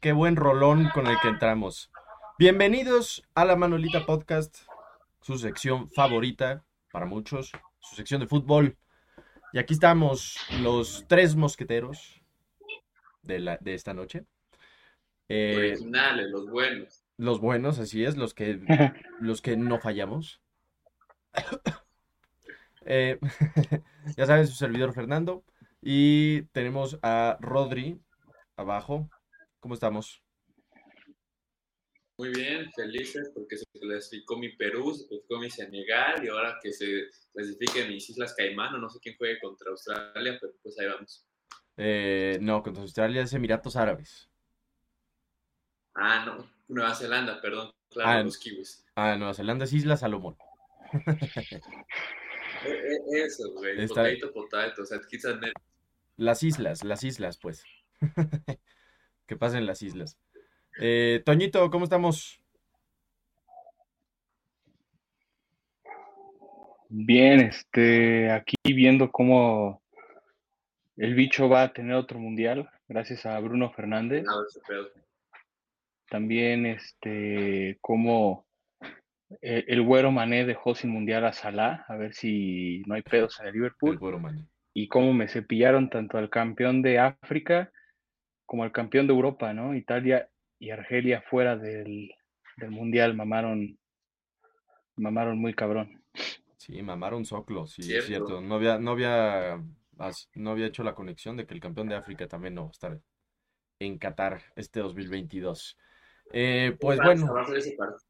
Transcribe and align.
Qué 0.00 0.12
buen 0.12 0.36
rolón 0.36 0.88
con 0.94 1.08
el 1.08 1.16
que 1.20 1.26
entramos. 1.26 1.90
Bienvenidos 2.38 3.24
a 3.34 3.44
la 3.44 3.56
Manolita 3.56 4.06
Podcast, 4.06 4.58
su 5.20 5.36
sección 5.36 5.90
favorita 5.90 6.64
para 6.92 7.06
muchos, 7.06 7.50
su 7.80 7.96
sección 7.96 8.20
de 8.20 8.28
fútbol. 8.28 8.76
Y 9.52 9.58
aquí 9.58 9.74
estamos 9.74 10.38
los 10.62 11.06
tres 11.08 11.34
mosqueteros 11.34 12.22
de, 13.22 13.40
la, 13.40 13.58
de 13.60 13.74
esta 13.74 13.92
noche. 13.92 14.26
Eh, 15.28 15.56
Originales, 15.56 16.30
los 16.30 16.48
buenos. 16.48 17.04
los 17.16 17.40
buenos, 17.40 17.80
así 17.80 18.04
es, 18.04 18.16
los 18.16 18.32
que, 18.32 18.60
los 19.18 19.42
que 19.42 19.56
no 19.56 19.80
fallamos. 19.80 20.40
Eh, 22.88 23.18
ya 24.16 24.26
sabes, 24.26 24.48
su 24.48 24.54
servidor 24.54 24.94
Fernando. 24.94 25.42
Y 25.80 26.42
tenemos 26.52 26.98
a 27.02 27.36
Rodri 27.40 28.00
abajo. 28.56 29.08
¿Cómo 29.60 29.74
estamos? 29.74 30.22
Muy 32.18 32.30
bien, 32.30 32.72
felices 32.72 33.30
porque 33.34 33.58
se 33.58 33.66
clasificó 33.78 34.38
mi 34.38 34.56
Perú, 34.56 34.94
se 34.94 35.06
clasificó 35.06 35.38
mi 35.38 35.50
Senegal 35.50 36.24
y 36.24 36.28
ahora 36.28 36.58
que 36.62 36.72
se 36.72 37.08
clasifiquen 37.32 37.88
mis 37.88 38.08
Islas 38.08 38.34
Caimán, 38.34 38.74
o 38.74 38.78
no 38.78 38.88
sé 38.88 38.98
quién 39.02 39.16
juegue 39.18 39.38
contra 39.38 39.70
Australia, 39.70 40.38
pero 40.40 40.54
pues 40.62 40.78
ahí 40.78 40.86
vamos. 40.86 41.26
Eh, 41.76 42.38
no, 42.40 42.62
contra 42.62 42.82
Australia 42.82 43.20
es 43.22 43.34
Emiratos 43.34 43.76
Árabes. 43.76 44.30
Ah, 45.94 46.24
no, 46.24 46.50
Nueva 46.68 46.94
Zelanda, 46.94 47.38
perdón, 47.40 47.70
claro, 47.90 48.10
Ah, 48.10 48.22
los 48.22 48.38
kiwis. 48.38 48.86
Ah, 48.94 49.16
Nueva 49.16 49.34
Zelanda 49.34 49.66
es 49.66 49.72
Isla 49.74 49.98
Salomón. 49.98 50.38
E- 52.66 53.18
e- 53.18 53.24
Eso, 53.24 53.52
güey, 53.54 53.80
Está- 53.82 54.02
potato, 54.04 54.32
potato, 54.32 54.82
o 54.82 54.86
sea, 54.86 54.98
quizás 55.08 55.36
Las 56.16 56.42
islas, 56.42 56.84
las 56.84 57.04
islas, 57.04 57.38
pues. 57.38 57.64
Que 59.26 59.36
pasen 59.36 59.66
las 59.66 59.82
islas. 59.82 60.16
Eh, 60.80 61.20
Toñito, 61.24 61.68
¿cómo 61.70 61.84
estamos? 61.84 62.40
Bien, 66.88 67.40
este, 67.40 68.30
aquí 68.30 68.54
viendo 68.64 69.10
cómo 69.10 69.82
el 70.96 71.14
bicho 71.14 71.48
va 71.48 71.64
a 71.64 71.72
tener 71.72 71.94
otro 71.96 72.18
mundial, 72.18 72.70
gracias 72.88 73.26
a 73.26 73.38
Bruno 73.40 73.72
Fernández. 73.72 74.24
ese 74.48 74.60
pedo. 74.66 74.88
También, 76.08 76.66
este, 76.66 77.78
cómo 77.80 78.45
eh, 79.42 79.64
el 79.68 79.82
güero 79.82 80.10
Mané 80.12 80.44
dejó 80.44 80.74
sin 80.74 80.90
mundial 80.90 81.24
a 81.24 81.32
Salah, 81.32 81.84
a 81.88 81.96
ver 81.96 82.14
si 82.14 82.82
no 82.86 82.94
hay 82.94 83.02
pedos 83.02 83.38
en 83.40 83.46
el 83.46 83.48
El 83.50 83.54
Liverpool. 83.54 83.98
güero. 83.98 84.20
Y 84.72 84.88
cómo 84.88 85.12
me 85.12 85.28
cepillaron 85.28 85.88
tanto 85.90 86.18
al 86.18 86.30
campeón 86.30 86.82
de 86.82 86.98
África 86.98 87.72
como 88.44 88.62
al 88.62 88.72
campeón 88.72 89.06
de 89.06 89.14
Europa, 89.14 89.52
¿no? 89.52 89.74
Italia 89.74 90.28
y 90.58 90.70
Argelia 90.70 91.22
fuera 91.22 91.56
del, 91.56 92.10
del 92.56 92.70
mundial, 92.70 93.14
mamaron, 93.14 93.78
mamaron 94.96 95.38
muy 95.38 95.54
cabrón. 95.54 96.02
Sí, 96.56 96.82
mamaron 96.82 97.24
soclo, 97.24 97.66
sí, 97.66 97.92
es 97.94 98.06
Cierto. 98.06 98.40
No 98.40 98.56
había, 98.56 98.78
no 98.78 98.92
había, 98.92 99.62
no 100.34 100.50
había 100.50 100.66
hecho 100.66 100.82
la 100.84 100.94
conexión 100.94 101.36
de 101.36 101.46
que 101.46 101.54
el 101.54 101.60
campeón 101.60 101.88
de 101.88 101.96
África 101.96 102.28
también 102.28 102.54
no 102.54 102.62
va 102.62 102.68
a 102.68 102.72
estar 102.72 103.00
en 103.80 103.98
Qatar 103.98 104.42
este 104.56 104.80
2022. 104.80 105.78
Eh, 106.32 106.76
pues 106.80 106.98
bueno, 106.98 107.32
Va 107.32 107.42
a 107.42 107.46
ser 107.46 107.58
ese 107.58 107.76
partido 107.76 108.05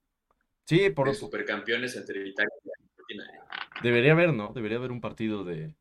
sí, 0.66 0.90
por, 0.90 1.08
de 1.08 1.14
supercampeones 1.14 1.96
entre 1.96 2.28
Italia 2.28 2.50
y 2.64 2.68
Argentina. 2.70 3.24
¿eh? 3.34 3.80
debería 3.82 4.12
haber, 4.12 4.34
¿no? 4.34 4.52
Debería 4.54 4.76
haber 4.76 4.92
un 4.92 5.00
partido 5.00 5.44
de... 5.44 5.74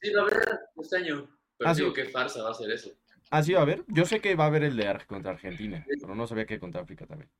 Sí, 0.00 0.10
la 0.12 0.24
verdad, 0.24 0.60
este 0.76 0.96
año. 0.96 1.28
Pero 1.58 1.70
Ah, 1.70 1.74
digo, 1.74 1.88
sí. 1.88 1.94
qué 1.94 2.04
farsa 2.06 2.42
va 2.42 2.50
a 2.50 2.54
ser 2.54 2.70
eso. 2.70 2.90
Ah, 3.30 3.42
sí, 3.42 3.52
va 3.52 3.60
a 3.60 3.62
haber. 3.62 3.84
Yo 3.88 4.04
sé 4.04 4.20
que 4.20 4.34
va 4.36 4.44
a 4.44 4.46
haber 4.46 4.62
el 4.64 4.76
de 4.76 4.86
Ar- 4.86 5.06
contra 5.06 5.32
Argentina, 5.32 5.84
pero 6.00 6.14
no 6.14 6.26
sabía 6.26 6.46
que 6.46 6.60
contra 6.60 6.80
África 6.82 7.06
también. 7.06 7.30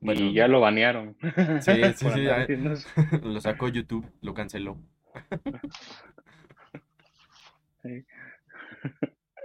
Bueno, 0.00 0.20
Y 0.22 0.34
ya 0.34 0.48
lo 0.48 0.60
banearon. 0.60 1.16
Sí, 1.60 1.72
sí, 1.94 2.06
sí, 2.14 2.24
ya- 2.24 2.46
lo 3.22 3.40
sacó 3.40 3.68
YouTube, 3.68 4.06
lo 4.22 4.34
canceló. 4.34 4.78
Sí. 7.82 8.04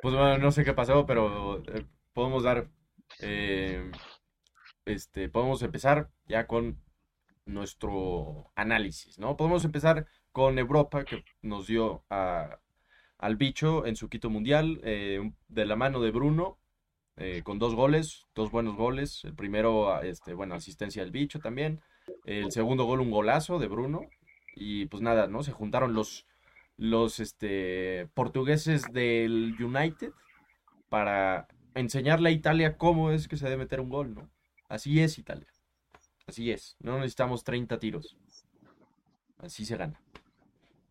Pues 0.02 0.14
bueno, 0.14 0.38
no 0.38 0.52
sé 0.52 0.66
qué 0.66 0.74
pasó, 0.74 1.06
pero 1.06 1.64
eh, 1.74 1.86
podemos 2.16 2.44
dar, 2.44 2.70
eh, 3.20 3.92
este, 4.86 5.30
podemos 5.30 5.62
empezar 5.62 6.10
ya 6.28 6.48
con 6.48 6.82
nuestro 7.46 8.52
análisis, 8.56 9.20
¿no? 9.20 9.38
Podemos 9.38 9.66
empezar 9.66 10.08
con 10.32 10.58
Europa, 10.58 11.04
que 11.04 11.24
nos 11.42 11.68
dio 11.68 12.04
a- 12.10 12.60
al 13.20 13.36
bicho 13.36 13.86
en 13.86 13.96
su 13.96 14.10
quito 14.10 14.30
mundial, 14.30 14.80
eh, 14.84 15.32
de 15.50 15.66
la 15.66 15.76
mano 15.76 16.02
de 16.02 16.12
Bruno, 16.12 16.58
eh, 17.18 17.42
con 17.44 17.60
dos 17.60 17.76
goles, 17.76 18.26
dos 18.34 18.50
buenos 18.50 18.76
goles. 18.76 19.24
El 19.26 19.36
primero, 19.36 20.02
este, 20.02 20.34
bueno, 20.34 20.56
asistencia 20.56 21.04
del 21.04 21.12
bicho 21.12 21.40
también. 21.40 21.82
El 22.26 22.52
segundo 22.52 22.86
gol, 22.86 23.02
un 23.02 23.12
golazo 23.12 23.60
de 23.60 23.68
Bruno. 23.68 24.02
Y 24.56 24.86
pues 24.88 25.04
nada, 25.04 25.28
¿no? 25.28 25.44
Se 25.44 25.52
juntaron 25.52 25.94
los, 25.94 26.26
los 26.78 27.20
este, 27.20 28.08
portugueses 28.14 28.84
del 28.94 29.56
United 29.60 30.12
para 30.90 31.48
enseñarle 31.76 32.30
a 32.30 32.32
Italia 32.32 32.78
cómo 32.78 33.12
es 33.12 33.28
que 33.28 33.38
se 33.38 33.46
debe 33.46 33.58
meter 33.58 33.80
un 33.80 33.90
gol, 33.90 34.16
¿no? 34.16 34.30
Así 34.68 35.00
es 35.02 35.20
Italia. 35.20 35.48
Así 36.26 36.52
es. 36.52 36.76
No 36.80 36.98
necesitamos 36.98 37.44
30 37.44 37.78
tiros. 37.80 38.18
Así 39.38 39.66
se 39.66 39.78
gana. 39.78 40.02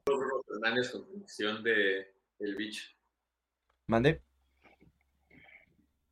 Bruno 0.07 0.43
Fernández 0.47 0.91
con 0.91 1.03
conexión 1.05 1.63
de 1.65 2.15
el 2.39 2.57
bicho. 2.57 2.85
Mande. 3.87 4.23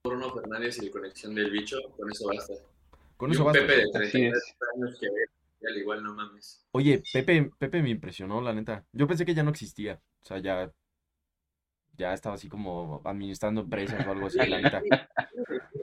Bruno 0.05 0.33
Fernández 0.35 0.79
y 0.83 0.87
la 0.87 0.91
conexión 0.91 1.35
del 1.35 1.51
bicho, 1.51 1.79
con 1.97 2.11
eso 2.11 2.27
basta. 2.27 2.55
Con 3.17 3.31
Y 3.31 3.35
eso 3.35 3.43
un 3.43 3.47
basta. 3.53 3.61
Pepe 3.61 3.77
de 3.77 3.83
Así 3.83 4.11
33 4.11 4.35
es. 4.35 4.57
años 4.75 4.99
que 4.99 5.07
al 5.67 5.77
igual 5.77 6.03
no 6.03 6.15
mames. 6.15 6.67
Oye, 6.73 7.03
Pepe, 7.13 7.51
Pepe 7.57 7.83
me 7.83 7.91
impresionó, 7.91 8.41
la 8.41 8.53
neta. 8.53 8.85
Yo 8.93 9.07
pensé 9.07 9.25
que 9.25 9.35
ya 9.35 9.45
no 9.45 9.51
existía. 9.51 10.01
O 10.23 10.25
sea, 10.25 10.39
ya, 10.39 10.73
ya 11.97 12.13
estaba 12.15 12.35
así 12.37 12.49
como 12.49 13.01
administrando 13.05 13.63
empresas 13.63 14.07
o 14.07 14.11
algo 14.13 14.27
así, 14.27 14.39
la 14.47 14.61
neta. 14.61 14.83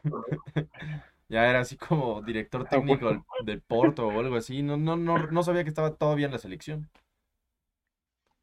Ya 1.29 1.47
era 1.49 1.59
así 1.59 1.77
como 1.77 2.21
director 2.23 2.65
Ah, 2.65 2.69
técnico 2.69 3.23
del, 3.45 3.61
Porto 3.61 4.07
o 4.07 4.19
algo 4.19 4.35
así. 4.35 4.63
No, 4.63 4.77
no, 4.77 4.95
no, 4.97 5.27
no 5.27 5.43
sabía 5.43 5.63
que 5.63 5.69
estaba 5.69 5.95
todavía 5.95 6.25
en 6.25 6.31
la 6.31 6.39
selección. 6.39 6.89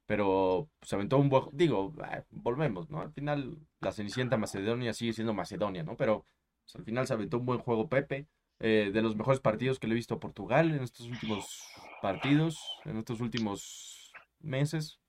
Pero 0.06 0.70
se 0.82 0.94
aventó 0.94 1.18
un 1.18 1.28
buen... 1.28 1.44
Digo, 1.52 1.92
ah, 2.02 2.24
volvemos, 2.30 2.90
¿no? 2.90 3.00
Al 3.00 3.12
final 3.12 3.58
la 3.80 3.92
Cenicienta 3.92 4.36
Macedonia 4.36 4.92
sigue 4.94 5.12
siendo 5.12 5.34
Macedonia, 5.34 5.82
¿no? 5.82 5.96
Pero 5.96 6.24
pues, 6.64 6.76
al 6.76 6.84
final 6.84 7.06
se 7.06 7.14
aventó 7.14 7.38
un 7.38 7.46
buen 7.46 7.58
juego 7.58 7.88
Pepe. 7.88 8.26
eh, 8.60 8.90
de 8.92 9.02
los 9.02 9.16
mejores 9.16 9.40
partidos 9.40 9.78
que 9.80 9.86
le 9.88 9.94
he 9.94 9.96
visto 9.96 10.14
a 10.14 10.20
Portugal 10.20 10.70
en 10.74 10.82
estos 10.82 11.06
últimos 11.08 11.60
partidos, 12.02 12.58
en 12.84 12.98
estos 12.98 13.20
últimos 13.20 14.12
meses. 14.40 15.00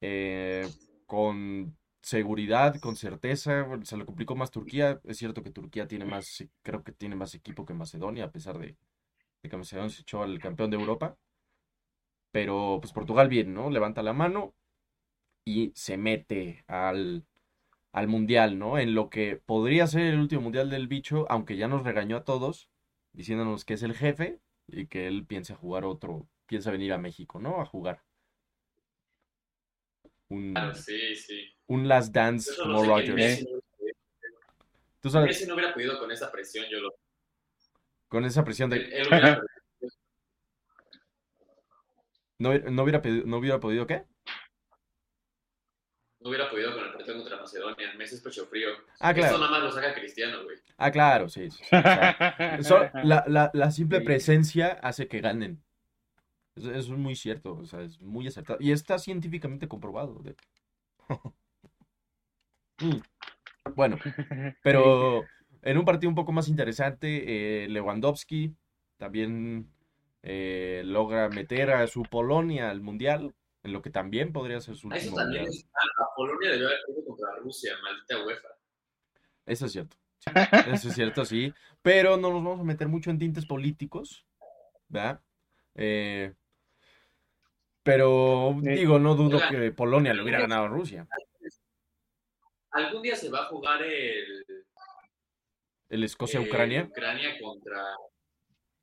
Eh, 0.00 0.68
con 1.14 1.76
seguridad, 2.02 2.80
con 2.80 2.96
certeza. 2.96 3.68
se 3.84 3.96
le 3.96 4.04
complicó 4.04 4.34
más 4.34 4.50
Turquía. 4.50 5.00
Es 5.04 5.18
cierto 5.18 5.44
que 5.44 5.50
Turquía 5.50 5.86
tiene 5.86 6.04
más, 6.04 6.44
creo 6.62 6.82
que 6.82 6.90
tiene 6.92 7.14
más 7.14 7.34
equipo 7.36 7.64
que 7.64 7.72
Macedonia, 7.72 8.24
a 8.24 8.32
pesar 8.32 8.58
de, 8.58 8.76
de 9.42 9.48
que 9.48 9.56
Macedonia 9.56 9.90
se 9.90 10.02
echó 10.02 10.24
al 10.24 10.40
campeón 10.40 10.70
de 10.70 10.76
Europa. 10.76 11.16
Pero 12.32 12.78
pues 12.80 12.92
Portugal 12.92 13.28
bien, 13.28 13.54
¿no? 13.54 13.70
Levanta 13.70 14.02
la 14.02 14.12
mano 14.12 14.54
y 15.44 15.72
se 15.76 15.96
mete 15.96 16.64
al, 16.66 17.24
al 17.92 18.08
mundial, 18.08 18.58
¿no? 18.58 18.78
En 18.78 18.94
lo 18.94 19.10
que 19.10 19.36
podría 19.36 19.86
ser 19.86 20.06
el 20.06 20.20
último 20.20 20.42
mundial 20.42 20.70
del 20.70 20.88
bicho, 20.88 21.26
aunque 21.30 21.56
ya 21.56 21.68
nos 21.68 21.84
regañó 21.84 22.16
a 22.16 22.24
todos, 22.24 22.68
diciéndonos 23.12 23.64
que 23.64 23.74
es 23.74 23.84
el 23.84 23.94
jefe 23.94 24.40
y 24.66 24.86
que 24.88 25.06
él 25.06 25.26
piensa 25.26 25.54
jugar 25.54 25.84
otro, 25.84 26.26
piensa 26.46 26.72
venir 26.72 26.92
a 26.92 26.98
México, 26.98 27.38
¿no? 27.40 27.60
A 27.60 27.66
jugar. 27.66 28.02
Un, 30.28 30.52
Claro, 30.54 30.74
sí, 30.74 31.14
sí. 31.16 31.54
un 31.66 31.86
last 31.88 32.12
dance 32.14 32.50
Yo 32.56 32.62
como 32.62 32.78
solo 32.80 32.96
sé 32.98 33.04
que 33.04 33.10
Rogers. 33.12 33.14
Messi 33.40 33.44
no- 33.44 33.60
Tú 35.00 35.10
sabes, 35.10 35.28
Messi 35.28 35.46
no 35.46 35.54
hubiera 35.54 35.74
podido 35.74 35.98
con 35.98 36.10
esa 36.10 36.32
presión, 36.32 36.64
yo 36.70 36.80
lo 36.80 36.94
con 38.08 38.24
esa 38.24 38.44
presión 38.44 38.70
de... 38.70 38.76
él 38.78 39.06
hubiera 39.08 39.40
¿No, 42.38 42.52
no 42.58 42.82
hubiera, 42.82 43.00
no 43.24 43.36
hubiera 43.38 43.60
podido 43.60 43.86
qué? 43.86 44.04
no 46.20 46.30
hubiera 46.30 46.48
podido 46.50 46.74
con 46.74 46.84
el 46.86 46.92
partido 46.92 47.18
contra 47.18 47.36
Macedonia. 47.38 47.92
Messi 47.98 48.14
es 48.14 48.22
pecho 48.22 48.46
frío. 48.46 48.68
Ah, 48.98 49.10
Esto 49.10 49.20
claro. 49.20 49.38
nada 49.38 49.50
más 49.50 49.62
lo 49.62 49.70
saca 49.72 49.92
Cristiano, 49.94 50.42
güey. 50.44 50.56
Ah, 50.78 50.90
claro, 50.90 51.28
sí. 51.28 51.50
sí, 51.50 51.58
sí, 51.58 51.64
o 51.76 51.82
sea, 51.82 52.58
So- 52.62 52.90
la, 53.02 53.24
la- 53.28 53.50
la 53.52 53.70
simple 53.70 53.98
Sí. 53.98 54.04
presencia 54.06 54.78
hace 54.82 55.06
que 55.06 55.20
ganen. 55.20 55.62
Eso, 56.56 56.70
eso 56.70 56.92
es 56.94 56.98
muy 56.98 57.16
cierto, 57.16 57.54
o 57.56 57.64
sea, 57.66 57.80
es 57.82 58.00
muy 58.00 58.26
acertado. 58.28 58.58
Y 58.60 58.70
está 58.72 58.98
científicamente 58.98 59.68
comprobado. 59.68 60.20
de-. 60.22 60.36
Bueno, 63.76 63.96
pero 64.62 65.24
en 65.62 65.78
un 65.78 65.84
partido 65.84 66.10
un 66.10 66.14
poco 66.14 66.32
más 66.32 66.48
interesante, 66.48 67.64
eh, 67.64 67.68
Lewandowski 67.68 68.54
también 68.98 69.72
eh, 70.22 70.82
logra 70.84 71.28
meter 71.30 71.70
a 71.70 71.86
su 71.86 72.02
Polonia 72.02 72.70
al 72.70 72.82
Mundial, 72.82 73.34
en 73.62 73.72
lo 73.72 73.80
que 73.80 73.90
también 73.90 74.32
podría 74.32 74.60
ser 74.60 74.76
su 74.76 74.88
Ah, 74.92 74.96
Eso 74.96 75.06
último 75.10 75.16
también 75.16 75.44
Mundial. 75.44 75.58
es. 75.64 75.68
ah, 75.74 76.02
a 76.04 76.14
Polonia 76.14 76.50
debió 76.50 76.66
haber 76.66 76.78
perdido 76.86 77.04
contra 77.06 77.36
Rusia, 77.36 77.72
maldita 77.82 78.24
UEFA. 78.26 78.48
Eso 79.46 79.66
es 79.66 79.72
cierto. 79.72 79.96
sí, 80.18 80.30
Eso 80.68 80.88
es 80.88 80.94
cierto, 80.94 81.24
sí. 81.24 81.52
Pero 81.80 82.16
no 82.18 82.30
nos 82.30 82.44
vamos 82.44 82.60
a 82.60 82.64
meter 82.64 82.88
mucho 82.88 83.10
en 83.10 83.18
tintes 83.18 83.46
políticos, 83.46 84.26
¿verdad? 84.88 85.22
Eh, 85.74 86.34
pero 87.84 88.56
Sí. 88.62 88.70
digo, 88.70 88.98
no 88.98 89.14
dudo 89.14 89.38
que 89.48 89.70
Polonia 89.70 90.14
le 90.14 90.22
hubiera 90.22 90.40
ganado 90.40 90.64
a 90.64 90.68
Rusia. 90.68 91.06
Algún 92.70 93.02
día 93.02 93.14
se 93.14 93.30
va 93.30 93.42
a 93.42 93.46
jugar 93.46 93.82
el. 93.82 94.44
El 95.90 96.02
eh, 96.02 96.06
Escocia-Ucrania. 96.06 96.88
Ucrania 96.90 97.38
contra. 97.40 97.94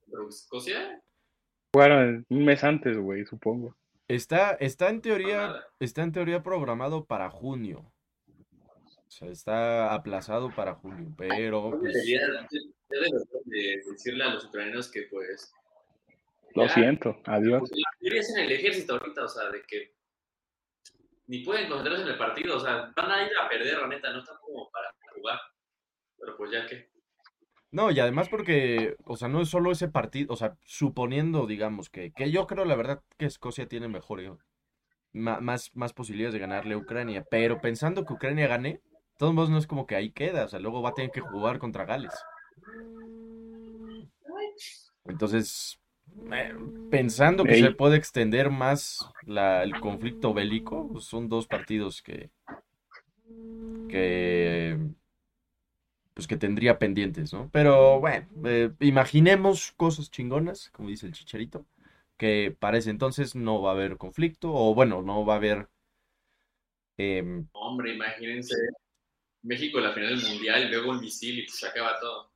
contra 0.05 0.29
Escocia. 0.29 1.01
Jugaron 1.73 2.25
un 2.29 2.45
mes 2.45 2.63
antes, 2.63 2.97
güey, 2.97 3.25
supongo. 3.25 3.75
Está, 4.07 4.51
está 4.51 4.89
en 4.89 5.01
teoría, 5.01 5.55
está 5.79 6.03
en 6.03 6.11
teoría 6.11 6.43
programado 6.43 7.05
para 7.05 7.29
junio. 7.29 7.91
O 8.49 9.13
sea, 9.13 9.29
está 9.29 9.93
aplazado 9.93 10.53
para 10.55 10.75
junio, 10.75 11.13
pero 11.17 11.71
pues, 11.71 11.93
Debería 11.93 12.27
debería 12.89 13.19
de 13.45 13.81
decirle 13.89 14.23
a 14.23 14.33
los 14.33 14.45
ucranianos 14.45 14.91
que, 14.91 15.03
pues. 15.09 15.53
Lo 16.55 16.67
ya, 16.67 16.73
siento, 16.73 17.21
adiós. 17.25 17.59
pues, 17.59 17.71
la 17.71 17.91
mayoría 17.99 18.21
es 18.21 18.29
en 18.35 18.43
el 18.43 18.51
ejército 18.51 18.93
ahorita, 18.93 19.23
o 19.23 19.27
sea, 19.27 19.49
de 19.49 19.63
que. 19.63 19.95
Ni 21.27 21.39
pueden 21.45 21.69
concentrarse 21.69 22.03
en 22.03 22.09
el 22.09 22.17
partido, 22.17 22.57
o 22.57 22.59
sea, 22.59 22.91
van 22.95 23.11
a 23.11 23.23
ir 23.23 23.31
a 23.41 23.47
perder, 23.47 23.77
la 23.77 23.87
neta, 23.87 24.11
no 24.11 24.19
están 24.19 24.35
como 24.41 24.69
para 24.69 24.87
jugar. 25.15 25.39
Pero 26.17 26.37
pues 26.37 26.51
ya 26.51 26.65
que. 26.67 26.89
No, 27.71 27.89
y 27.89 27.99
además 28.01 28.27
porque, 28.27 28.97
o 29.05 29.15
sea, 29.15 29.29
no 29.29 29.41
es 29.41 29.47
solo 29.49 29.71
ese 29.71 29.87
partido, 29.87 30.33
o 30.33 30.35
sea, 30.35 30.57
suponiendo, 30.65 31.47
digamos, 31.47 31.89
que, 31.89 32.11
que 32.11 32.29
yo 32.29 32.45
creo 32.45 32.65
la 32.65 32.75
verdad 32.75 33.01
que 33.17 33.25
Escocia 33.25 33.67
tiene 33.69 33.87
mejor, 33.87 34.39
ma- 35.13 35.39
más, 35.39 35.73
más 35.73 35.93
posibilidades 35.93 36.33
de 36.33 36.39
ganarle 36.39 36.73
a 36.73 36.77
Ucrania, 36.77 37.25
pero 37.31 37.61
pensando 37.61 38.03
que 38.05 38.11
Ucrania 38.11 38.47
gane, 38.47 38.69
de 38.73 38.81
todos 39.17 39.33
modos 39.33 39.49
no 39.49 39.57
es 39.57 39.67
como 39.67 39.87
que 39.87 39.95
ahí 39.95 40.11
queda, 40.11 40.43
o 40.43 40.47
sea, 40.49 40.59
luego 40.59 40.81
va 40.81 40.89
a 40.89 40.93
tener 40.95 41.11
que 41.11 41.21
jugar 41.21 41.59
contra 41.59 41.85
Gales. 41.85 42.13
Entonces, 45.05 45.77
eh, 45.77 45.80
pensando 46.89 47.45
que 47.45 47.53
Ey. 47.53 47.61
se 47.61 47.71
puede 47.71 47.97
extender 47.97 48.49
más 48.49 49.09
la- 49.25 49.63
el 49.63 49.79
conflicto 49.79 50.33
bélico, 50.33 50.89
pues 50.91 51.05
son 51.05 51.29
dos 51.29 51.47
partidos 51.47 52.01
que, 52.01 52.31
que, 53.89 54.77
pues 56.13 56.27
que 56.27 56.37
tendría 56.37 56.77
pendientes, 56.79 57.33
¿no? 57.33 57.49
Pero 57.51 57.99
bueno, 57.99 58.27
eh, 58.45 58.71
imaginemos 58.79 59.71
cosas 59.77 60.11
chingonas, 60.11 60.69
como 60.71 60.89
dice 60.89 61.05
el 61.07 61.13
Chicharito, 61.13 61.65
que 62.17 62.55
para 62.59 62.77
ese 62.77 62.89
entonces 62.89 63.35
no 63.35 63.61
va 63.61 63.71
a 63.71 63.73
haber 63.73 63.97
conflicto, 63.97 64.53
o 64.53 64.75
bueno, 64.75 65.01
no 65.01 65.25
va 65.25 65.35
a 65.35 65.37
haber... 65.37 65.69
em, 66.97 67.47
Hombre, 67.53 67.93
imagínense. 67.93 68.55
México 69.43 69.79
en 69.79 69.85
la 69.85 69.93
final 69.93 70.19
del 70.21 70.29
mundial 70.29 70.65
y 70.65 70.69
luego 70.69 70.91
un 70.91 71.01
misil 71.01 71.39
y 71.39 71.43
pues 71.43 71.59
se 71.59 71.67
acaba 71.67 71.99
todo. 71.99 72.30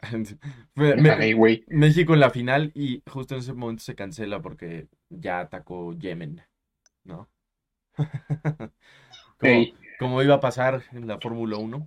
me- 0.74 0.96
me-. 0.96 1.62
México 1.68 2.14
en 2.14 2.20
la 2.20 2.30
final 2.30 2.72
y 2.74 3.02
justo 3.10 3.34
en 3.34 3.40
ese 3.40 3.54
momento 3.54 3.82
se 3.82 3.94
cancela 3.94 4.42
porque 4.42 4.88
ya 5.08 5.40
atacó 5.40 5.92
Yemen, 5.94 6.42
¿no? 7.04 7.28
Como, 9.98 10.22
iba 10.22 10.34
a 10.34 10.40
pasar 10.40 10.82
en 10.92 11.06
la 11.06 11.20
Fórmula 11.20 11.56
1. 11.56 11.86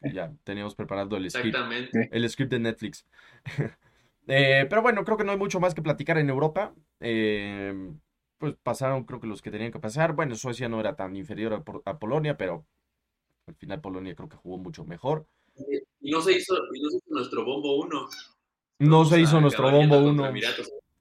Ya 0.00 0.32
teníamos 0.44 0.74
preparado 0.74 1.16
el 1.16 1.30
script, 1.30 1.56
el 1.92 2.28
script 2.30 2.50
de 2.52 2.58
Netflix. 2.60 3.06
Eh, 4.26 4.64
pero 4.70 4.80
bueno, 4.80 5.04
creo 5.04 5.18
que 5.18 5.24
no 5.24 5.32
hay 5.32 5.36
mucho 5.36 5.60
más 5.60 5.74
que 5.74 5.82
platicar 5.82 6.16
en 6.16 6.30
Europa. 6.30 6.74
Eh, 7.00 7.92
pues 8.38 8.54
pasaron, 8.62 9.04
creo 9.04 9.20
que 9.20 9.26
los 9.26 9.42
que 9.42 9.50
tenían 9.50 9.70
que 9.70 9.80
pasar. 9.80 10.14
Bueno, 10.14 10.34
Suecia 10.34 10.66
no 10.66 10.80
era 10.80 10.96
tan 10.96 11.14
inferior 11.14 11.62
a 11.84 11.98
Polonia, 11.98 12.34
pero 12.38 12.66
al 13.46 13.54
final 13.56 13.80
Polonia 13.82 14.14
creo 14.14 14.28
que 14.28 14.36
jugó 14.36 14.58
mucho 14.58 14.84
mejor. 14.86 15.26
Y 16.00 16.10
no 16.10 16.20
se 16.20 16.32
hizo, 16.32 16.54
y 16.74 16.82
no 16.82 16.90
se 16.90 16.96
hizo 16.96 17.06
nuestro 17.10 17.44
bombo 17.44 17.76
1. 17.80 18.08
No 18.80 19.04
se 19.04 19.20
hizo 19.20 19.40
nuestro 19.40 19.70
bombo 19.70 19.98
1. 19.98 20.10
uno. 20.10 20.32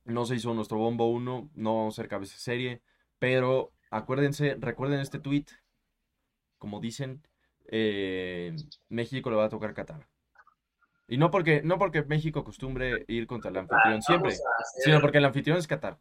No 0.05 0.25
se 0.25 0.35
hizo 0.35 0.53
nuestro 0.53 0.77
bombo 0.77 1.09
1, 1.11 1.49
no 1.55 1.75
vamos 1.77 1.95
a 1.97 2.01
ser 2.01 2.09
cabeza 2.09 2.37
serie, 2.37 2.81
pero 3.19 3.71
acuérdense, 3.89 4.55
recuerden 4.59 4.99
este 4.99 5.19
tweet, 5.19 5.45
como 6.57 6.79
dicen, 6.81 7.25
eh, 7.67 8.55
México 8.89 9.29
le 9.29 9.37
va 9.37 9.45
a 9.45 9.49
tocar 9.49 9.73
Qatar. 9.73 10.07
Y 11.07 11.17
no 11.17 11.31
porque, 11.31 11.61
no 11.63 11.77
porque 11.77 12.03
México 12.03 12.39
acostumbre 12.39 13.05
ir 13.07 13.27
contra 13.27 13.51
el 13.51 13.57
anfitrión 13.57 14.01
siempre, 14.01 14.35
sino 14.83 14.99
porque 15.01 15.17
el 15.19 15.25
anfitrión 15.25 15.57
es 15.57 15.67
Qatar. 15.67 15.97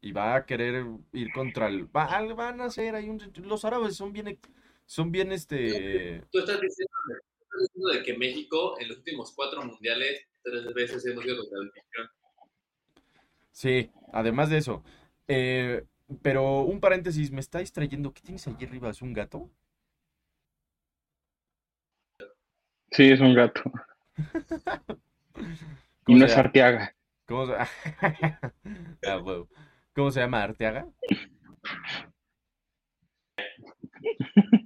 Y 0.00 0.12
va 0.12 0.34
a 0.34 0.46
querer 0.46 0.86
ir 1.12 1.32
contra 1.32 1.66
el... 1.68 1.84
va- 1.94 2.22
van 2.34 2.60
a 2.60 2.64
hacer 2.64 2.94
ahí 2.94 3.08
un... 3.08 3.20
Los 3.44 3.64
árabes 3.64 3.96
son 3.96 4.12
bien... 4.12 4.38
Son 4.86 5.12
bien 5.12 5.30
este... 5.30 6.24
Tú 6.32 6.38
estás 6.38 6.60
diciendo, 6.60 6.92
diciendo 7.62 7.90
de 7.90 8.02
que 8.02 8.16
México 8.16 8.78
en 8.80 8.88
los 8.88 8.98
últimos 8.98 9.32
cuatro 9.34 9.62
mundiales 9.64 10.26
tres 10.42 10.72
veces 10.74 11.04
hemos 11.06 11.24
ido 11.24 11.36
contra 11.38 11.58
el 11.58 11.64
anfitrión. 11.66 12.08
Sí, 13.52 13.90
además 14.12 14.50
de 14.50 14.58
eso. 14.58 14.82
eh, 15.28 15.84
pero 16.22 16.62
un 16.62 16.80
paréntesis, 16.80 17.30
me 17.30 17.40
está 17.40 17.60
distrayendo. 17.60 18.12
¿Qué 18.12 18.22
tienes 18.22 18.46
allí 18.48 18.64
arriba? 18.66 18.90
¿Es 18.90 19.02
un 19.02 19.12
gato? 19.12 19.50
Sí, 22.92 23.10
es 23.10 23.20
un 23.20 23.34
gato. 23.34 23.62
Y 26.06 26.14
¿Cómo 26.14 26.18
no 26.18 26.26
es? 26.26 26.36
Arteaga. 26.36 26.94
¿Cómo 27.26 27.46
se... 27.46 27.52
Ah. 29.06 29.20
¿Cómo 29.94 30.10
se 30.10 30.20
llama? 30.20 30.42
¿Arteaga? 30.42 30.88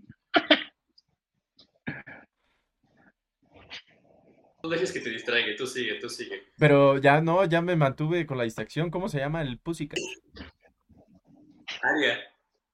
No 4.64 4.71
dejes 4.71 4.92
que 4.92 5.00
te 5.00 5.11
distraiga, 5.11 5.54
tú 5.59 5.66
sigue, 5.66 5.97
tú 6.00 6.09
sigue. 6.09 6.42
Pero 6.59 6.97
ya 6.97 7.21
no, 7.21 7.44
ya 7.44 7.61
me 7.61 7.76
mantuve 7.76 8.25
con 8.25 8.38
la 8.38 8.44
distracción. 8.44 8.90
¿Cómo 8.90 9.11
se 9.11 9.18
llama 9.18 9.42
el 9.42 9.59
Pussycat? 9.59 9.99
Aria, 11.83 12.18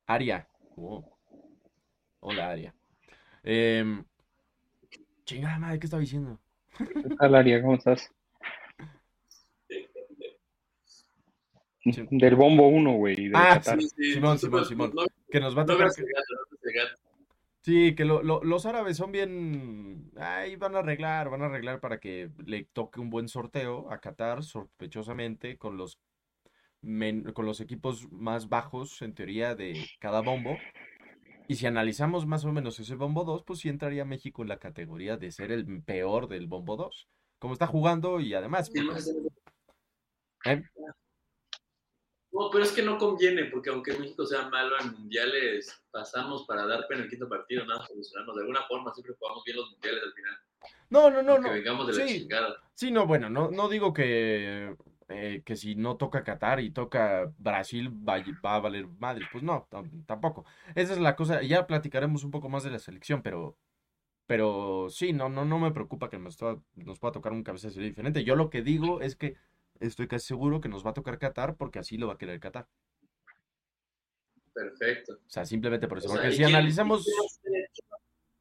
Aria. 0.07 0.49
Oh. 0.77 1.05
Hola, 2.21 2.51
Aria. 2.51 2.73
Em, 3.43 4.05
chingada 5.25 5.59
madre, 5.59 5.81
¿qué 5.81 5.87
estaba 5.89 6.01
diciendo? 6.01 6.39
¿Qué 6.79 7.17
tal, 7.19 7.35
Aria? 7.35 7.61
¿Cómo 7.61 7.75
estás? 7.75 8.09
Sí. 11.83 12.07
Del 12.13 12.37
bombo 12.37 12.69
1, 12.69 12.93
güey. 12.93 13.17
de 13.17 13.33
Ah, 13.35 13.55
Qatar. 13.55 13.81
sí, 13.83 13.89
sí, 13.97 14.13
Simón, 14.15 14.39
Simón, 14.39 14.65
Simón. 14.65 14.93
No, 14.95 15.03
Que 15.29 15.41
nos 15.41 15.57
va 15.59 15.63
a 15.63 15.65
no 15.65 15.73
tocar. 15.73 15.89
no 15.89 16.05
el 16.63 16.73
gato. 16.73 17.01
Sí, 17.63 17.95
que 17.95 18.07
lo- 18.07 18.23
lo- 18.23 18.43
los 18.43 18.65
árabes 18.65 18.97
son 18.97 19.13
bien. 19.13 20.11
Ahí 20.17 20.57
van 20.57 20.75
a 20.77 20.79
arreglar, 20.79 21.29
van 21.29 21.43
a 21.43 21.47
arreglar 21.47 21.81
para 21.81 22.01
que 22.01 22.31
le 22.47 22.65
toque 22.65 23.01
un 23.01 23.11
buen 23.11 23.29
sorteo 23.29 23.91
a 23.93 23.99
Qatar, 24.01 24.43
sospechosamente, 24.43 25.59
con 25.59 25.77
los, 25.77 25.99
men- 26.81 27.33
con 27.35 27.45
los 27.45 27.61
equipos 27.61 28.11
más 28.11 28.49
bajos, 28.49 29.03
en 29.03 29.15
teoría, 29.15 29.55
de 29.55 29.87
cada 30.01 30.23
bombo. 30.23 30.57
Y 31.49 31.57
si 31.57 31.67
analizamos 31.67 32.27
más 32.27 32.45
o 32.47 32.53
menos 32.53 32.79
ese 32.81 32.95
bombo 32.95 33.25
2, 33.25 33.43
pues 33.45 33.59
sí 33.59 33.69
entraría 33.69 34.05
México 34.07 34.41
en 34.43 34.49
la 34.49 34.59
categoría 34.59 35.17
de 35.19 35.31
ser 35.31 35.53
el 35.53 35.83
peor 35.83 36.29
del 36.29 36.47
bombo 36.47 36.77
2. 36.77 37.09
Como 37.39 37.53
está 37.53 37.67
jugando 37.67 38.21
y 38.21 38.33
además. 38.35 38.71
¿Quién 38.71 38.87
más 38.87 39.05
porque- 39.13 39.29
hace- 40.49 40.61
¿eh? 40.61 40.63
No, 42.33 42.49
pero 42.51 42.63
es 42.65 42.71
que 42.73 42.83
no 42.83 42.97
conviene, 42.97 43.47
porque 43.47 43.71
aunque 43.71 43.99
México 43.99 44.25
sea 44.25 44.49
malo 44.49 44.77
en 44.81 44.93
mundiales, 44.93 45.83
pasamos 45.91 46.45
para 46.47 46.65
dar 46.67 46.87
pena 46.87 47.03
el 47.03 47.11
quinto 47.11 47.29
partido, 47.29 47.65
nada, 47.67 47.85
solucionarnos. 47.87 48.37
De 48.37 48.43
alguna 48.43 48.63
forma 48.69 48.93
siempre 48.95 49.15
jugamos 49.19 49.43
bien 49.45 49.57
los 49.57 49.71
mundiales 49.73 50.03
al 50.05 50.13
final. 50.13 50.39
No, 50.91 51.11
no, 51.11 51.23
no, 51.23 51.33
aunque 51.33 51.49
no. 51.49 51.55
vengamos 51.55 51.87
de 51.89 51.93
la 51.95 52.07
Sí, 52.09 52.21
chingada. 52.21 52.57
sí, 52.75 52.91
no, 52.93 53.07
bueno, 53.07 53.29
no, 53.31 53.51
no 53.51 53.69
digo 53.69 53.93
que, 53.93 54.77
eh, 55.09 55.43
que 55.45 55.57
si 55.57 55.75
no 55.75 55.97
toca 55.97 56.23
Qatar 56.23 56.61
y 56.61 56.71
toca 56.71 57.33
Brasil 57.39 57.89
va, 58.09 58.23
va 58.45 58.55
a 58.57 58.61
valer 58.61 58.87
madre. 58.87 59.27
Pues 59.33 59.43
no, 59.43 59.67
tam- 59.71 60.05
tampoco. 60.07 60.45
Esa 60.77 60.93
es 60.93 61.01
la 61.01 61.17
cosa. 61.17 61.43
Ya 61.43 61.67
platicaremos 61.67 62.23
un 62.23 62.31
poco 62.31 62.49
más 62.49 62.63
de 62.63 62.71
la 62.71 62.79
selección, 62.79 63.23
pero, 63.23 63.57
pero 64.27 64.87
sí, 64.89 65.13
no, 65.13 65.29
no, 65.29 65.45
no 65.45 65.59
me 65.59 65.73
preocupa 65.73 66.09
que 66.09 66.19
nos, 66.19 66.37
to- 66.37 66.63
nos 66.77 66.99
pueda 67.01 67.13
tocar 67.13 67.33
un 67.33 67.43
cabeza 67.43 67.69
de 67.69 67.75
serie 67.75 67.89
diferente. 67.89 68.23
Yo 68.23 68.37
lo 68.37 68.51
que 68.51 68.63
digo 68.63 69.01
es 69.01 69.17
que 69.17 69.35
estoy 69.81 70.07
casi 70.09 70.27
seguro 70.29 70.61
que 70.61 70.69
nos 70.69 70.85
va 70.87 70.91
a 70.91 70.95
tocar 70.95 71.19
Qatar 71.19 71.57
porque 71.57 71.79
así 71.79 71.97
lo 71.99 72.07
va 72.07 72.15
a 72.15 72.19
querer 72.19 72.39
Qatar. 72.41 72.69
Perfecto. 74.53 75.15
O 75.15 75.31
sea, 75.31 75.45
simplemente 75.45 75.89
por 75.89 75.99
eso. 75.99 76.09
O 76.09 76.13
Porque 76.13 76.29
¿y 76.29 76.33
si 76.33 76.37
quién- 76.39 76.49
analizamos 76.51 77.07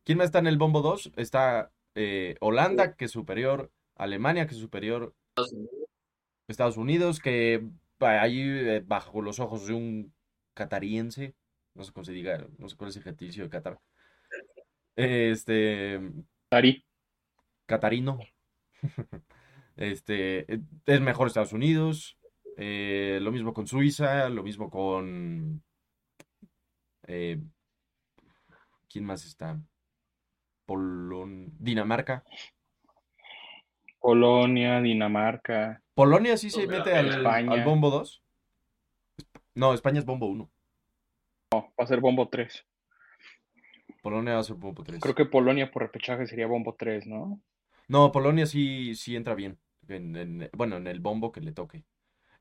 quién 0.04 0.18
más 0.18 0.26
está 0.26 0.40
en 0.40 0.48
el 0.48 0.58
bombo 0.58 0.82
2, 0.82 1.12
está 1.16 1.72
eh, 1.96 2.36
Holanda, 2.42 2.96
que 2.96 3.06
es 3.06 3.12
superior, 3.12 3.72
Alemania, 3.96 4.48
que 4.48 4.54
es 4.56 4.60
superior, 4.60 5.14
Estados 5.30 5.54
Unidos? 5.54 5.76
Estados 6.48 6.78
Unidos, 6.78 7.20
que 7.20 7.64
va 8.02 8.22
ahí 8.22 8.42
eh, 8.42 8.84
bajo 8.86 9.22
los 9.22 9.40
ojos 9.40 9.68
de 9.68 9.74
un 9.74 10.14
catariense, 10.56 11.36
no 11.76 11.84
sé 11.84 11.92
cómo 11.94 12.04
se 12.04 12.12
diga, 12.12 12.46
no 12.58 12.68
sé 12.70 12.76
cuál 12.76 12.90
es 12.90 12.98
el 12.98 13.04
gentilicio 13.04 13.44
de 13.44 13.50
Qatar. 13.50 13.80
Este, 14.96 16.00
Ari. 16.50 16.84
catarino. 17.68 18.20
Este, 19.80 20.40
eh, 20.54 20.60
es 20.86 21.00
mejor 21.00 21.28
Estados 21.28 21.54
Unidos. 21.54 22.18
eh, 22.58 23.20
lo 23.22 23.32
mismo 23.32 23.54
con 23.54 23.66
Suiza, 23.66 24.28
lo 24.28 24.44
mismo 24.44 24.70
con... 24.70 25.64
eh, 27.08 27.40
¿quién 28.90 29.06
más 29.06 29.26
está? 29.26 29.58
Polon... 30.66 31.54
Dinamarca. 31.58 32.26
Polonia, 34.02 34.82
Dinamarca. 34.82 35.82
Polonia 35.94 36.36
sí 36.36 36.50
se 36.50 36.68
mete 36.68 36.94
al 36.94 37.64
bombo 37.64 37.90
2. 37.90 38.22
No, 39.56 39.74
España 39.74 40.00
es 40.00 40.06
bombo 40.06 40.26
1. 40.26 40.50
No, 41.54 41.74
va 41.80 41.84
a 41.84 41.88
ser 41.88 42.02
bombo 42.02 42.28
3. 42.28 42.66
Polonia 44.02 44.34
va 44.34 44.40
a 44.42 44.44
ser 44.44 44.58
bombo 44.58 44.84
3. 44.84 45.00
Creo 45.00 45.16
que 45.16 45.26
Polonia 45.26 45.72
por 45.72 45.84
repechaje 45.84 46.28
sería 46.28 46.48
bombo 46.48 46.76
3, 46.78 47.08
¿no? 47.08 47.40
No, 47.88 48.12
Polonia 48.12 48.46
sí, 48.46 48.94
sí 48.96 49.16
entra 49.16 49.36
bien. 49.36 49.58
En- 49.90 50.16
en- 50.16 50.50
bueno, 50.54 50.78
en 50.78 50.88
el 50.88 51.00
bombo 51.00 51.32
que 51.32 51.42
le 51.42 51.52
toque. 51.52 51.84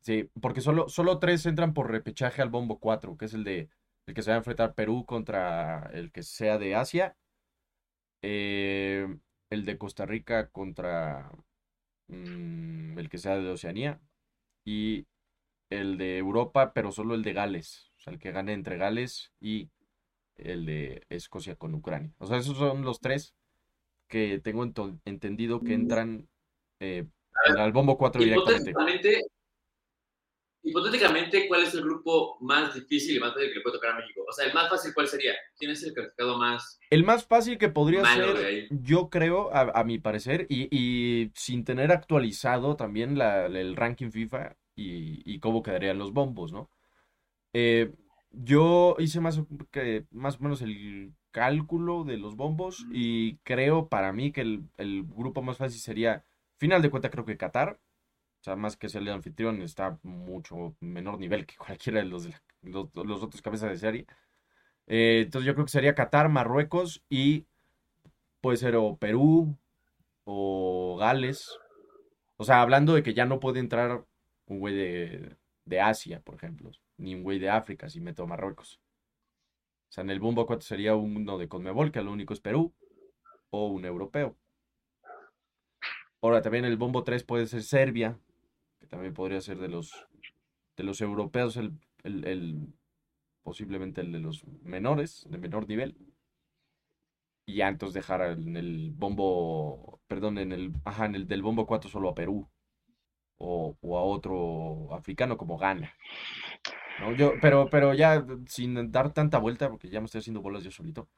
Sí, 0.00 0.30
porque 0.40 0.60
solo, 0.60 0.88
solo 0.88 1.18
tres 1.18 1.44
entran 1.46 1.74
por 1.74 1.90
repechaje 1.90 2.42
al 2.42 2.50
bombo 2.50 2.78
4, 2.78 3.16
que 3.16 3.26
es 3.26 3.34
el 3.34 3.44
de 3.44 3.68
el 4.06 4.14
que 4.14 4.22
se 4.22 4.30
va 4.30 4.36
a 4.36 4.38
enfrentar 4.38 4.74
Perú 4.74 5.04
contra 5.04 5.90
el 5.92 6.10
que 6.12 6.22
sea 6.22 6.56
de 6.58 6.74
Asia. 6.74 7.16
eh, 8.22 9.06
el 9.50 9.64
de 9.64 9.78
Costa 9.78 10.06
Rica 10.06 10.48
contra 10.50 11.30
mm, 12.08 12.98
el 12.98 13.08
que 13.08 13.18
sea 13.18 13.36
de 13.38 13.50
Oceanía. 13.50 14.00
Y 14.64 15.06
el 15.70 15.98
de 15.98 16.18
Europa, 16.18 16.72
pero 16.74 16.92
solo 16.92 17.14
el 17.14 17.22
de 17.22 17.32
Gales. 17.34 17.92
O 17.98 18.00
sea, 18.00 18.14
el 18.14 18.18
que 18.20 18.32
gane 18.32 18.52
entre 18.54 18.78
Gales 18.78 19.32
y 19.40 19.70
el 20.36 20.66
de 20.66 21.04
Escocia 21.10 21.56
con 21.56 21.74
Ucrania. 21.74 22.12
O 22.18 22.26
sea, 22.26 22.38
esos 22.38 22.58
son 22.58 22.82
los 22.84 23.00
tres 23.00 23.34
que 24.08 24.40
tengo 24.40 24.64
entendido 25.04 25.64
que 25.64 25.74
entran 25.74 26.28
eh, 26.80 27.06
al 27.56 27.72
bombo 27.72 27.96
4 27.98 28.22
directamente. 28.22 28.74
Hipotéticamente, 30.62 31.46
¿cuál 31.48 31.62
es 31.62 31.72
el 31.74 31.82
grupo 31.82 32.36
más 32.40 32.74
difícil 32.74 33.16
y 33.16 33.20
más 33.20 33.32
fácil 33.32 33.48
que 33.48 33.54
le 33.54 33.60
puede 33.62 33.76
tocar 33.76 33.92
a 33.92 33.96
México? 34.00 34.22
O 34.28 34.32
sea, 34.32 34.46
el 34.46 34.52
más 34.52 34.68
fácil, 34.68 34.92
¿cuál 34.92 35.06
sería? 35.08 35.32
¿Quién 35.56 35.70
es 35.70 35.82
el 35.84 35.94
calificado 35.94 36.36
más? 36.36 36.78
El 36.90 37.04
más 37.04 37.24
fácil 37.24 37.58
que 37.58 37.68
podría 37.68 38.04
ser, 38.04 38.68
yo 38.70 39.08
creo, 39.08 39.54
a, 39.54 39.60
a 39.80 39.84
mi 39.84 39.98
parecer, 39.98 40.46
y, 40.50 40.68
y 40.70 41.30
sin 41.34 41.64
tener 41.64 41.92
actualizado 41.92 42.76
también 42.76 43.16
la- 43.16 43.46
el 43.46 43.76
ranking 43.76 44.10
FIFA 44.10 44.56
y, 44.74 45.22
y 45.32 45.38
cómo 45.38 45.62
quedarían 45.62 45.98
los 45.98 46.12
bombos, 46.12 46.52
¿no? 46.52 46.70
Eh, 47.52 47.92
yo 48.30 48.96
hice 48.98 49.20
más, 49.20 49.40
que, 49.70 50.04
más 50.10 50.36
o 50.36 50.40
menos 50.42 50.60
el 50.62 51.14
cálculo 51.30 52.04
de 52.04 52.18
los 52.18 52.36
bombos 52.36 52.86
y 52.92 53.36
creo 53.38 53.88
para 53.88 54.12
mí 54.12 54.32
que 54.32 54.42
el, 54.42 54.64
el 54.76 55.04
grupo 55.04 55.42
más 55.42 55.56
fácil 55.56 55.80
sería, 55.80 56.24
final 56.58 56.82
de 56.82 56.90
cuenta, 56.90 57.10
creo 57.10 57.24
que 57.24 57.36
Qatar. 57.36 57.80
O 58.40 58.44
sea, 58.44 58.56
más 58.56 58.76
que 58.76 58.88
ser 58.88 59.02
el 59.02 59.08
anfitrión, 59.08 59.62
está 59.62 59.98
mucho 60.02 60.76
menor 60.80 61.18
nivel 61.18 61.46
que 61.46 61.56
cualquiera 61.58 62.00
de 62.00 62.06
los, 62.06 62.24
de 62.24 62.34
los, 62.62 63.22
otros 63.22 63.42
cabezas 63.42 63.70
de 63.70 63.78
serie. 63.78 64.06
Eh, 64.86 65.22
entonces 65.24 65.46
yo 65.46 65.54
creo 65.54 65.66
que 65.66 65.72
sería 65.72 65.94
Qatar, 65.94 66.28
Marruecos 66.28 67.02
y 67.08 67.46
puede 68.40 68.56
ser 68.58 68.76
o 68.76 68.96
Perú 68.96 69.56
o 70.24 70.96
Gales. 70.98 71.58
O 72.36 72.44
sea, 72.44 72.62
hablando 72.62 72.94
de 72.94 73.02
que 73.02 73.14
ya 73.14 73.26
no 73.26 73.40
puede 73.40 73.60
entrar 73.60 74.04
un 74.46 74.60
güey 74.60 74.74
de, 74.74 75.36
de 75.64 75.80
Asia, 75.80 76.20
por 76.20 76.36
ejemplo, 76.36 76.70
ni 76.96 77.14
un 77.14 77.22
güey 77.22 77.38
de 77.38 77.50
África 77.50 77.88
si 77.88 78.00
meto 78.00 78.22
a 78.22 78.26
Marruecos. 78.26 78.80
O 79.88 79.92
sea, 79.92 80.04
en 80.04 80.10
el 80.10 80.20
Bombo 80.20 80.46
4 80.46 80.66
sería 80.66 80.94
uno 80.94 81.38
de 81.38 81.48
Conmebol, 81.48 81.92
que 81.92 82.02
lo 82.02 82.12
único 82.12 82.34
es 82.34 82.40
Perú, 82.40 82.74
o 83.50 83.68
un 83.68 83.84
europeo. 83.84 84.36
Ahora 86.20 86.42
también 86.42 86.64
el 86.64 86.76
Bombo 86.76 87.04
3 87.04 87.22
puede 87.24 87.46
ser 87.46 87.62
Serbia, 87.62 88.18
que 88.80 88.86
también 88.86 89.14
podría 89.14 89.40
ser 89.40 89.58
de 89.58 89.68
los, 89.68 89.92
de 90.76 90.84
los 90.84 91.00
europeos 91.00 91.56
el, 91.56 92.74
posiblemente 93.42 94.00
el 94.00 94.12
de 94.12 94.18
los 94.20 94.44
menores, 94.62 95.26
de 95.28 95.38
menor 95.38 95.68
nivel. 95.68 95.96
Y 97.46 97.56
ya 97.56 97.68
entonces 97.68 97.94
dejar 97.94 98.22
en 98.22 98.56
el 98.56 98.92
bombo, 98.94 100.00
perdón, 100.06 100.38
en 100.38 100.52
el, 100.52 100.72
ajá, 100.84 101.06
en 101.06 101.14
el 101.14 101.26
del 101.26 101.42
bombo 101.42 101.66
4 101.66 101.88
solo 101.90 102.10
a 102.10 102.14
Perú. 102.14 102.48
O, 103.40 103.76
o 103.80 103.98
a 103.98 104.02
otro 104.02 104.92
africano 104.94 105.36
como 105.38 105.58
Ghana. 105.58 105.94
¿no? 107.00 107.12
Yo, 107.14 107.34
pero, 107.40 107.68
pero 107.70 107.94
ya 107.94 108.24
sin 108.46 108.90
dar 108.90 109.12
tanta 109.12 109.38
vuelta, 109.38 109.70
porque 109.70 109.88
ya 109.88 110.00
me 110.00 110.06
estoy 110.06 110.20
haciendo 110.20 110.42
bolas 110.42 110.64
yo 110.64 110.70
solito. 110.70 111.08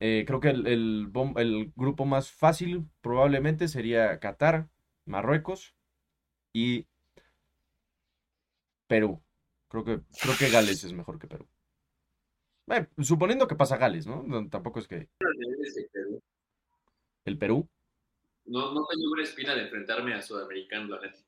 Eh, 0.00 0.24
creo 0.26 0.40
que 0.40 0.50
el, 0.50 0.66
el, 0.66 1.72
grupo 1.74 2.04
más 2.04 2.30
fácil 2.30 2.88
probablemente 3.00 3.68
sería 3.68 4.18
Qatar, 4.18 4.68
Marruecos 5.06 5.74
y 6.52 6.86
Perú. 8.86 9.22
Creo 9.68 9.84
que, 9.84 10.00
creo 10.20 10.34
que 10.38 10.50
Gales 10.50 10.84
es 10.84 10.92
mejor 10.92 11.18
que 11.18 11.26
Perú. 11.26 11.48
Eh, 12.68 12.86
suponiendo 13.02 13.46
que 13.46 13.56
pasa 13.56 13.76
Gales, 13.76 14.06
¿no? 14.06 14.22
No, 14.22 14.48
Tampoco 14.48 14.80
es 14.80 14.88
que 14.88 15.08
el 17.24 17.38
Perú, 17.38 17.68
No, 18.44 18.72
no 18.72 18.86
tengo 18.86 19.12
una 19.12 19.22
espina 19.22 19.54
de 19.54 19.62
enfrentarme 19.62 20.14
a 20.14 20.22
sudamericanos, 20.22 20.88
la 20.90 21.00
neta. 21.00 21.18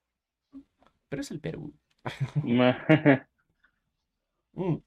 pero 1.09 1.23
es 1.23 1.31
el 1.31 1.41
Perú. 1.41 1.75
Mm. 4.55 4.79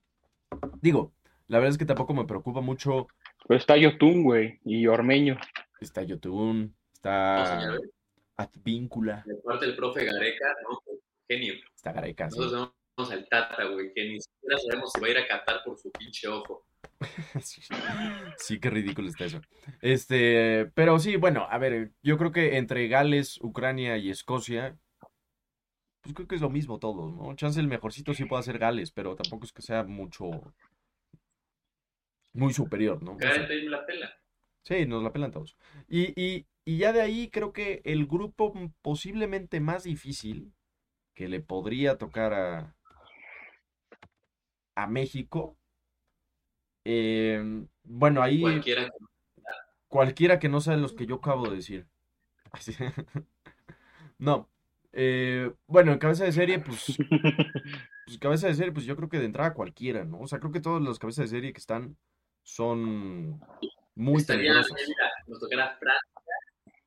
Digo, 0.82 1.14
la 1.48 1.60
verdad 1.60 1.72
es 1.72 1.78
que 1.78 1.86
tampoco 1.86 2.14
me 2.14 2.26
preocupa 2.26 2.60
mucho. 2.60 3.08
Pero 3.48 3.57
está 3.57 3.77
Yotun, 3.77 4.24
güey, 4.24 4.60
y 4.65 4.88
Ormeño. 4.88 5.38
Está 5.79 6.03
Yotun, 6.03 6.63
No, 6.63 6.74
está 6.93 7.60
señor, 7.60 7.81
Advíncula, 8.38 9.24
de 9.25 9.36
parte 9.36 9.65
del 9.65 9.75
profe 9.75 10.05
Gareca, 10.05 10.55
¿no? 10.63 10.79
Genio. 11.27 11.53
está 11.75 11.91
Gareca, 11.91 12.29
sí. 12.29 12.38
Nosotros 12.38 12.74
vamos 12.95 13.12
al 13.12 13.27
Tata, 13.27 13.65
güey, 13.65 13.93
que 13.93 14.03
ni 14.10 14.21
siquiera 14.21 14.57
sabemos 14.60 14.91
si 14.93 15.01
va 15.01 15.07
a 15.07 15.10
ir 15.12 15.17
a 15.17 15.27
Qatar 15.27 15.63
por 15.63 15.77
su 15.77 15.91
pinche 15.91 16.27
ojo. 16.27 16.65
Sí, 17.43 17.62
sí, 18.38 18.60
qué 18.60 18.69
ridículo 18.69 19.07
está 19.07 19.25
eso. 19.25 19.41
Este, 19.81 20.71
pero 20.75 21.00
sí, 21.00 21.15
bueno, 21.15 21.48
a 21.50 21.57
ver, 21.57 21.91
yo 22.03 22.17
creo 22.17 22.31
que 22.31 22.57
entre 22.57 22.88
Gales, 22.88 23.39
Ucrania 23.41 23.98
y 23.98 24.10
Escocia, 24.10 24.77
pues 26.01 26.15
creo 26.15 26.27
que 26.27 26.36
es 26.36 26.41
lo 26.41 26.50
mismo 26.50 26.79
todos, 26.79 27.13
¿no? 27.13 27.36
Chance 27.36 27.60
el 27.60 27.67
mejorcito 27.67 28.13
sí 28.13 28.25
puede 28.25 28.43
ser 28.43 28.60
Gales, 28.60 28.91
pero 28.91 29.15
tampoco 29.15 29.45
es 29.45 29.51
que 29.51 29.62
sea 29.62 29.83
mucho, 29.83 30.29
muy 32.34 32.54
superior, 32.54 33.02
¿no? 33.04 33.16
Me 33.16 33.26
la 33.70 33.86
pela. 33.86 34.14
Sí, 34.64 34.86
nos 34.86 35.04
la 35.04 35.12
pelan 35.12 35.32
todos. 35.32 35.58
Y, 35.88 36.14
y, 36.22 36.46
y 36.66 36.78
ya 36.78 36.94
de 36.94 37.02
ahí 37.02 37.30
creo 37.30 37.52
que 37.54 37.82
el 37.86 38.06
grupo 38.06 38.54
posiblemente 38.82 39.60
más 39.60 39.84
difícil 39.84 40.54
que 41.16 41.28
le 41.30 41.42
podría 41.42 41.98
tocar 41.98 42.34
a, 42.34 42.76
a 44.76 44.88
México. 44.88 45.58
eh, 46.86 47.66
bueno, 47.84 48.22
ahí 48.22 48.42
Cualquiera. 48.42 48.90
cualquiera 49.88 50.40
que 50.40 50.50
no 50.50 50.62
sea 50.62 50.78
los 50.78 50.94
que 50.94 51.06
yo 51.06 51.16
acabo 51.16 51.50
de 51.50 51.56
decir. 51.58 51.88
Así. 52.52 52.74
No. 54.20 54.50
eh, 54.94 55.52
bueno, 55.68 55.92
en 55.94 56.00
cabeza 56.00 56.24
de 56.26 56.32
serie, 56.32 56.60
pues, 56.60 56.86
pues 58.06 58.18
cabeza 58.20 58.48
de 58.48 58.56
serie, 58.56 58.72
pues 58.72 58.86
yo 58.86 58.96
creo 58.96 59.10
que 59.10 59.20
de 59.20 59.26
entrada 59.26 59.54
cualquiera, 59.54 60.06
¿no? 60.06 60.20
O 60.20 60.28
sea, 60.28 60.40
creo 60.40 60.52
que 60.52 60.60
todos 60.62 60.82
los 60.82 61.00
cabezas 61.00 61.30
de 61.30 61.38
serie 61.38 61.54
que 61.54 61.60
están 61.60 61.98
son 62.43 63.39
muy 63.95 64.17
Estaría, 64.21 64.53
peligrosos. 64.53 64.77
mira, 64.88 65.12
nos 65.27 65.39
tocará 65.39 65.77
Francia, 65.77 66.33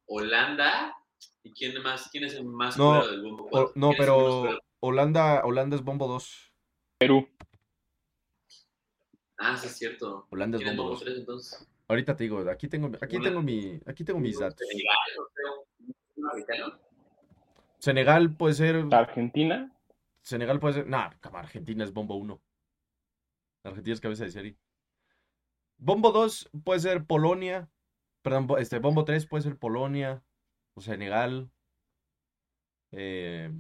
Holanda. 0.06 0.96
¿Y 1.42 1.52
quién 1.52 1.80
más? 1.82 2.08
¿Quién 2.10 2.24
es 2.24 2.34
el 2.34 2.44
más 2.44 2.76
No, 2.76 3.00
fuera 3.00 3.10
del 3.12 3.22
bombo? 3.22 3.44
O- 3.44 3.48
cuatro? 3.50 3.72
no, 3.74 3.88
¿Quién 3.90 4.02
es 4.02 4.08
el 4.08 4.14
más 4.14 4.34
pero? 4.42 4.60
Holanda, 4.80 5.44
Holanda 5.44 5.76
es 5.76 5.82
bombo 5.82 6.08
2. 6.08 6.52
Perú. 6.98 7.28
Ah, 9.38 9.56
sí, 9.56 9.66
es 9.66 9.76
cierto. 9.76 10.26
Holanda 10.30 10.56
es 10.58 10.62
¿Quién 10.62 10.72
es 10.72 10.76
bombo 10.78 10.90
bombo 10.90 11.00
2. 11.00 11.04
3 11.04 11.18
entonces? 11.18 11.68
Ahorita 11.88 12.16
te 12.16 12.24
digo, 12.24 12.38
aquí 12.50 12.66
tengo, 12.68 12.90
aquí 13.00 13.20
tengo 13.20 13.42
mi, 13.42 13.78
aquí 13.86 14.04
tengo 14.04 14.18
mis 14.20 14.38
datos. 14.38 14.66
Senegal, 17.78 18.36
puede 18.36 18.54
ser, 18.54 18.84
Argentina. 18.90 19.70
Senegal 20.22 20.58
puede 20.58 20.74
ser, 20.74 20.86
no, 20.86 21.10
como 21.22 21.36
Argentina 21.38 21.84
es 21.84 21.92
bombo 21.92 22.14
1. 22.16 22.40
Argentina 23.64 23.92
es 23.94 24.00
cabeza 24.00 24.24
de 24.24 24.30
serie. 24.30 24.56
Bombo 25.78 26.12
2 26.12 26.50
puede 26.64 26.80
ser 26.80 27.04
Polonia, 27.04 27.68
perdón, 28.22 28.48
este, 28.58 28.78
bombo 28.78 29.04
3 29.04 29.26
puede 29.26 29.42
ser 29.42 29.58
Polonia 29.58 30.22
o 30.74 30.80
Senegal. 30.80 31.50
Eh, 32.92 33.52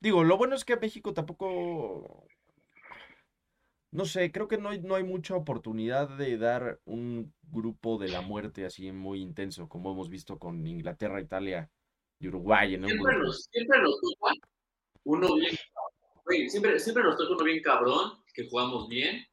digo, 0.00 0.24
lo 0.24 0.36
bueno 0.36 0.54
es 0.54 0.64
que 0.64 0.76
México 0.76 1.12
tampoco, 1.12 2.26
no 3.90 4.04
sé, 4.04 4.30
creo 4.32 4.48
que 4.48 4.58
no 4.58 4.70
hay, 4.70 4.80
no 4.80 4.94
hay 4.94 5.04
mucha 5.04 5.34
oportunidad 5.34 6.08
de 6.16 6.38
dar 6.38 6.80
un 6.84 7.34
grupo 7.42 7.98
de 7.98 8.08
la 8.08 8.20
muerte 8.20 8.64
así 8.64 8.92
muy 8.92 9.20
intenso, 9.20 9.68
como 9.68 9.92
hemos 9.92 10.08
visto 10.08 10.38
con 10.38 10.66
Inglaterra, 10.66 11.20
Italia 11.20 11.70
y 12.18 12.28
Uruguay 12.28 12.74
en 12.74 12.86
Siempre 12.86 13.18
nos, 13.18 13.44
siempre 13.50 13.82
nos 13.82 14.00
toca 14.00 14.34
uno 15.04 15.34
bien. 15.34 15.56
Oye, 16.26 16.48
siempre, 16.48 16.78
siempre 16.78 17.02
nos 17.02 17.16
toca 17.16 17.34
uno 17.34 17.44
bien 17.44 17.62
cabrón, 17.62 18.22
que 18.32 18.48
jugamos 18.48 18.88
bien. 18.88 19.24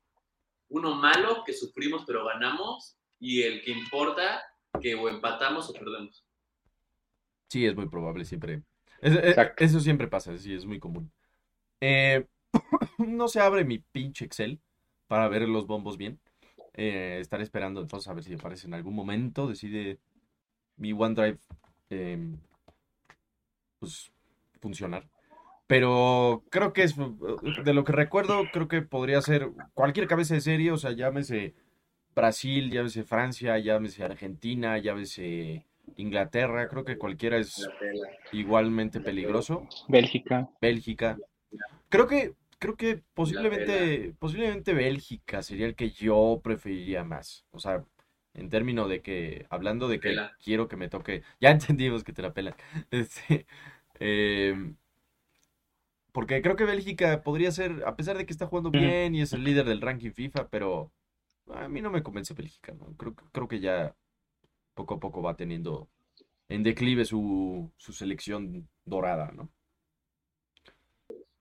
Uno 0.70 0.96
malo, 0.96 1.44
que 1.46 1.54
sufrimos 1.54 2.04
pero 2.06 2.26
ganamos. 2.26 2.98
Y 3.20 3.42
el 3.44 3.64
que 3.64 3.72
importa, 3.72 4.42
que 4.82 4.96
o 4.96 5.10
empatamos 5.10 5.70
o 5.70 5.74
perdemos. 5.74 6.24
Sí, 7.50 7.66
es 7.66 7.76
muy 7.76 7.88
probable 7.88 8.26
siempre. 8.26 8.64
Es- 9.02 9.14
es- 9.14 9.24
Exacto. 9.24 9.64
eso 9.64 9.80
siempre 9.80 10.08
pasa, 10.08 10.38
sí, 10.38 10.54
es 10.54 10.66
muy 10.66 10.80
común. 10.80 11.12
Eh, 11.82 12.28
no 13.00 13.28
se 13.28 13.40
abre 13.40 13.64
mi 13.64 13.80
pinche 13.80 14.26
Excel 14.26 14.60
para 15.08 15.28
ver 15.30 15.48
los 15.48 15.66
bombos 15.68 15.98
bien. 15.98 16.20
Eh, 16.74 17.18
estaré 17.22 17.44
esperando 17.44 17.82
entonces 17.82 18.08
a 18.08 18.14
ver 18.14 18.24
si 18.24 18.34
aparece 18.34 18.68
en 18.68 18.74
algún 18.76 18.94
momento. 18.96 19.48
Decide 19.48 20.00
mi 20.76 20.92
OneDrive 20.94 21.40
eh, 21.90 22.36
pues 23.80 24.12
funcionar. 24.62 25.08
Pero 25.68 26.44
creo 26.50 26.72
que 26.72 26.84
es 26.84 26.96
de 26.98 27.74
lo 27.74 27.84
que 27.84 27.92
recuerdo, 27.92 28.44
creo 28.52 28.68
que 28.70 28.82
podría 28.82 29.22
ser 29.22 29.50
cualquier 29.74 30.08
cabeza 30.08 30.34
de 30.34 30.42
serie, 30.42 30.72
o 30.72 30.78
sea, 30.78 30.92
llámese 30.92 31.56
Brasil, 32.16 32.72
llámese 32.72 33.04
Francia, 33.04 33.60
llámese 33.60 34.04
Argentina, 34.04 34.78
llámese 34.78 35.66
Inglaterra, 35.98 36.68
creo 36.68 36.86
que 36.86 36.98
cualquiera 36.98 37.38
es 37.38 37.70
igualmente 38.32 39.02
peligroso. 39.02 39.68
Bélgica. 39.88 40.50
Bélgica. 40.62 41.18
Creo 41.90 42.08
que, 42.08 42.34
creo 42.60 42.76
que 42.76 43.02
posiblemente, 43.14 44.14
posiblemente 44.20 44.74
Bélgica 44.74 45.44
sería 45.44 45.66
el 45.66 45.76
que 45.76 45.92
yo 45.92 46.40
preferiría 46.44 47.04
más. 47.04 47.46
O 47.52 47.60
sea, 47.60 47.84
en 48.34 48.50
términos 48.50 48.88
de 48.90 49.02
que, 49.02 49.46
hablando 49.50 49.88
de 49.88 50.00
que 50.00 50.10
Pela. 50.10 50.36
quiero 50.44 50.68
que 50.68 50.78
me 50.78 50.90
toque, 50.90 51.24
ya 51.42 51.52
entendimos 51.52 52.04
que 52.04 52.14
te 52.14 52.22
la 52.22 52.34
pelan. 52.34 52.56
Este, 52.92 53.46
em, 54.00 54.76
porque 56.18 56.42
creo 56.42 56.56
que 56.56 56.66
Bélgica 56.66 57.22
podría 57.22 57.52
ser, 57.52 57.84
a 57.86 57.96
pesar 57.96 58.18
de 58.18 58.26
que 58.26 58.34
está 58.34 58.48
jugando 58.48 58.72
bien 58.72 59.14
y 59.14 59.22
es 59.22 59.34
el 59.34 59.44
líder 59.44 59.66
del 59.66 59.82
ranking 59.82 60.10
FIFA, 60.10 60.48
pero 60.50 60.92
a 61.54 61.68
mí 61.68 61.80
no 61.80 61.92
me 61.92 62.02
convence 62.02 62.34
Bélgica, 62.34 62.74
¿no? 62.74 62.88
Creo, 62.98 63.14
creo 63.14 63.48
que 63.48 63.60
ya 63.60 63.96
poco 64.74 64.96
a 64.96 65.00
poco 65.00 65.22
va 65.22 65.36
teniendo 65.36 65.92
en 66.50 66.64
declive 66.64 67.06
su, 67.06 67.72
su 67.78 67.94
selección 67.94 68.68
dorada, 68.84 69.32
¿no? 69.32 69.52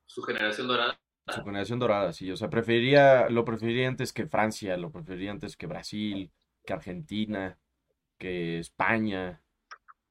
Su 0.05 0.21
generación 0.21 0.69
dorada. 0.69 1.01
Su 1.27 1.43
generación 1.43 1.79
dorada, 1.79 2.13
sí. 2.13 2.31
O 2.31 2.37
sea, 2.37 2.51
preferiría, 2.51 3.31
lo 3.31 3.47
preferiría 3.47 3.89
antes 3.89 4.13
que 4.13 4.27
Francia, 4.27 4.77
lo 4.77 4.93
preferiría 4.93 5.31
antes 5.31 5.57
que 5.57 5.67
Brasil, 5.67 6.31
que 6.67 6.75
Argentina, 6.75 7.59
que 8.19 8.59
España, 8.59 9.41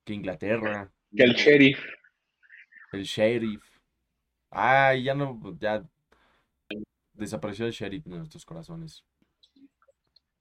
que 0.04 0.16
Inglaterra, 0.16 0.92
Que 1.16 1.24
el 1.24 1.36
sheriff. 1.36 1.86
el 2.94 3.04
Sheriff. 3.04 3.75
Ay, 4.58 5.04
ya 5.04 5.14
no, 5.14 5.38
ya 5.60 5.84
desapareció 7.14 7.66
el 7.66 7.74
Sheriff 7.74 8.06
de 8.06 8.18
nuestros 8.18 8.46
corazones. 8.46 9.04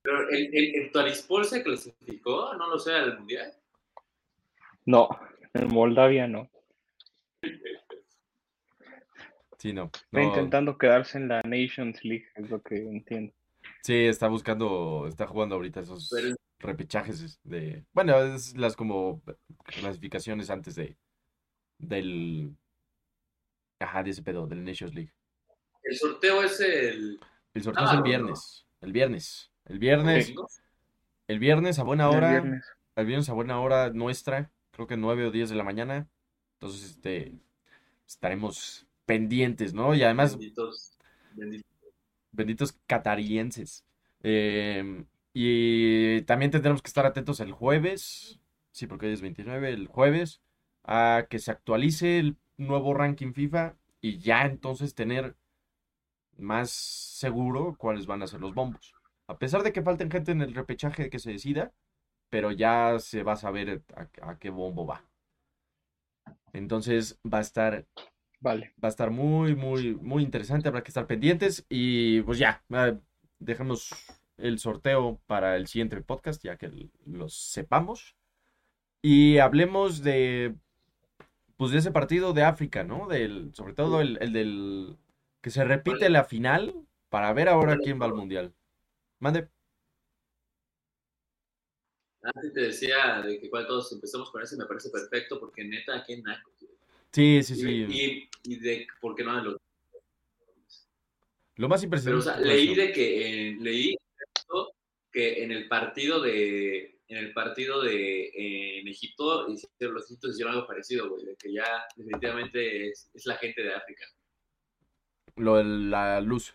Pero 0.03 0.29
el, 0.31 0.55
el, 0.55 0.75
el 0.77 0.93
Talispol 0.93 1.45
se 1.45 1.65
clasificó, 1.65 2.55
no 2.55 2.69
lo 2.69 2.79
sé, 2.79 2.93
al 2.93 3.19
mundial. 3.19 3.53
No, 4.87 5.09
en 5.53 5.69
Moldavia 5.69 6.29
no. 6.29 6.49
Sí, 9.59 9.73
no. 9.73 9.91
Está 9.93 10.21
no. 10.21 10.23
intentando 10.23 10.79
quedarse 10.79 11.19
en 11.19 11.29
la 11.29 11.43
Nations 11.43 12.05
League, 12.05 12.27
es 12.37 12.51
lo 12.51 12.63
que 12.63 12.77
entiendo. 12.77 13.33
Sí, 13.83 14.05
está 14.05 14.29
buscando, 14.29 15.07
está 15.09 15.27
jugando 15.27 15.57
ahorita 15.57 15.81
esos 15.81 16.09
Pero 16.11 16.37
repechajes 16.61 17.41
de, 17.43 17.85
bueno, 17.93 18.17
es 18.23 18.57
las 18.57 18.77
como 18.77 19.23
clasificaciones 19.65 20.51
antes 20.51 20.77
de, 20.77 20.97
del, 21.79 22.55
ajá, 23.79 24.03
de 24.03 24.11
ese 24.11 24.23
pedo, 24.23 24.47
del 24.47 24.65
Nations 24.65 24.95
League. 24.95 25.13
el 25.83 25.97
sorteo 25.97 26.43
es 26.43 26.61
el. 26.61 27.19
El 27.55 27.63
sorteo 27.63 27.85
es 27.87 27.93
el 27.93 28.03
viernes, 28.03 28.67
el 28.81 28.93
viernes, 28.93 29.53
el 29.67 29.79
viernes, 29.79 30.33
el 31.29 31.39
viernes 31.39 31.79
a 31.79 31.83
buena 31.85 32.09
El 32.11 32.17
hora, 32.17 32.31
viernes. 32.31 32.65
el 32.97 33.07
viernes 33.07 33.29
a 33.29 33.33
buena 33.33 33.61
hora 33.61 33.91
nuestra, 33.91 34.51
creo 34.73 34.87
que 34.87 34.97
9 34.97 35.27
o 35.27 35.31
10 35.31 35.51
de 35.51 35.55
la 35.57 35.63
mañana, 35.65 36.09
entonces, 36.55 36.91
este, 36.91 37.35
estaremos 38.07 38.87
pendientes, 39.07 39.73
¿no? 39.75 39.95
Y 39.95 40.03
además, 40.03 40.33
Benditos, 40.33 40.97
benditos. 41.35 41.71
benditos 42.33 42.73
catarienses. 42.87 43.85
Eh, 44.23 45.05
y 45.33 46.23
también 46.23 46.51
tendremos 46.51 46.81
que 46.83 46.89
estar 46.89 47.07
atentos 47.07 47.41
el 47.41 47.53
jueves, 47.53 48.41
sí, 48.73 48.87
porque 48.87 49.07
hoy 49.07 49.13
es 49.13 49.21
29, 49.21 49.69
el 49.71 49.87
jueves, 49.87 50.41
a 50.85 51.27
que 51.31 51.39
se 51.39 51.51
actualice 51.51 52.19
el 52.19 52.37
nuevo 52.57 52.95
ranking 52.95 53.33
FIFA 53.33 53.77
y 54.01 54.19
ya 54.19 54.47
entonces 54.47 54.95
tener 54.95 55.37
más 56.37 56.71
seguro 56.71 57.77
cuáles 57.79 58.07
van 58.07 58.23
a 58.23 58.27
ser 58.27 58.41
los 58.41 58.55
bombos. 58.55 58.95
A 59.27 59.39
pesar 59.39 59.63
de 59.63 59.73
que 59.73 59.83
falten 59.83 60.11
gente 60.11 60.33
en 60.33 60.43
el 60.43 60.55
repechaje 60.55 61.11
que 61.11 61.19
se 61.19 61.33
decida, 61.33 61.73
pero 62.31 62.51
ya 62.51 62.99
se 62.99 63.23
va 63.23 63.33
a 63.33 63.37
saber 63.37 63.83
a, 63.95 64.09
a 64.31 64.39
qué 64.39 64.51
bombo 64.51 64.87
va. 64.87 65.05
Entonces 66.53 67.19
va 67.25 67.39
a 67.39 67.43
estar 67.43 67.87
Vale. 68.45 68.75
Va 68.83 68.89
a 68.89 68.91
estar 68.91 69.11
muy, 69.11 69.55
muy, 69.55 69.95
muy 69.95 70.23
interesante. 70.23 70.69
Habrá 70.69 70.83
que 70.83 70.91
estar 70.91 71.07
pendientes. 71.07 71.65
Y 71.71 72.21
pues 72.23 72.39
ya, 72.39 72.63
eh, 72.69 72.99
dejemos 73.39 73.91
el 74.37 74.59
sorteo 74.59 75.19
para 75.27 75.57
el 75.57 75.67
siguiente 75.67 75.99
podcast, 76.03 76.45
ya 76.45 76.59
que 76.59 76.91
los 77.07 77.35
sepamos. 77.35 78.15
Y 79.01 79.39
hablemos 79.39 80.03
de, 80.03 80.57
pues 81.57 81.71
de 81.71 81.79
ese 81.79 81.91
partido 81.93 82.33
de 82.33 82.43
África, 82.43 82.83
¿no? 82.83 83.07
Del, 83.09 83.55
sobre 83.55 83.75
todo 83.75 84.01
el, 84.01 84.19
el 84.21 84.33
del, 84.33 84.97
que 85.41 85.51
se 85.51 85.65
repite 85.65 86.09
la 86.09 86.25
final 86.25 86.75
para 87.09 87.33
ver 87.33 87.49
ahora 87.49 87.77
quién 87.79 88.01
va 88.01 88.07
al 88.07 88.15
mundial. 88.15 88.53
Mande. 89.21 89.49
Antes 92.23 92.53
te 92.55 92.61
decía 92.61 93.21
de 93.21 93.39
que 93.39 93.51
cuando 93.51 93.69
todos 93.69 93.93
empezamos 93.93 94.31
con 94.31 94.43
ese 94.43 94.57
me 94.57 94.65
parece 94.65 94.89
perfecto 94.91 95.39
porque 95.39 95.63
neta, 95.65 96.03
qué 96.07 96.17
naco. 96.23 96.51
Sí, 97.13 97.43
sí, 97.43 97.55
sí. 97.55 97.87
y, 97.89 98.31
y 98.43 98.59
de 98.59 98.87
por 99.01 99.15
qué 99.15 99.23
no 99.23 99.41
los. 99.43 99.57
Lo 101.57 101.69
más 101.69 101.81
Pero, 101.83 101.85
o 101.85 101.85
impresionante. 101.85 102.25
sea, 102.25 102.39
leí 102.41 102.75
de 102.75 102.93
que 102.93 103.51
eh, 103.51 103.57
leí 103.61 103.97
que 105.13 105.45
en 105.45 105.53
el 105.53 105.69
partido 105.69 106.21
de 106.21 106.94
en 107.09 107.19
el 107.19 107.33
partido 107.33 107.83
de 107.83 108.25
eh, 108.29 108.81
en 108.81 108.89
Egipto 108.89 109.49
hicieron- 109.49 109.95
los 109.95 110.05
egipcios 110.07 110.33
hicieron 110.35 110.55
algo 110.55 110.67
parecido, 110.67 111.11
güey, 111.11 111.25
de 111.27 111.37
que 111.37 111.53
ya 111.53 111.85
definitivamente 111.97 112.89
es, 112.91 113.11
es 113.13 113.27
la 113.27 113.37
gente 113.37 113.63
de 113.63 113.75
África. 113.75 114.05
Lo 115.37 115.57
de 115.57 115.65
la 115.65 116.21
luz. 116.21 116.55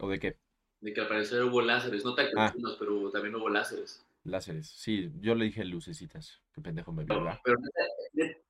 ¿O 0.00 0.08
de 0.08 0.18
qué? 0.18 0.36
De 0.80 0.92
que 0.92 1.00
al 1.00 1.08
parecer 1.08 1.42
hubo 1.44 1.60
láseres, 1.60 2.04
no 2.04 2.14
tan 2.14 2.26
Ah. 2.36 2.52
pero 2.78 3.10
también 3.10 3.34
hubo 3.34 3.48
láseres. 3.48 4.04
Láseres. 4.24 4.68
Sí, 4.68 5.10
yo 5.20 5.34
le 5.34 5.46
dije 5.46 5.64
lucecitas. 5.64 6.40
Qué 6.52 6.60
pendejo 6.60 6.92
me 6.92 7.04
vi, 7.04 7.08
Pero, 7.08 7.58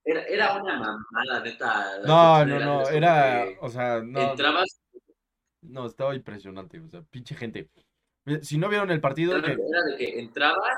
era, 0.04 0.22
era 0.24 0.54
una 0.62 0.78
mamada, 0.78 1.42
neta. 1.44 1.98
No, 2.04 2.44
no, 2.44 2.58
no, 2.58 2.78
láseres, 2.80 2.96
era, 2.96 3.46
o 3.60 3.68
sea, 3.68 4.02
no, 4.02 4.30
Entrabas, 4.32 4.80
no, 5.62 5.86
estaba 5.86 6.14
impresionante, 6.14 6.80
o 6.80 6.88
sea, 6.88 7.02
pinche 7.02 7.34
gente. 7.34 7.70
Eh, 8.28 8.40
Si 8.42 8.58
no 8.58 8.68
vieron 8.68 8.90
el 8.90 9.00
partido, 9.00 9.40
que, 9.42 9.52
era 9.52 9.58
de 9.90 9.96
que 9.96 10.18
entrabas, 10.20 10.76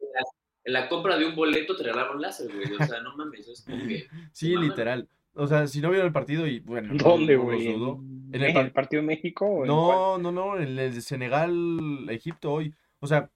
en 0.00 0.08
la, 0.12 0.20
en 0.64 0.72
la 0.72 0.88
compra 0.88 1.16
de 1.18 1.26
un 1.26 1.34
boleto 1.34 1.76
te 1.76 1.82
regalaban 1.84 2.20
láser, 2.20 2.48
güey. 2.54 2.72
O 2.74 2.84
sea, 2.86 3.00
no 3.00 3.16
mames, 3.16 3.48
es 3.48 3.62
como 3.62 3.86
que. 3.86 4.06
sí, 4.32 4.56
literal. 4.56 5.08
O 5.36 5.46
sea, 5.48 5.66
si 5.66 5.80
no 5.80 5.90
vieron 5.90 6.06
el 6.06 6.12
partido 6.12 6.46
y, 6.46 6.60
bueno, 6.60 6.94
no- 6.94 7.02
¿Dónde, 7.02 7.36
no 7.36 7.42
güey? 7.44 7.72
dudo. 7.72 7.98
¿En, 8.32 8.34
En 8.36 8.42
el 8.42 8.52
par- 8.54 8.64
el 8.66 8.72
partido 8.72 9.02
de 9.02 9.06
México? 9.08 9.46
o 9.46 9.64
en 9.64 9.68
cuál? 9.68 9.68
No, 9.68 10.18
no, 10.18 10.32
no, 10.32 10.56
en 10.56 10.78
el 10.78 10.94
de 10.94 11.00
Senegal, 11.00 12.08
Egipto 12.10 12.52
hoy. 12.52 12.74
O 13.00 13.06
sea, 13.06 13.30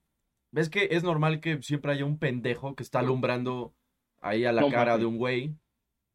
ves 0.52 0.70
que 0.70 0.88
es 0.92 1.02
normal 1.02 1.40
que 1.40 1.60
siempre 1.62 1.92
haya 1.92 2.04
un 2.04 2.18
pendejo 2.18 2.74
que 2.76 2.82
está 2.84 3.00
alumbrando 3.00 3.74
ahí 4.20 4.44
a 4.44 4.52
la 4.52 4.60
No 4.62 4.70
cara 4.70 4.96
de 4.98 5.06
un 5.06 5.18
güey 5.18 5.54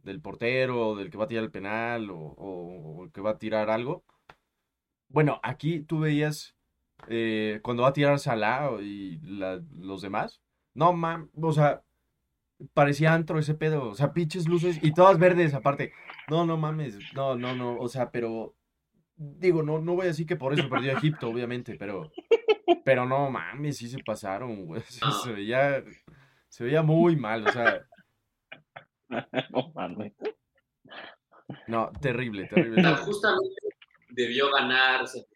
del 0.04 0.20
portero, 0.22 0.96
del 0.96 1.10
que 1.10 1.18
va 1.18 1.26
a 1.26 1.28
tirar 1.28 1.44
el 1.44 1.52
penal 1.52 2.10
o, 2.10 2.18
o- 2.18 2.96
o 3.00 3.04
el 3.06 3.12
que 3.12 3.22
va 3.22 3.32
a 3.32 3.38
tirar 3.38 3.70
algo. 3.70 4.04
Bueno, 5.10 5.40
aquí 5.44 5.82
tú 5.82 6.00
veías 6.00 6.56
eh, 7.10 7.60
cuando 7.64 7.84
va 7.84 7.90
a 7.90 7.94
tirar 7.94 8.20
Salah 8.20 8.72
y 8.82 9.20
la- 9.24 9.62
los 9.78 10.02
demás. 10.02 10.42
No, 10.74 10.94
mam, 10.94 11.30
o 11.42 11.52
sea, 11.52 11.84
parecía 12.74 13.14
antro 13.14 13.40
ese 13.40 13.54
pedo. 13.54 13.90
O 13.90 13.96
sea, 13.96 14.14
pinches 14.14 14.48
luces 14.48 14.80
y 14.82 14.94
todas 14.94 15.18
verdes 15.20 15.54
aparte. 15.54 15.94
No, 16.30 16.46
no 16.46 16.58
mames, 16.58 16.98
no, 17.14 17.36
no, 17.36 17.56
no, 17.56 17.78
o 17.78 17.88
sea, 17.90 18.10
pero 18.12 18.56
digo, 19.16 19.62
no, 19.64 19.80
no 19.80 19.94
voy 19.96 20.06
a 20.06 20.08
decir 20.08 20.26
que 20.26 20.36
por 20.36 20.54
eso 20.54 20.68
perdió 20.70 20.92
Egipto, 20.98 21.30
obviamente, 21.30 21.76
pero, 21.78 22.12
pero 22.84 23.06
no 23.06 23.30
mames, 23.30 23.78
sí 23.78 23.88
se 23.88 24.00
pasaron, 24.04 24.66
güey. 24.66 24.82
O 24.82 24.86
sea, 24.92 25.08
No. 25.10 25.14
se 25.20 25.32
veía, 25.34 25.84
se 26.50 26.64
veía 26.64 26.82
muy 26.82 27.16
mal, 27.16 27.46
o 27.48 27.52
sea, 27.52 27.86
No 29.52 29.72
mames. 29.76 30.14
no, 31.68 31.92
terrible, 32.02 32.48
terrible. 32.48 32.82
No. 32.82 32.96
justamente 32.98 33.56
debió 34.10 34.50
ganar 34.52 35.08
Senegal, 35.08 35.33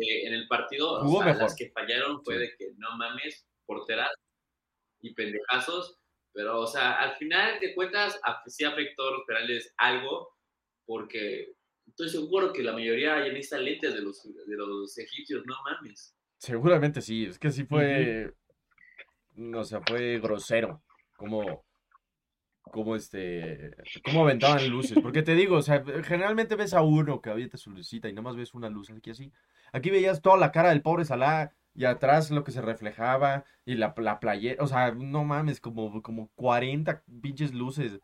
porque 0.00 0.26
en 0.26 0.32
el 0.34 0.48
partido 0.48 0.92
o 0.92 1.22
sea, 1.22 1.34
las 1.34 1.54
que 1.56 1.70
fallaron 1.70 2.22
fue 2.24 2.34
Sí. 2.34 2.40
de 2.40 2.56
que 2.56 2.72
no 2.78 2.96
mames, 2.96 3.46
porteras 3.66 4.10
y 5.00 5.14
pendejazos, 5.14 5.98
pero 6.32 6.60
o 6.60 6.66
sea, 6.66 7.00
al 7.00 7.16
final 7.16 7.60
de 7.60 7.74
cuentas 7.74 8.20
sí 8.46 8.64
afectó 8.64 9.08
a 9.08 9.12
los 9.12 9.24
penales 9.26 9.74
algo, 9.76 10.36
porque 10.86 11.52
estoy 11.86 12.08
seguro 12.08 12.52
que 12.52 12.62
la 12.62 12.72
mayoría 12.72 13.18
ya 13.26 13.32
necesitan 13.32 13.64
lentes 13.64 13.94
de 13.94 14.02
los, 14.02 14.22
de 14.22 14.56
los 14.56 14.96
egipcios, 14.98 15.44
no 15.46 15.56
mames. 15.64 16.14
Seguramente 16.38 17.00
sí, 17.02 17.26
es 17.26 17.38
que 17.38 17.50
sí 17.50 17.64
fue, 17.64 18.32
o 19.54 19.64
sea, 19.64 19.80
fue 19.86 20.18
grosero, 20.20 20.82
como, 21.16 21.66
como 22.70 22.96
este, 22.96 23.72
como 24.04 24.22
aventaban 24.22 24.68
luces, 24.68 24.98
porque 25.02 25.22
te 25.22 25.34
digo, 25.34 25.56
o 25.56 25.62
sea, 25.62 25.84
generalmente 26.04 26.56
ves 26.56 26.74
a 26.74 26.82
uno 26.82 27.20
que 27.20 27.30
avienta 27.30 27.56
su 27.56 27.70
lucita 27.70 28.08
y 28.08 28.12
nada 28.12 28.22
más 28.22 28.36
ves 28.36 28.54
una 28.54 28.68
luz 28.68 28.90
aquí 28.90 29.10
así, 29.10 29.32
aquí 29.72 29.90
veías 29.90 30.22
toda 30.22 30.36
la 30.36 30.52
cara 30.52 30.70
del 30.70 30.82
pobre 30.82 31.04
Salah 31.04 31.52
y 31.74 31.84
atrás 31.84 32.30
lo 32.30 32.44
que 32.44 32.52
se 32.52 32.62
reflejaba 32.62 33.44
y 33.64 33.74
la, 33.74 33.94
la 33.98 34.20
playera, 34.20 34.62
o 34.62 34.66
sea, 34.66 34.92
no 34.92 35.24
mames, 35.24 35.60
como, 35.60 36.02
como 36.02 36.30
40 36.34 37.02
pinches 37.22 37.54
luces, 37.54 38.00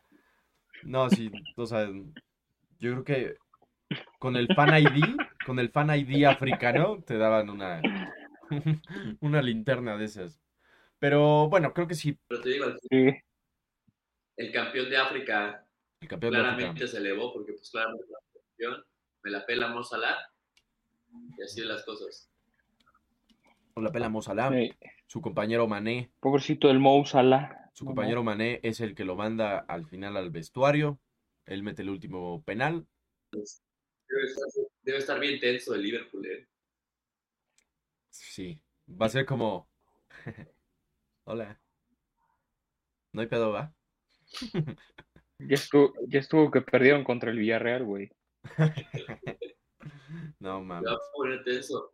no, 0.83 1.09
sí, 1.09 1.31
o 1.55 1.65
sea, 1.65 1.87
yo 2.79 2.91
creo 2.91 3.03
que 3.03 3.35
con 4.19 4.35
el 4.35 4.47
Fan 4.53 4.77
ID, 4.77 5.17
con 5.45 5.59
el 5.59 5.69
Fan 5.69 5.89
ID 5.95 6.25
africano, 6.25 7.01
te 7.05 7.17
daban 7.17 7.49
una, 7.49 7.81
una 9.21 9.41
linterna 9.41 9.97
de 9.97 10.05
esas. 10.05 10.41
Pero 10.99 11.47
bueno, 11.49 11.73
creo 11.73 11.87
que 11.87 11.95
sí, 11.95 12.17
Pero 12.27 12.41
te 12.41 12.49
digo, 12.49 12.65
Sí. 12.89 13.15
El 14.37 14.51
campeón 14.51 14.89
de 14.89 14.97
África 14.97 15.65
el 15.99 16.07
campeón 16.07 16.33
de 16.33 16.39
África. 16.39 16.55
claramente 16.57 16.87
se 16.87 16.97
elevó, 16.97 17.33
porque 17.33 17.53
pues 17.53 17.69
claramente 17.71 18.05
la 18.09 18.19
campeón, 18.41 18.85
me 19.23 19.31
la 19.31 19.45
pela 19.45 19.67
Mo 19.69 19.83
Salah, 19.83 20.15
y 21.37 21.41
así 21.41 21.61
las 21.61 21.83
cosas. 21.83 22.29
Con 23.73 23.83
la 23.83 23.91
pela 23.91 24.09
Mo 24.09 24.21
Salah, 24.21 24.51
Sí. 24.51 24.71
su 25.07 25.21
compañero 25.21 25.67
Mané, 25.67 26.11
Pobrecito 26.19 26.67
del 26.67 26.79
Mou 26.79 27.03
Salah. 27.05 27.71
su 27.73 27.85
compañero 27.85 28.23
Mané 28.23 28.59
es 28.63 28.79
el 28.79 28.95
que 28.95 29.05
lo 29.05 29.15
manda 29.15 29.59
al 29.59 29.85
final 29.87 30.17
al 30.17 30.29
vestuario. 30.31 30.99
Él 31.45 31.63
mete 31.63 31.81
el 31.83 31.89
último 31.89 32.43
penal. 32.43 32.85
Debe 33.31 34.23
estar, 34.25 34.45
debe 34.81 34.97
estar 34.97 35.19
bien 35.19 35.39
tenso 35.39 35.75
el 35.75 35.81
Liverpool, 35.83 36.25
¿eh? 36.25 36.47
Sí, 38.09 38.59
va 38.89 39.05
a 39.05 39.09
ser 39.09 39.25
como 39.25 39.67
Hola. 41.25 41.59
No 43.13 43.21
hay 43.21 43.27
pedo, 43.27 43.51
¿va? 43.51 43.73
Ya 45.39 45.53
estuvo, 45.53 45.93
ya 46.07 46.19
estuvo 46.19 46.49
que 46.49 46.61
perdieron 46.61 47.03
contra 47.03 47.29
el 47.29 47.37
Villarreal, 47.37 47.83
güey. 47.83 48.09
No 50.39 50.63
mames. 50.63 50.89
va 50.89 50.95
a 50.95 50.99
poner 51.13 51.43
tenso. 51.43 51.91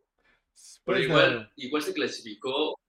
Pero 0.85 0.97
Pues, 0.97 1.03
igual, 1.05 1.51
igual 1.57 1.81
se 1.81 1.93
clasificó. 1.93 2.79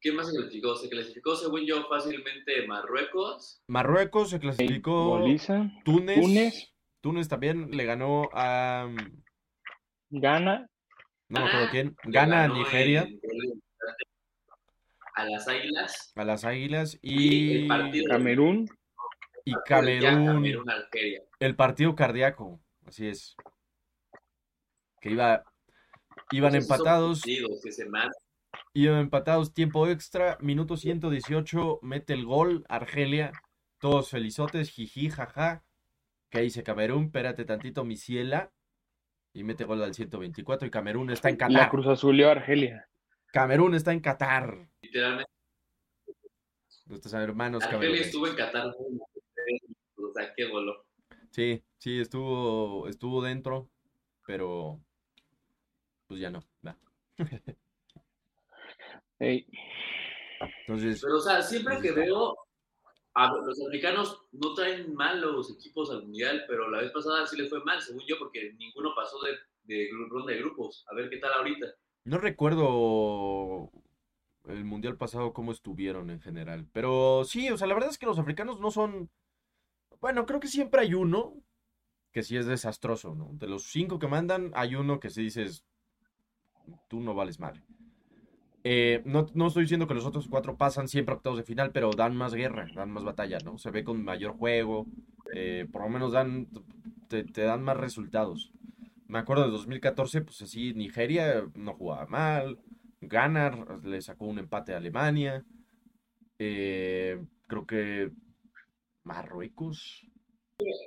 ¿Qué 0.00 0.12
más 0.12 0.28
se 0.30 0.36
clasificó? 0.36 0.74
Se 0.76 0.88
clasificó, 0.88 1.36
según 1.36 1.66
yo, 1.66 1.86
fácilmente 1.88 2.66
Marruecos. 2.66 3.62
Marruecos 3.68 4.30
se 4.30 4.40
clasificó. 4.40 5.08
Goliza, 5.18 5.70
Túnez. 5.84 6.20
Túnez. 6.20 6.72
Túnez 7.00 7.28
también 7.28 7.70
le 7.70 7.84
ganó 7.84 8.28
a. 8.32 8.88
Gana. 10.10 10.68
No 11.28 11.40
me 11.40 11.46
acuerdo 11.48 11.68
quién. 11.70 11.96
le 12.04 12.12
Gana 12.12 12.44
a 12.44 12.48
Nigeria, 12.48 13.02
en- 13.02 13.20
A 15.14 15.24
las 15.26 15.46
Águilas. 15.48 16.12
a 16.16 16.24
las 16.24 16.44
Águilas 16.44 16.98
Y 17.02 17.52
el 17.52 17.64
y, 17.64 17.68
partido- 17.68 18.04
Camerún. 18.10 18.68
y 19.44 19.52
Camerún. 19.66 20.26
Camerún, 20.26 20.70
Algeria. 20.70 21.22
El 21.38 21.54
partido 21.56 21.94
cardíaco. 21.94 22.60
Así 22.86 23.06
es. 23.08 23.36
Que 25.00 25.10
iba. 25.10 25.44
Iban 26.32 26.54
empatados. 26.54 27.22
que 27.22 27.70
se. 27.72 27.86
Iban 28.72 28.98
empatados 28.98 29.52
tiempo 29.54 29.86
extra. 29.88 30.36
Minuto 30.40 30.76
118. 30.76 31.78
Mete 31.82 32.12
el 32.14 32.24
gol. 32.24 32.64
Argelia. 32.68 33.32
Todos 33.78 34.10
felizotes. 34.10 34.70
Jiji, 34.70 35.10
jaja. 35.10 35.62
Que 36.30 36.40
dice 36.40 36.62
Camerún. 36.62 37.04
Espérate 37.04 37.44
tantito, 37.44 37.84
mi 37.84 37.96
ciela. 37.96 38.50
Y 39.32 39.44
mete 39.44 39.64
gol 39.64 39.82
al 39.82 39.94
124. 39.94 40.66
Y 40.66 40.70
Camerún 40.70 41.10
está 41.10 41.28
en 41.28 41.38
La 41.38 41.46
Qatar. 41.48 41.70
Cruz 41.70 41.86
Azulió 41.86 42.28
a 42.28 42.32
Argelia. 42.32 42.88
Camerún 43.32 43.74
está 43.74 43.92
en 43.92 44.00
Qatar. 44.00 44.68
Literalmente, 44.94 45.32
Nuestros 46.86 47.14
hermanos 47.14 47.64
Argelia 47.64 48.00
estuvo 48.02 48.28
en 48.28 48.36
Qatar. 48.36 48.68
O 48.68 50.12
sea, 50.12 50.32
qué 50.36 50.44
golo. 50.44 50.86
Sí, 51.30 51.64
sí, 51.78 51.98
estuvo, 51.98 52.86
estuvo 52.86 53.20
dentro, 53.20 53.68
pero 54.24 54.80
pues 56.06 56.20
ya 56.20 56.30
no. 56.30 56.44
Entonces, 59.18 61.00
Pero, 61.02 61.16
o 61.16 61.20
sea, 61.20 61.42
siempre 61.42 61.74
Ahí 61.74 61.82
que 61.82 61.90
veo 61.90 62.36
a 63.14 63.34
los 63.34 63.60
africanos 63.66 64.26
no 64.30 64.54
traen 64.54 64.94
mal 64.94 65.20
los 65.20 65.50
equipos 65.58 65.90
al 65.90 66.02
mundial, 66.02 66.44
pero 66.46 66.70
la 66.70 66.82
vez 66.82 66.92
pasada 66.92 67.26
sí 67.26 67.36
les 67.36 67.50
fue 67.50 67.64
mal, 67.64 67.82
según 67.82 68.04
yo, 68.06 68.16
porque 68.16 68.52
ninguno 68.58 68.94
pasó 68.94 69.16
de, 69.64 69.88
ronda 70.08 70.32
de 70.32 70.38
grupos. 70.38 70.84
A 70.88 70.94
ver 70.94 71.10
qué 71.10 71.16
tal 71.16 71.32
ahorita. 71.32 71.66
no 72.04 72.18
recuerdo 72.18 73.72
el 74.48 74.64
mundial 74.64 74.96
pasado 74.96 75.32
cómo 75.32 75.52
estuvieron 75.52 76.10
en 76.10 76.20
general, 76.20 76.66
pero 76.72 77.24
sí, 77.24 77.50
o 77.50 77.56
sea, 77.56 77.66
la 77.66 77.74
verdad 77.74 77.90
es 77.90 77.98
que 77.98 78.06
los 78.06 78.18
africanos 78.18 78.60
no 78.60 78.70
son, 78.70 79.10
bueno, 80.00 80.26
creo 80.26 80.40
que 80.40 80.48
siempre 80.48 80.82
hay 80.82 80.94
uno 80.94 81.34
que 82.12 82.22
sí 82.22 82.36
es 82.36 82.46
desastroso, 82.46 83.14
¿no? 83.14 83.30
De 83.32 83.48
los 83.48 83.64
cinco 83.64 83.98
que 83.98 84.06
mandan, 84.06 84.52
hay 84.54 84.76
uno 84.76 85.00
que 85.00 85.10
sí 85.10 85.22
dices, 85.22 85.64
tú 86.88 87.00
no 87.00 87.14
vales 87.14 87.40
madre. 87.40 87.62
Eh, 88.62 89.02
no, 89.04 89.26
no 89.34 89.48
estoy 89.48 89.64
diciendo 89.64 89.86
que 89.86 89.94
los 89.94 90.06
otros 90.06 90.28
cuatro 90.28 90.56
pasan 90.56 90.88
siempre 90.88 91.14
octavos 91.14 91.38
de 91.38 91.44
final, 91.44 91.72
pero 91.72 91.90
dan 91.90 92.16
más 92.16 92.32
guerra, 92.32 92.66
dan 92.74 92.90
más 92.90 93.04
batalla, 93.04 93.38
¿no? 93.44 93.58
Se 93.58 93.70
ve 93.70 93.84
con 93.84 94.02
mayor 94.04 94.36
juego, 94.36 94.86
eh, 95.34 95.66
por 95.70 95.82
lo 95.82 95.88
menos 95.88 96.12
dan, 96.12 96.48
te, 97.08 97.24
te 97.24 97.42
dan 97.42 97.62
más 97.62 97.76
resultados. 97.76 98.52
Me 99.06 99.18
acuerdo 99.18 99.44
de 99.44 99.50
2014, 99.50 100.22
pues 100.22 100.40
así, 100.40 100.72
Nigeria 100.72 101.44
no 101.54 101.74
jugaba 101.74 102.06
mal, 102.06 102.58
Ghana 103.08 103.80
le 103.82 104.00
sacó 104.00 104.26
un 104.26 104.38
empate 104.38 104.74
a 104.74 104.78
Alemania, 104.78 105.42
eh, 106.38 107.20
creo 107.46 107.66
que 107.66 108.10
Marruecos, 109.04 110.06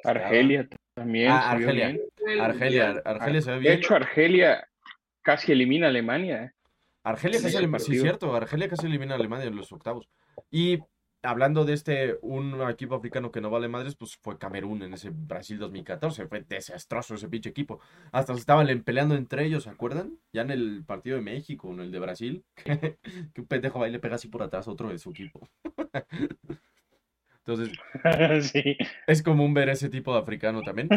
Argelia 0.03 0.67
también. 0.93 1.31
Ah, 1.31 1.51
Argelia. 1.51 1.87
bien. 1.89 2.41
Argelia, 2.41 3.01
Argelia 3.05 3.41
se 3.41 3.51
ve 3.51 3.55
De 3.57 3.61
bien. 3.61 3.73
hecho, 3.73 3.95
Argelia 3.95 4.67
casi 5.21 5.51
elimina 5.51 5.87
a 5.87 5.89
Alemania. 5.89 6.43
¿eh? 6.43 6.51
Argelia 7.03 7.37
Sí, 7.39 7.43
casi 7.45 7.55
el 7.57 7.63
elimina, 7.63 7.79
sí, 7.79 7.99
cierto, 7.99 8.35
Argelia 8.35 8.69
casi 8.69 8.87
elimina 8.87 9.13
a 9.13 9.17
Alemania 9.17 9.45
en 9.47 9.55
los 9.55 9.71
octavos. 9.71 10.09
Y 10.51 10.79
hablando 11.23 11.65
de 11.65 11.73
este, 11.73 12.17
un 12.21 12.61
equipo 12.69 12.95
africano 12.95 13.31
que 13.31 13.41
no 13.41 13.49
vale 13.49 13.67
madres, 13.67 13.95
pues 13.95 14.15
fue 14.17 14.37
Camerún 14.37 14.81
en 14.83 14.93
ese 14.93 15.09
Brasil 15.11 15.57
2014, 15.59 16.27
fue 16.27 16.41
desastroso 16.41 17.15
ese 17.15 17.27
pinche 17.29 17.49
equipo. 17.49 17.79
Hasta 18.11 18.33
se 18.33 18.39
estaban 18.39 18.67
le- 18.67 18.77
peleando 18.77 19.15
entre 19.15 19.45
ellos, 19.45 19.63
¿se 19.63 19.69
acuerdan? 19.69 20.19
Ya 20.33 20.41
en 20.43 20.51
el 20.51 20.83
partido 20.85 21.17
de 21.17 21.23
México, 21.23 21.71
en 21.71 21.79
el 21.81 21.91
de 21.91 21.99
Brasil, 21.99 22.45
que 23.33 23.41
un 23.41 23.47
pendejo 23.47 23.79
va 23.79 23.87
y 23.89 23.91
le 23.91 23.99
pega 23.99 24.15
así 24.15 24.27
por 24.27 24.43
atrás 24.43 24.67
a 24.67 24.71
otro 24.71 24.89
de 24.89 24.99
su 24.99 25.11
equipo. 25.11 25.49
Entonces, 27.45 27.77
sí. 28.51 28.77
es 29.07 29.23
común 29.23 29.53
ver 29.53 29.69
ese 29.69 29.89
tipo 29.89 30.13
de 30.13 30.19
africano 30.19 30.61
también. 30.61 30.89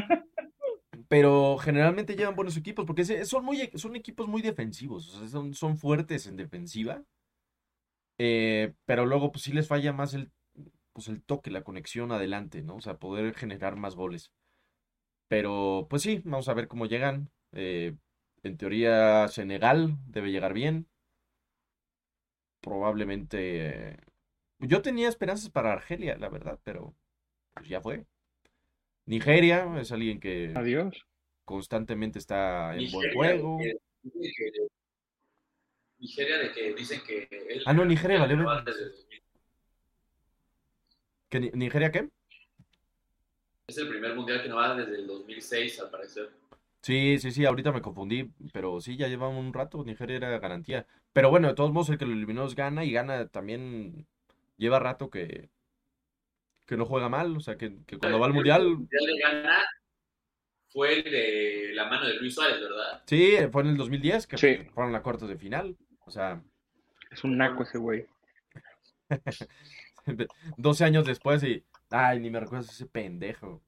Pero 1.09 1.57
generalmente 1.59 2.15
llevan 2.15 2.37
buenos 2.37 2.57
equipos 2.57 2.85
porque 2.87 3.05
son, 3.25 3.45
muy, 3.45 3.71
son 3.75 3.97
equipos 3.97 4.29
muy 4.29 4.43
defensivos. 4.43 5.09
o 5.15 5.19
sea, 5.21 5.29
son, 5.29 5.55
son 5.55 5.77
fuertes 5.77 6.27
en 6.27 6.37
defensiva. 6.37 7.03
Eh, 8.23 8.75
pero 8.85 9.07
luego 9.07 9.33
pues 9.33 9.45
sí 9.45 9.53
les 9.53 9.67
falla 9.67 9.95
más 9.95 10.13
el, 10.13 10.31
pues, 10.93 11.09
el 11.09 11.23
toque, 11.23 11.51
la 11.51 11.63
conexión 11.65 12.13
adelante, 12.13 12.61
¿no? 12.63 12.77
O 12.77 12.81
sea, 12.83 12.99
poder 12.99 13.35
generar 13.35 13.77
más 13.77 13.95
goles. 13.95 14.31
Pero 15.29 15.87
pues 15.89 16.03
sí, 16.03 16.21
vamos 16.25 16.49
a 16.51 16.55
ver 16.55 16.69
cómo 16.69 16.85
llegan. 16.85 17.31
Eh, 17.53 17.97
en 18.43 18.57
teoría 18.59 19.27
Senegal 19.29 19.97
debe 20.07 20.31
llegar 20.33 20.53
bien. 20.53 20.87
Probablemente... 22.61 23.91
eh, 23.93 23.97
Yo 24.59 24.83
tenía 24.83 25.09
esperanzas 25.09 25.49
para 25.49 25.73
Argelia, 25.73 26.17
la 26.19 26.29
verdad, 26.29 26.59
pero 26.63 26.95
pues 27.55 27.69
ya 27.69 27.81
fue. 27.81 28.05
Nigeria 29.07 29.67
es 29.81 29.93
alguien 29.93 30.21
que 30.21 30.53
Adiós. 30.55 31.07
constantemente 31.47 32.19
está 32.19 32.77
en 32.77 32.91
buen 32.93 33.09
Nigeria, 33.09 33.15
juego. 33.15 33.59
de 33.59 33.79
que- 34.03 34.69
Nigeria 36.01 36.39
de 36.39 36.53
que 36.53 36.75
dicen 36.75 37.01
que 37.07 37.29
él- 37.31 37.63
Ah, 37.67 37.73
no, 37.73 37.85
Nigeria, 37.85 38.19
vale, 38.21 38.37
no 38.37 38.45
va 38.47 38.55
vale. 38.57 38.71
desde 38.71 38.85
el 38.85 38.91
2000. 38.93 39.23
¿Que 41.29 41.41
Ni- 41.41 41.51
¿Nigeria 41.51 41.93
qué? 41.93 42.09
Es 43.69 43.79
el 43.79 43.89
primer 43.89 44.15
mundial 44.15 44.43
que 44.43 44.49
no 44.49 44.57
va 44.57 44.75
desde 44.75 44.97
el 44.97 45.07
2006, 45.07 45.79
al 45.81 45.91
parecer. 45.91 46.31
Sí, 46.83 47.19
sí, 47.19 47.31
sí, 47.31 47.45
ahorita 47.45 47.73
me 47.73 47.83
confundí, 47.83 48.31
pero 48.53 48.81
sí, 48.81 48.97
ya 48.97 49.07
llevamos 49.07 49.39
un 49.39 49.53
rato, 49.53 49.85
Nigeria 49.85 50.17
era 50.17 50.39
garantía. 50.39 50.87
Pero 51.13 51.31
bueno, 51.31 51.49
de 51.49 51.55
todos 51.55 51.73
modos, 51.73 51.91
el 51.91 51.99
que 51.99 52.07
lo 52.07 52.13
eliminó 52.13 52.47
es 52.47 52.55
Ghana 52.55 52.85
y 52.85 52.93
Ghana 52.93 53.29
también 53.29 54.07
lleva 54.57 54.79
rato 54.79 55.11
que, 55.11 55.51
que 56.67 56.77
no 56.79 56.87
juega 56.87 57.09
mal, 57.11 57.37
o 57.37 57.41
sea, 57.41 57.57
que, 57.59 57.77
que 57.87 57.99
cuando 57.99 58.19
va 58.19 58.27
al 58.27 58.31
El 58.33 58.37
Mundial, 58.37 58.65
mundial 58.65 59.07
de 59.07 59.19
Ghana 59.19 59.59
fue 60.71 61.01
el 61.01 61.05
de 61.05 61.71
la 61.75 61.85
mano 61.87 62.07
de 62.07 62.15
Luis 62.15 62.35
Suárez, 62.35 62.61
¿verdad? 62.61 63.03
sí, 63.07 63.37
fue 63.53 63.63
en 63.63 63.69
el 63.69 63.77
2010, 63.77 64.27
que 64.27 64.39
Sí. 64.39 64.57
fueron 64.73 64.95
a 64.95 65.03
cuartos 65.03 65.29
de 65.29 65.37
final, 65.37 65.77
o 66.11 66.13
sea, 66.13 66.43
Es 67.13 67.23
un 67.23 67.39
naco 67.39 67.63
ese 67.63 67.79
güey. 67.79 68.05
12 70.57 70.85
años 70.85 71.07
después 71.07 71.41
y, 71.45 71.65
ay, 71.91 72.19
ni 72.19 72.31
me 72.31 72.41
recuerdas 72.41 72.69
ese 72.71 72.87
pendejo. 72.87 73.63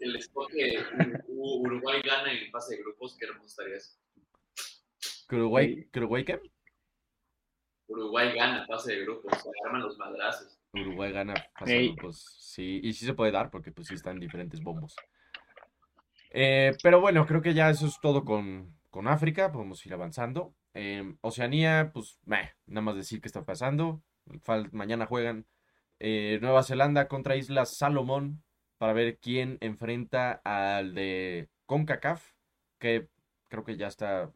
El 0.00 0.16
spot 0.16 0.50
que 0.52 0.84
Uruguay 1.28 2.00
gana 2.04 2.32
en 2.32 2.48
fase 2.52 2.76
de 2.76 2.82
grupos, 2.82 3.16
qué 3.18 3.26
hermoso 3.26 3.46
estaría 3.46 3.76
eso. 3.76 3.98
¿Que 5.28 5.36
Uruguay, 5.36 5.74
Sí. 5.74 5.88
que 5.90 5.98
Uruguay 5.98 6.24
qué? 6.24 6.40
Uruguay 7.88 8.32
gana 8.36 8.60
en 8.60 8.66
fase 8.68 8.92
de 8.92 9.02
grupos, 9.04 9.32
se 9.42 9.50
arman 9.66 9.82
los 9.82 9.98
madrazos. 9.98 10.60
Uruguay 10.74 11.10
gana 11.12 11.34
fase 11.58 11.74
de 11.74 11.86
grupos, 11.88 12.36
sí, 12.38 12.80
y 12.84 12.92
sí 12.92 13.04
se 13.04 13.14
puede 13.14 13.32
dar 13.32 13.50
porque 13.50 13.72
pues 13.72 13.88
sí 13.88 13.94
están 13.94 14.20
diferentes 14.20 14.60
bombos. 14.62 14.94
Eh, 16.30 16.72
pero 16.84 17.00
bueno, 17.00 17.26
creo 17.26 17.42
que 17.42 17.52
ya 17.52 17.68
eso 17.68 17.86
es 17.86 17.98
todo 18.00 18.24
con, 18.24 18.74
con 18.92 19.08
África, 19.08 19.50
podemos 19.50 19.84
ir 19.86 19.94
avanzando. 19.94 20.54
Eh, 20.74 21.16
Oceanía, 21.22 21.90
pues 21.92 22.20
meh, 22.24 22.52
nada 22.66 22.82
más 22.82 22.94
decir 22.94 23.20
qué 23.20 23.26
está 23.26 23.44
pasando. 23.44 24.02
Fal- 24.44 24.70
mañana 24.70 25.06
juegan 25.06 25.46
eh, 25.98 26.38
Nueva 26.42 26.62
Zelanda 26.62 27.08
contra 27.08 27.36
Islas 27.36 27.76
Salomón 27.76 28.44
para 28.78 28.92
ver 28.92 29.18
quién 29.18 29.56
enfrenta 29.60 30.40
al 30.44 30.94
de 30.94 31.48
CONCACAF, 31.66 32.32
que 32.78 33.08
creo 33.48 33.64
que 33.64 33.76
ya 33.76 33.86
está, 33.86 34.30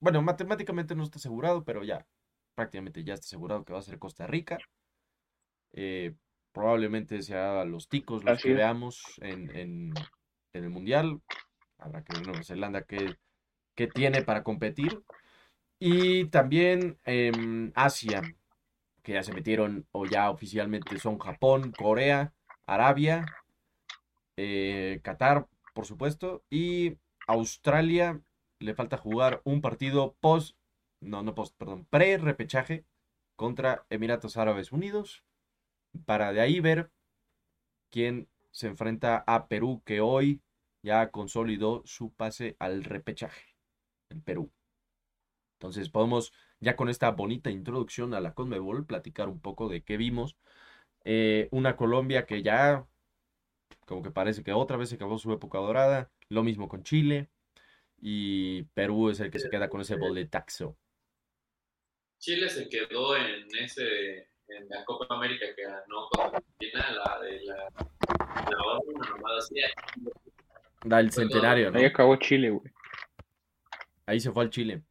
bueno, 0.00 0.22
matemáticamente 0.22 0.94
no 0.94 1.02
está 1.04 1.18
asegurado, 1.18 1.64
pero 1.64 1.84
ya 1.84 2.06
prácticamente 2.54 3.04
ya 3.04 3.14
está 3.14 3.26
asegurado 3.26 3.64
que 3.64 3.72
va 3.74 3.78
a 3.80 3.82
ser 3.82 3.98
Costa 3.98 4.26
Rica. 4.26 4.58
Eh, 5.72 6.14
probablemente 6.52 7.20
sea 7.22 7.64
los 7.64 7.88
ticos 7.88 8.24
los 8.24 8.34
Así 8.34 8.44
que 8.44 8.50
es. 8.52 8.56
veamos 8.56 9.02
en, 9.20 9.54
en- 9.54 9.92
en 10.54 10.64
el 10.64 10.70
Mundial. 10.70 11.20
Habrá 11.78 12.02
que 12.02 12.16
ver 12.16 12.26
Nueva 12.26 12.42
Zelanda 12.42 12.82
qué, 12.82 13.16
qué 13.78 13.86
tiene 13.86 14.22
para 14.22 14.42
competir. 14.42 15.04
Y 15.78 16.26
también 16.26 16.98
em, 17.04 17.70
Asia, 17.76 18.22
que 19.04 19.12
ya 19.12 19.22
se 19.22 19.32
metieron 19.32 19.86
o 19.92 20.04
ya 20.04 20.30
oficialmente 20.30 20.98
son 20.98 21.20
Japón, 21.20 21.72
Corea, 21.78 22.34
Arabia, 22.66 23.24
eh, 24.36 24.98
Qatar, 25.04 25.46
por 25.74 25.86
supuesto, 25.86 26.42
y 26.50 26.98
Australia. 27.28 28.20
Le 28.58 28.74
falta 28.74 28.96
jugar 28.96 29.40
un 29.44 29.60
partido 29.60 30.16
post, 30.20 30.56
no, 31.00 31.22
no 31.22 31.36
post, 31.36 31.56
perdón, 31.56 31.86
pre-repechaje 31.88 32.84
contra 33.36 33.86
Emiratos 33.90 34.36
Árabes 34.36 34.72
Unidos 34.72 35.22
para 36.04 36.32
de 36.32 36.40
ahí 36.40 36.58
ver 36.58 36.90
quién 37.90 38.28
se 38.50 38.66
enfrenta 38.66 39.22
a 39.28 39.46
Perú, 39.46 39.82
que 39.84 40.00
hoy 40.00 40.42
ya 40.82 41.12
consolidó 41.12 41.82
su 41.86 42.12
pase 42.12 42.56
al 42.58 42.82
repechaje, 42.82 43.47
el 44.10 44.22
Perú. 44.22 44.50
Entonces 45.54 45.88
podemos, 45.88 46.32
ya 46.60 46.76
con 46.76 46.88
esta 46.88 47.10
bonita 47.10 47.50
introducción 47.50 48.14
a 48.14 48.20
la 48.20 48.34
Conmebol, 48.34 48.86
platicar 48.86 49.28
un 49.28 49.40
poco 49.40 49.68
de 49.68 49.82
qué 49.82 49.96
vimos. 49.96 50.36
Eh, 51.04 51.48
una 51.50 51.76
Colombia 51.76 52.26
que 52.26 52.42
ya, 52.42 52.86
como 53.86 54.02
que 54.02 54.10
parece 54.10 54.44
que 54.44 54.52
otra 54.52 54.76
vez 54.76 54.90
se 54.90 54.94
acabó 54.96 55.18
su 55.18 55.32
época 55.32 55.58
dorada, 55.58 56.10
lo 56.28 56.42
mismo 56.42 56.68
con 56.68 56.84
Chile, 56.84 57.28
y 58.00 58.62
Perú 58.74 59.10
es 59.10 59.18
el 59.20 59.30
que 59.30 59.40
se 59.40 59.50
queda 59.50 59.68
con 59.68 59.80
ese 59.80 59.96
boletaxo. 59.96 60.76
Chile 62.18 62.48
se 62.48 62.68
quedó 62.68 63.16
en 63.16 63.46
ese 63.60 64.28
en 64.48 64.68
la 64.68 64.84
Copa 64.84 65.06
América 65.10 65.46
que 65.54 65.62
ganó 65.62 66.08
contra 66.10 66.38
Argentina, 66.38 66.90
la 66.92 67.20
de 67.20 67.40
la, 67.44 67.54
la 68.50 69.38
así. 69.38 69.56
Da 70.84 71.00
el 71.00 71.12
centenario, 71.12 71.70
¿no? 71.70 71.78
Ahí 71.78 71.84
acabó 71.84 72.16
Chile, 72.16 72.50
güey. 72.50 72.72
Ahí 74.08 74.20
se 74.20 74.32
fue 74.32 74.42
al 74.42 74.48
Chile. 74.50 74.82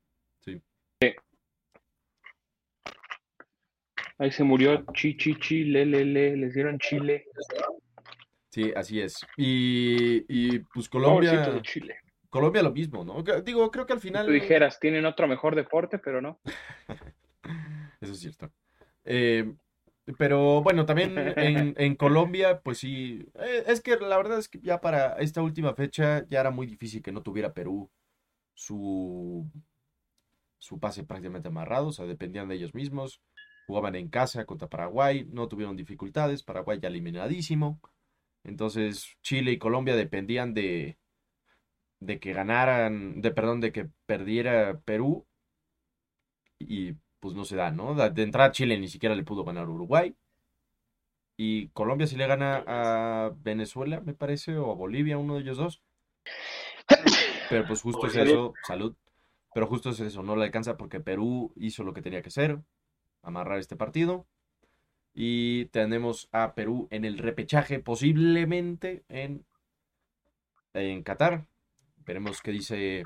Ahí 4.19 4.32
se 4.32 4.43
murió 4.43 4.86
chi, 4.93 5.17
chi, 5.17 5.36
chi, 5.39 5.63
le, 5.63 5.88
le, 5.88 6.06
le, 6.06 6.38
les 6.38 6.53
dieron 6.53 6.77
Chile. 6.77 7.25
Sí, 8.51 8.71
así 8.75 9.01
es. 9.01 9.25
Y, 9.36 10.23
y 10.27 10.60
pues 10.60 10.88
Colombia, 10.88 11.49
de 11.49 11.62
Chile. 11.63 11.97
Colombia 12.30 12.62
lo 12.62 12.71
mismo, 12.71 13.03
¿no? 13.03 13.23
Digo, 13.41 13.71
creo 13.71 13.88
que 13.88 13.93
al 13.93 13.99
final... 13.99 14.27
Tú 14.27 14.32
dijeras, 14.32 14.80
tienen 14.80 15.06
otro 15.06 15.27
mejor 15.27 15.56
deporte, 15.56 15.97
pero 15.97 16.21
no. 16.21 16.39
Eso 18.01 18.13
es 18.13 18.19
cierto. 18.19 18.51
Eh, 19.03 19.51
pero 20.19 20.62
bueno, 20.62 20.86
también 20.86 21.17
en, 21.17 21.73
en 21.77 21.95
Colombia, 21.95 22.62
pues 22.62 22.77
sí, 22.77 23.27
eh, 23.36 23.63
es 23.65 23.82
que 23.82 23.97
la 23.97 24.17
verdad 24.17 24.38
es 24.38 24.47
que 24.47 24.60
ya 24.62 24.80
para 24.80 25.13
esta 25.13 25.41
última 25.41 25.73
fecha 25.73 26.23
ya 26.30 26.39
era 26.39 26.51
muy 26.51 26.67
difícil 26.67 27.01
que 27.01 27.12
no 27.12 27.23
tuviera 27.23 27.53
Perú 27.53 27.89
su, 28.57 29.49
su 30.57 30.79
pase 30.79 31.03
prácticamente 31.03 31.49
amarrado, 31.49 31.87
o 31.87 31.91
sea, 31.91 32.05
dependían 32.05 32.49
de 32.49 32.55
ellos 32.55 32.73
mismos, 32.73 33.21
jugaban 33.67 33.95
en 33.95 34.09
casa 34.09 34.45
contra 34.45 34.67
Paraguay, 34.67 35.27
no 35.31 35.47
tuvieron 35.47 35.77
dificultades, 35.77 36.43
Paraguay 36.43 36.79
ya 36.81 36.89
eliminadísimo, 36.89 37.79
entonces 38.43 39.15
Chile 39.21 39.51
y 39.51 39.59
Colombia 39.59 39.95
dependían 39.95 40.55
de, 40.55 40.97
de 41.99 42.19
que 42.19 42.33
ganaran, 42.33 43.21
de 43.21 43.31
perdón, 43.31 43.61
de 43.61 43.71
que 43.71 43.89
perdiera 44.07 44.79
Perú 44.79 45.27
y 46.59 46.93
pues 47.19 47.35
no 47.35 47.45
se 47.45 47.55
da, 47.55 47.71
¿no? 47.71 47.93
De 47.93 48.23
entrada 48.23 48.51
Chile 48.51 48.79
ni 48.79 48.87
siquiera 48.87 49.15
le 49.15 49.23
pudo 49.23 49.43
ganar 49.43 49.69
Uruguay. 49.69 50.15
Y 51.39 51.67
Colombia 51.69 52.07
sí 52.07 52.15
le 52.15 52.25
gana 52.25 52.63
a 52.65 53.31
Venezuela, 53.37 54.01
me 54.01 54.15
parece, 54.15 54.57
o 54.57 54.71
a 54.71 54.75
Bolivia, 54.75 55.19
uno 55.19 55.35
de 55.35 55.41
ellos 55.41 55.57
dos. 55.57 55.83
Pero 57.49 57.65
pues 57.67 57.81
justo 57.81 58.07
es 58.07 58.15
eso, 58.15 58.53
salud. 58.65 58.95
Pero 59.53 59.67
justo 59.67 59.89
es 59.89 59.99
eso, 59.99 60.21
no 60.23 60.36
le 60.36 60.45
alcanza 60.45 60.77
porque 60.77 60.99
Perú 60.99 61.51
hizo 61.55 61.83
lo 61.83 61.93
que 61.93 62.01
tenía 62.01 62.21
que 62.21 62.29
hacer, 62.29 62.60
amarrar 63.23 63.60
este 63.60 63.75
partido. 63.75 64.27
Y 65.13 65.65
tenemos 65.67 66.29
a 66.31 66.53
Perú 66.53 66.88
en 66.91 67.05
el 67.05 67.17
repechaje, 67.17 67.79
posiblemente 67.79 69.03
en, 69.10 69.45
en 70.73 71.01
Qatar. 71.01 71.47
Veremos 72.05 72.41
qué 72.41 72.51
dice 72.51 73.03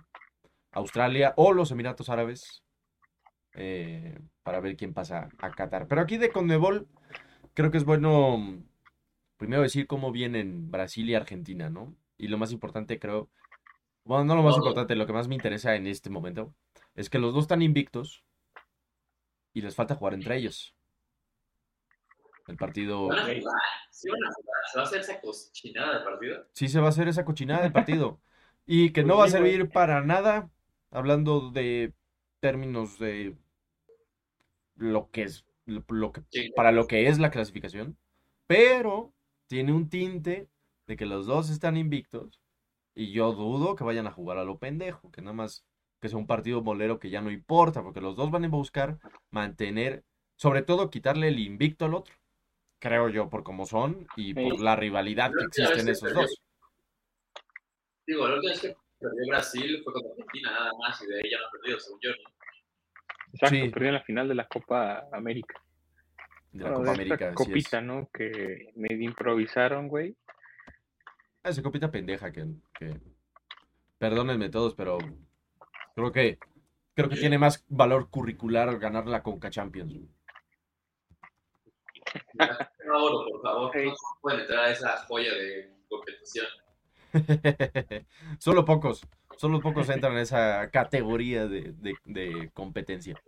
Australia 0.72 1.34
o 1.38 1.54
los 1.54 1.72
Emiratos 1.72 2.10
Árabes 2.10 2.64
eh, 3.54 4.20
para 4.44 4.60
ver 4.60 4.76
quién 4.76 4.94
pasa 4.94 5.30
a 5.38 5.52
Qatar. 5.52 5.88
Pero 5.88 6.02
aquí 6.02 6.18
de 6.18 6.32
Conmebol, 6.32 6.88
creo 7.54 7.72
que 7.72 7.78
es 7.78 7.86
bueno 7.86 8.62
primero 9.38 9.64
decir 9.64 9.88
cómo 9.88 10.12
vienen 10.12 10.70
Brasil 10.70 11.10
y 11.10 11.16
Argentina, 11.16 11.70
¿no? 11.70 11.96
Y 12.18 12.28
lo 12.28 12.38
más 12.38 12.52
importante, 12.52 13.00
creo, 13.00 13.30
bueno, 14.04 14.26
no 14.26 14.36
lo 14.36 14.44
más 14.44 14.56
importante, 14.58 14.96
lo 14.96 15.06
que 15.06 15.14
más 15.14 15.28
me 15.28 15.36
interesa 15.36 15.76
en 15.76 15.88
este 15.88 16.10
momento 16.10 16.54
es 16.96 17.10
que 17.10 17.20
los 17.20 17.34
dos 17.34 17.44
están 17.46 17.62
invictos 17.62 18.24
y 19.54 19.62
les 19.62 19.76
falta 19.76 19.96
jugar 19.96 20.14
entre 20.14 20.38
ellos. 20.38 20.76
El 22.48 22.58
partido, 22.58 23.08
Van 23.08 23.20
a 23.20 23.22
jugar, 23.24 23.42
sí 23.92 24.10
van 24.10 24.24
a 24.24 24.34
jugar, 24.34 24.56
se 24.72 24.78
va 24.78 24.84
a 24.84 24.88
hacer 24.88 25.00
esa 25.02 25.22
cochinada 25.22 26.00
de 26.00 26.04
partido. 26.06 26.48
sí 26.54 26.68
se 26.68 26.80
va 26.80 26.88
a 26.88 26.90
hacer 26.90 27.08
esa 27.08 27.24
cochinada 27.26 27.62
del 27.64 27.72
partido. 27.74 28.20
Y 28.66 28.92
que 28.92 29.04
no 29.04 29.18
va 29.18 29.26
a 29.26 29.30
servir 29.30 29.70
para 29.70 30.02
nada, 30.02 30.50
hablando 30.92 31.52
de 31.52 31.94
términos 32.40 32.98
de 33.00 33.36
lo 34.76 35.10
que 35.12 35.24
es, 35.24 35.46
lo, 35.66 35.84
lo 35.90 36.12
que, 36.12 36.24
Sí. 36.30 36.52
para 36.56 36.72
lo 36.72 36.88
que 36.88 37.08
es 37.08 37.20
la 37.20 37.32
clasificación, 37.32 37.98
pero 38.48 39.14
tiene 39.48 39.72
un 39.74 39.90
tinte 39.90 40.50
de 40.88 40.98
que 40.98 41.06
los 41.06 41.26
dos 41.26 41.50
están 41.50 41.78
invictos 41.78 42.41
y 42.96 43.12
yo 43.12 43.32
dudo 43.34 43.76
que 43.76 43.84
vayan 43.84 44.08
a 44.08 44.12
jugar 44.12 44.38
a 44.38 44.44
lo 44.44 44.58
pendejo, 44.58 45.12
que 45.12 45.22
nada 45.22 45.34
más 45.34 45.66
que 46.00 46.10
sea 46.10 46.18
un 46.18 46.28
partido 46.28 46.62
bolero 46.62 47.00
que 47.00 47.10
ya 47.10 47.22
no 47.22 47.30
importa, 47.32 47.84
porque 47.84 48.02
los 48.02 48.16
dos 48.16 48.32
van 48.32 48.46
a 48.46 48.50
buscar 48.50 48.98
mantener, 49.30 50.04
sobre 50.36 50.64
todo 50.64 50.90
quitarle 50.90 51.28
el 51.28 51.40
invicto 51.40 51.86
al 51.86 51.94
otro, 51.94 52.14
creo 52.80 53.08
yo, 53.10 53.30
por 53.30 53.44
cómo 53.44 53.66
son 53.66 54.08
y 54.16 54.34
por 54.34 54.60
la 54.62 54.76
rivalidad 54.76 55.32
que 55.32 55.46
existe 55.46 55.80
en 55.82 55.90
esos 55.90 56.10
perdió. 56.10 56.22
dos. 56.24 56.42
Digo, 58.08 58.28
la 58.28 58.36
última 58.36 58.52
vez 58.52 58.62
que 58.62 58.76
perdió 59.00 59.28
Brasil 59.30 59.82
fue 59.84 59.94
contra 59.94 60.12
Argentina 60.12 60.52
nada 60.52 60.72
más 60.80 61.02
y 61.04 61.06
de 61.08 61.16
ahí 61.18 61.32
ya 61.32 61.38
no 61.40 61.46
ha 61.48 61.52
perdido, 61.52 61.80
según 61.80 62.00
yo. 62.02 62.10
¿no? 62.12 62.30
Exacto, 63.34 63.56
Sí. 63.56 63.70
perdió 63.70 63.88
en 63.90 63.94
la 63.96 64.04
final 64.04 64.28
de 64.28 64.36
la 64.36 64.48
Copa 64.48 65.08
América. 65.14 65.62
de 66.52 66.64
la 66.64 66.70
Bueno, 66.72 66.78
Copa 66.80 66.90
de 66.90 66.96
América. 66.96 67.16
esta 67.16 67.30
es. 67.30 67.36
copita, 67.36 67.82
¿no? 67.82 68.10
Que 68.12 68.72
medio 68.76 69.04
improvisaron, 69.04 69.88
güey. 69.88 70.16
Ah, 71.44 71.50
Esa 71.50 71.62
copita 71.64 71.90
pendeja 71.92 72.32
que, 72.32 72.46
que- 72.78 73.00
Perdónenme 73.98 74.50
todos, 74.50 74.74
pero 74.74 74.98
creo 75.96 76.12
que 76.12 76.40
creo 76.96 77.08
que 77.10 77.16
tiene 77.18 77.38
más 77.38 77.64
valor 77.70 78.10
curricular 78.10 78.78
ganar 78.80 79.06
la 79.08 79.22
Conca 79.24 79.50
Champions. 79.50 79.94
Por 82.36 82.48
favor, 82.88 83.32
por 83.32 83.42
favor, 83.42 83.72
Sí. 83.74 83.86
no 83.86 83.94
pueden 84.22 84.40
entrar 84.42 84.66
a 84.66 84.72
esa 84.72 84.98
joya 85.06 85.34
de 85.34 85.76
competición. 85.88 86.48
Solo 88.40 88.66
pocos, 88.66 89.06
solo 89.38 89.60
pocos 89.62 89.88
entran 89.90 90.14
en 90.14 90.20
esa 90.20 90.70
categoría 90.72 91.46
de, 91.48 91.74
de- 91.74 91.96
de 92.06 92.50
competencia. 92.54 93.22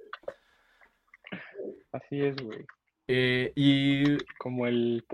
Así 1.92 2.22
es, 2.22 2.36
güey. 2.38 2.66
Eh, 3.08 3.52
y 3.56 4.18
Como 4.40 4.66
el, 4.66 5.06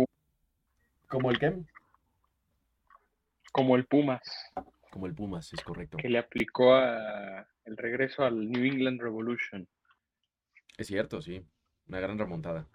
como 1.07 1.31
el 1.31 1.39
qué? 1.39 1.53
Como 3.51 3.75
el 3.75 3.85
Pumas, 3.85 4.21
Como 4.91 5.05
el 5.05 5.13
Pumas, 5.13 5.51
es 5.53 5.61
correcto. 5.61 5.97
que 5.97 6.09
le 6.09 6.17
aplicó 6.17 6.73
a 6.73 7.47
el 7.65 7.77
regreso 7.77 8.23
al 8.23 8.49
New 8.49 8.63
England 8.63 9.01
Revolution. 9.01 9.67
Es 10.77 10.87
cierto, 10.87 11.21
sí. 11.21 11.45
Una 11.87 11.99
gran 11.99 12.17
remontada. 12.17 12.67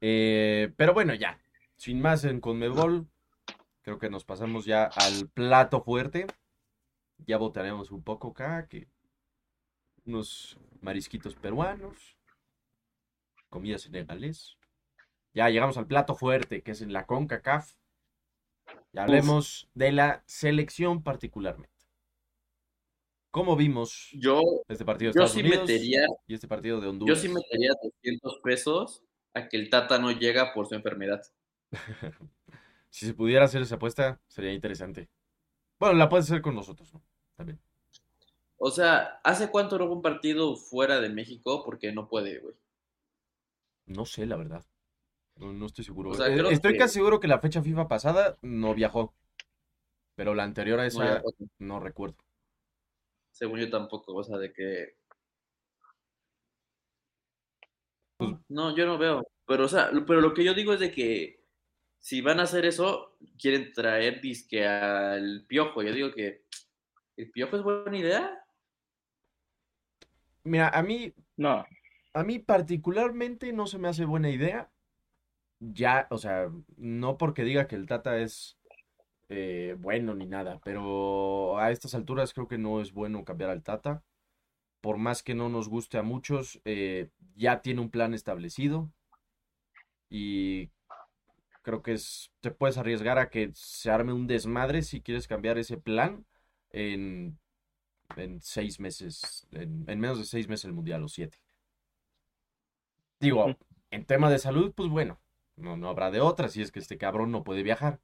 Eh, 0.00 0.72
pero 0.76 0.92
bueno, 0.94 1.14
ya. 1.14 1.38
Sin 1.76 2.00
más 2.00 2.24
en 2.24 2.40
Conmebol, 2.40 3.08
creo 3.82 3.98
que 3.98 4.10
nos 4.10 4.24
pasamos 4.24 4.64
ya 4.64 4.84
al 4.84 5.28
plato 5.28 5.82
fuerte. 5.82 6.26
Ya 7.18 7.36
votaremos 7.36 7.90
un 7.90 8.02
poco 8.02 8.28
acá, 8.28 8.66
que 8.68 8.88
unos 10.04 10.58
marisquitos 10.80 11.36
peruanos, 11.36 12.16
comida 13.48 13.78
senegalés. 13.78 14.56
Ya 15.32 15.48
llegamos 15.48 15.76
al 15.78 15.86
plato 15.86 16.14
fuerte, 16.14 16.62
que 16.62 16.72
es 16.72 16.82
en 16.82 16.92
la 16.92 17.06
CONCACAF. 17.06 17.74
Y 18.92 18.98
hablemos 18.98 19.68
de 19.74 19.92
la 19.92 20.22
selección 20.26 21.02
particularmente. 21.02 21.70
¿Cómo 23.30 23.56
vimos 23.56 24.08
Yo, 24.12 24.40
este 24.68 24.84
partido 24.84 25.12
de 25.12 25.20
yo 25.20 25.26
sí 25.28 25.40
Unidos 25.40 25.60
metería, 25.60 26.06
y 26.26 26.34
este 26.34 26.48
partido 26.48 26.80
de 26.80 26.86
yo 26.86 26.90
Honduras? 26.90 27.20
sí 27.20 27.28
metería 27.28 27.70
200 27.82 28.40
pesos 28.42 29.04
a 29.34 29.48
que 29.48 29.56
el 29.56 29.70
Tata 29.70 29.98
no 29.98 30.10
llega 30.10 30.52
por 30.52 30.66
su 30.66 30.74
enfermedad. 30.74 31.22
Si 32.92 33.06
se 33.06 33.14
pudiera 33.14 33.44
hacer 33.44 33.62
esa 33.62 33.76
apuesta, 33.76 34.20
sería 34.26 34.52
interesante. 34.52 35.08
Bueno, 35.78 35.94
la 35.96 36.08
puedes 36.08 36.26
hacer 36.26 36.42
con 36.42 36.54
nosotros, 36.56 36.92
¿no? 36.94 37.02
También. 37.36 37.60
O 38.58 38.70
sea, 38.70 39.20
¿hace 39.24 39.50
cuánto 39.50 39.76
no 39.78 39.86
hubo 39.86 39.94
un 39.94 40.02
partido 40.02 40.54
fuera 40.56 41.00
de 41.00 41.08
México? 41.08 41.64
Porque 41.64 41.92
no 41.92 42.08
puede, 42.08 42.38
güey. 42.38 42.54
No 43.86 44.06
sé, 44.06 44.24
la 44.24 44.36
verdad. 44.36 44.64
No, 45.40 45.52
no 45.54 45.66
estoy 45.66 45.84
seguro. 45.84 46.10
O 46.10 46.14
sea, 46.14 46.26
Eh, 46.28 46.34
creo 46.34 46.50
estoy 46.50 46.72
que- 46.72 46.78
casi 46.78 46.94
seguro 46.94 47.18
que 47.18 47.26
la 47.28 47.38
fecha 47.40 47.62
FIFA 47.62 47.88
pasada 47.88 48.36
no 48.42 48.74
viajó. 48.74 49.14
Pero 50.14 50.34
la 50.34 50.44
anterior 50.44 50.78
a 50.78 50.86
esa 50.86 51.22
no 51.58 51.80
recuerdo. 51.80 52.16
según 53.32 53.58
yo 53.60 53.70
tampoco, 53.70 54.14
o 54.14 54.22
sea, 54.22 54.36
de 54.36 54.52
que... 54.52 54.96
Pues- 58.18 58.36
No, 58.48 58.76
yo 58.76 58.84
no 58.84 58.98
veo. 58.98 59.26
Pero, 59.46 59.64
o 59.64 59.68
sea, 59.68 59.90
lo- 59.92 60.04
pero 60.04 60.20
lo 60.20 60.34
que 60.34 60.44
yo 60.44 60.52
digo 60.52 60.74
es 60.74 60.80
de 60.80 60.92
que 60.92 61.42
si 62.00 62.20
van 62.20 62.38
a 62.40 62.42
hacer 62.42 62.66
eso, 62.66 63.16
quieren 63.40 63.72
traer 63.72 64.20
disque 64.20 64.66
al 64.66 65.46
piojo. 65.46 65.82
Yo 65.82 65.92
digo 65.94 66.12
que 66.12 66.44
el 67.16 67.30
piojo 67.30 67.56
es 67.56 67.62
buena 67.62 67.96
idea. 67.96 68.44
Mira, 70.44 70.68
a 70.68 70.82
mí, 70.82 71.14
No, 71.36 71.64
a 72.12 72.22
mí 72.24 72.38
particularmente 72.40 73.52
no 73.54 73.66
se 73.66 73.78
me 73.78 73.88
hace 73.88 74.04
buena 74.04 74.28
idea. 74.28 74.70
Ya, 75.60 76.06
o 76.10 76.16
sea, 76.16 76.50
no 76.76 77.18
porque 77.18 77.44
diga 77.44 77.66
que 77.66 77.76
el 77.76 77.86
Tata 77.86 78.18
es 78.18 78.58
eh, 79.28 79.76
bueno 79.78 80.14
ni 80.14 80.26
nada, 80.26 80.58
pero 80.64 81.58
a 81.58 81.70
estas 81.70 81.94
alturas 81.94 82.32
creo 82.32 82.48
que 82.48 82.56
no 82.58 82.80
es 82.80 82.92
bueno 82.92 83.24
cambiar 83.24 83.50
al 83.50 83.62
Tata. 83.62 84.02
Por 84.80 84.96
más 84.96 85.22
que 85.22 85.34
no 85.34 85.50
nos 85.50 85.68
guste 85.68 85.98
a 85.98 86.02
muchos, 86.02 86.62
eh, 86.64 87.10
ya 87.36 87.60
tiene 87.60 87.82
un 87.82 87.90
plan 87.90 88.14
establecido 88.14 88.90
y 90.08 90.70
creo 91.60 91.82
que 91.82 91.92
es, 91.92 92.32
te 92.40 92.50
puedes 92.50 92.78
arriesgar 92.78 93.18
a 93.18 93.28
que 93.28 93.50
se 93.54 93.90
arme 93.90 94.14
un 94.14 94.26
desmadre 94.26 94.80
si 94.80 95.02
quieres 95.02 95.28
cambiar 95.28 95.58
ese 95.58 95.76
plan 95.76 96.24
en, 96.70 97.38
en 98.16 98.40
seis 98.40 98.80
meses, 98.80 99.46
en, 99.52 99.84
en 99.86 100.00
menos 100.00 100.18
de 100.18 100.24
seis 100.24 100.48
meses 100.48 100.64
el 100.64 100.72
Mundial 100.72 101.02
o 101.04 101.08
siete. 101.08 101.36
Digo, 103.20 103.54
en 103.90 104.06
tema 104.06 104.30
de 104.30 104.38
salud, 104.38 104.72
pues 104.74 104.88
bueno, 104.88 105.20
no, 105.60 105.76
no 105.76 105.88
habrá 105.88 106.10
de 106.10 106.20
otra 106.20 106.48
si 106.48 106.62
es 106.62 106.72
que 106.72 106.78
este 106.78 106.98
cabrón 106.98 107.30
no 107.30 107.44
puede 107.44 107.62
viajar. 107.62 108.00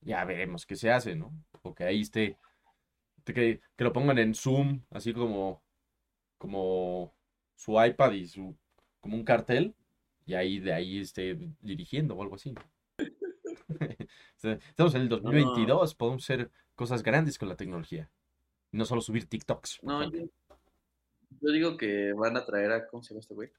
Ya 0.00 0.24
veremos 0.24 0.66
qué 0.66 0.76
se 0.76 0.90
hace, 0.90 1.16
¿no? 1.16 1.32
Porque 1.62 1.84
ahí 1.84 2.00
esté, 2.00 2.38
que, 3.24 3.60
que 3.76 3.84
lo 3.84 3.92
pongan 3.92 4.18
en 4.18 4.34
Zoom, 4.34 4.82
así 4.90 5.12
como, 5.12 5.62
como 6.38 7.14
su 7.56 7.82
iPad 7.82 8.12
y 8.12 8.26
su, 8.26 8.56
como 9.00 9.16
un 9.16 9.24
cartel, 9.24 9.74
y 10.24 10.34
ahí 10.34 10.58
de 10.60 10.72
ahí 10.72 11.00
esté 11.00 11.38
dirigiendo 11.60 12.14
o 12.14 12.22
algo 12.22 12.36
así. 12.36 12.54
O 12.98 13.04
sea, 14.36 14.52
Estamos 14.52 14.94
en 14.94 15.02
el 15.02 15.08
2022, 15.08 15.94
podemos 15.94 16.24
hacer 16.24 16.50
cosas 16.74 17.02
grandes 17.02 17.38
con 17.38 17.48
la 17.48 17.56
tecnología. 17.56 18.10
No 18.72 18.84
solo 18.84 19.00
subir 19.00 19.28
TikToks. 19.28 19.80
No, 19.82 20.10
yo, 20.10 20.26
yo 21.40 21.50
digo 21.52 21.76
que 21.76 22.12
van 22.12 22.36
a 22.36 22.44
traer 22.44 22.72
a, 22.72 22.86
¿cómo 22.86 23.02
se 23.02 23.10
llama 23.10 23.20
este 23.20 23.34
güey? 23.34 23.50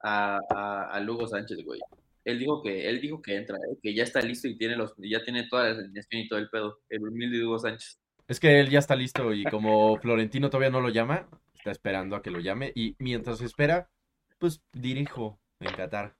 A, 0.00 0.38
a, 0.50 0.90
a 0.90 1.00
Lugo 1.00 1.26
Sánchez, 1.28 1.64
güey. 1.64 1.80
Él 2.24 2.38
dijo 2.38 2.62
que, 2.62 2.88
él 2.88 3.00
dijo 3.00 3.20
que 3.20 3.36
entra, 3.36 3.56
¿eh? 3.56 3.78
que 3.82 3.94
ya 3.94 4.04
está 4.04 4.20
listo 4.20 4.48
y 4.48 4.56
tiene 4.56 4.76
los, 4.76 4.94
ya 4.98 5.22
tiene 5.24 5.48
toda 5.48 5.64
la 5.64 5.80
alineación 5.80 6.22
y 6.22 6.28
todo 6.28 6.38
el 6.38 6.48
pedo. 6.50 6.78
El 6.88 7.02
humilde 7.02 7.44
Hugo 7.44 7.58
Sánchez. 7.58 7.98
Es 8.28 8.38
que 8.38 8.60
él 8.60 8.70
ya 8.70 8.78
está 8.78 8.94
listo 8.94 9.32
y 9.34 9.44
como 9.44 9.96
Florentino 9.98 10.48
todavía 10.48 10.70
no 10.70 10.80
lo 10.80 10.88
llama, 10.88 11.28
está 11.54 11.70
esperando 11.70 12.16
a 12.16 12.22
que 12.22 12.30
lo 12.30 12.40
llame. 12.40 12.72
Y 12.74 12.94
mientras 12.98 13.40
espera, 13.40 13.90
pues 14.38 14.62
dirijo 14.72 15.40
en 15.60 15.74
Qatar, 15.74 16.16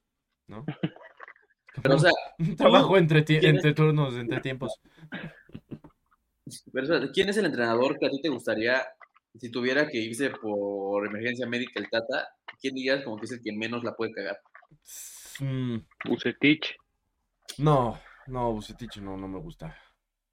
¿no? 0.49 0.65
Pero, 1.83 1.97
o 1.97 1.99
sea, 1.99 2.11
Un 2.38 2.57
trabajo 2.57 2.99
entre, 2.99 3.25
entre 3.29 3.73
turnos, 3.73 4.15
entre 4.15 4.41
tiempos. 4.41 4.79
pero, 6.73 7.11
¿quién 7.12 7.31
es 7.31 7.37
el 7.38 7.47
entrenador 7.47 7.99
que 7.99 8.07
a 8.07 8.11
ti 8.11 8.21
te 8.21 8.29
gustaría, 8.29 8.83
si 9.38 9.51
tuviera 9.51 9.88
que 9.88 9.99
irse 9.99 10.31
por 10.31 11.07
emergencia 11.07 11.47
médica 11.47 11.81
el 11.81 11.88
Tata, 11.88 12.29
quién 12.61 12.75
dirías 12.75 13.03
como 13.05 13.17
que 13.17 13.25
es 13.25 13.33
el 13.33 13.43
que 13.43 13.53
menos 13.53 13.83
la 13.85 13.95
puede 13.95 14.12
cagar? 14.12 14.38
Mm, 15.40 15.79
Bucetich, 16.05 16.77
no, 17.59 17.99
no, 18.27 18.53
Bucetich 18.53 18.99
no, 18.99 19.16
no 19.16 19.29
me 19.29 19.38
gusta. 19.38 19.77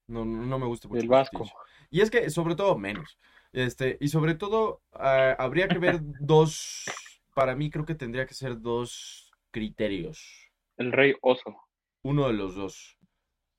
No, 0.08 0.26
no 0.26 0.46
no 0.46 0.60
me 0.60 0.66
gusta 0.66 0.88
mucho 0.88 1.00
del 1.00 1.10
Vasco. 1.10 1.40
Bucetich. 1.40 1.58
Y 1.92 2.02
es 2.02 2.12
que, 2.12 2.30
sobre 2.30 2.56
todo, 2.56 2.78
menos. 2.78 3.18
Este, 3.52 3.98
y 4.00 4.10
sobre 4.10 4.36
todo, 4.36 4.82
ah, 4.94 5.36
habría 5.40 5.68
que 5.68 5.80
ver 5.80 6.00
dos, 6.20 6.86
para 7.34 7.56
mí 7.56 7.70
creo 7.70 7.86
que 7.86 7.96
tendría 7.96 8.26
que 8.26 8.34
ser 8.34 8.60
dos 8.62 9.32
criterios. 9.52 10.50
El 10.78 10.92
Rey 10.92 11.14
Oso. 11.22 11.58
Uno 12.04 12.28
de 12.28 12.34
los 12.34 12.56
dos. 12.56 12.98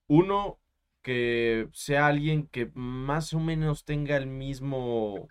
Uno, 0.06 0.58
que 1.02 1.68
sea 1.72 2.06
alguien 2.06 2.46
que 2.46 2.70
más 2.74 3.32
o 3.32 3.40
menos 3.40 3.84
tenga 3.84 4.16
el 4.16 4.26
mismo, 4.26 5.28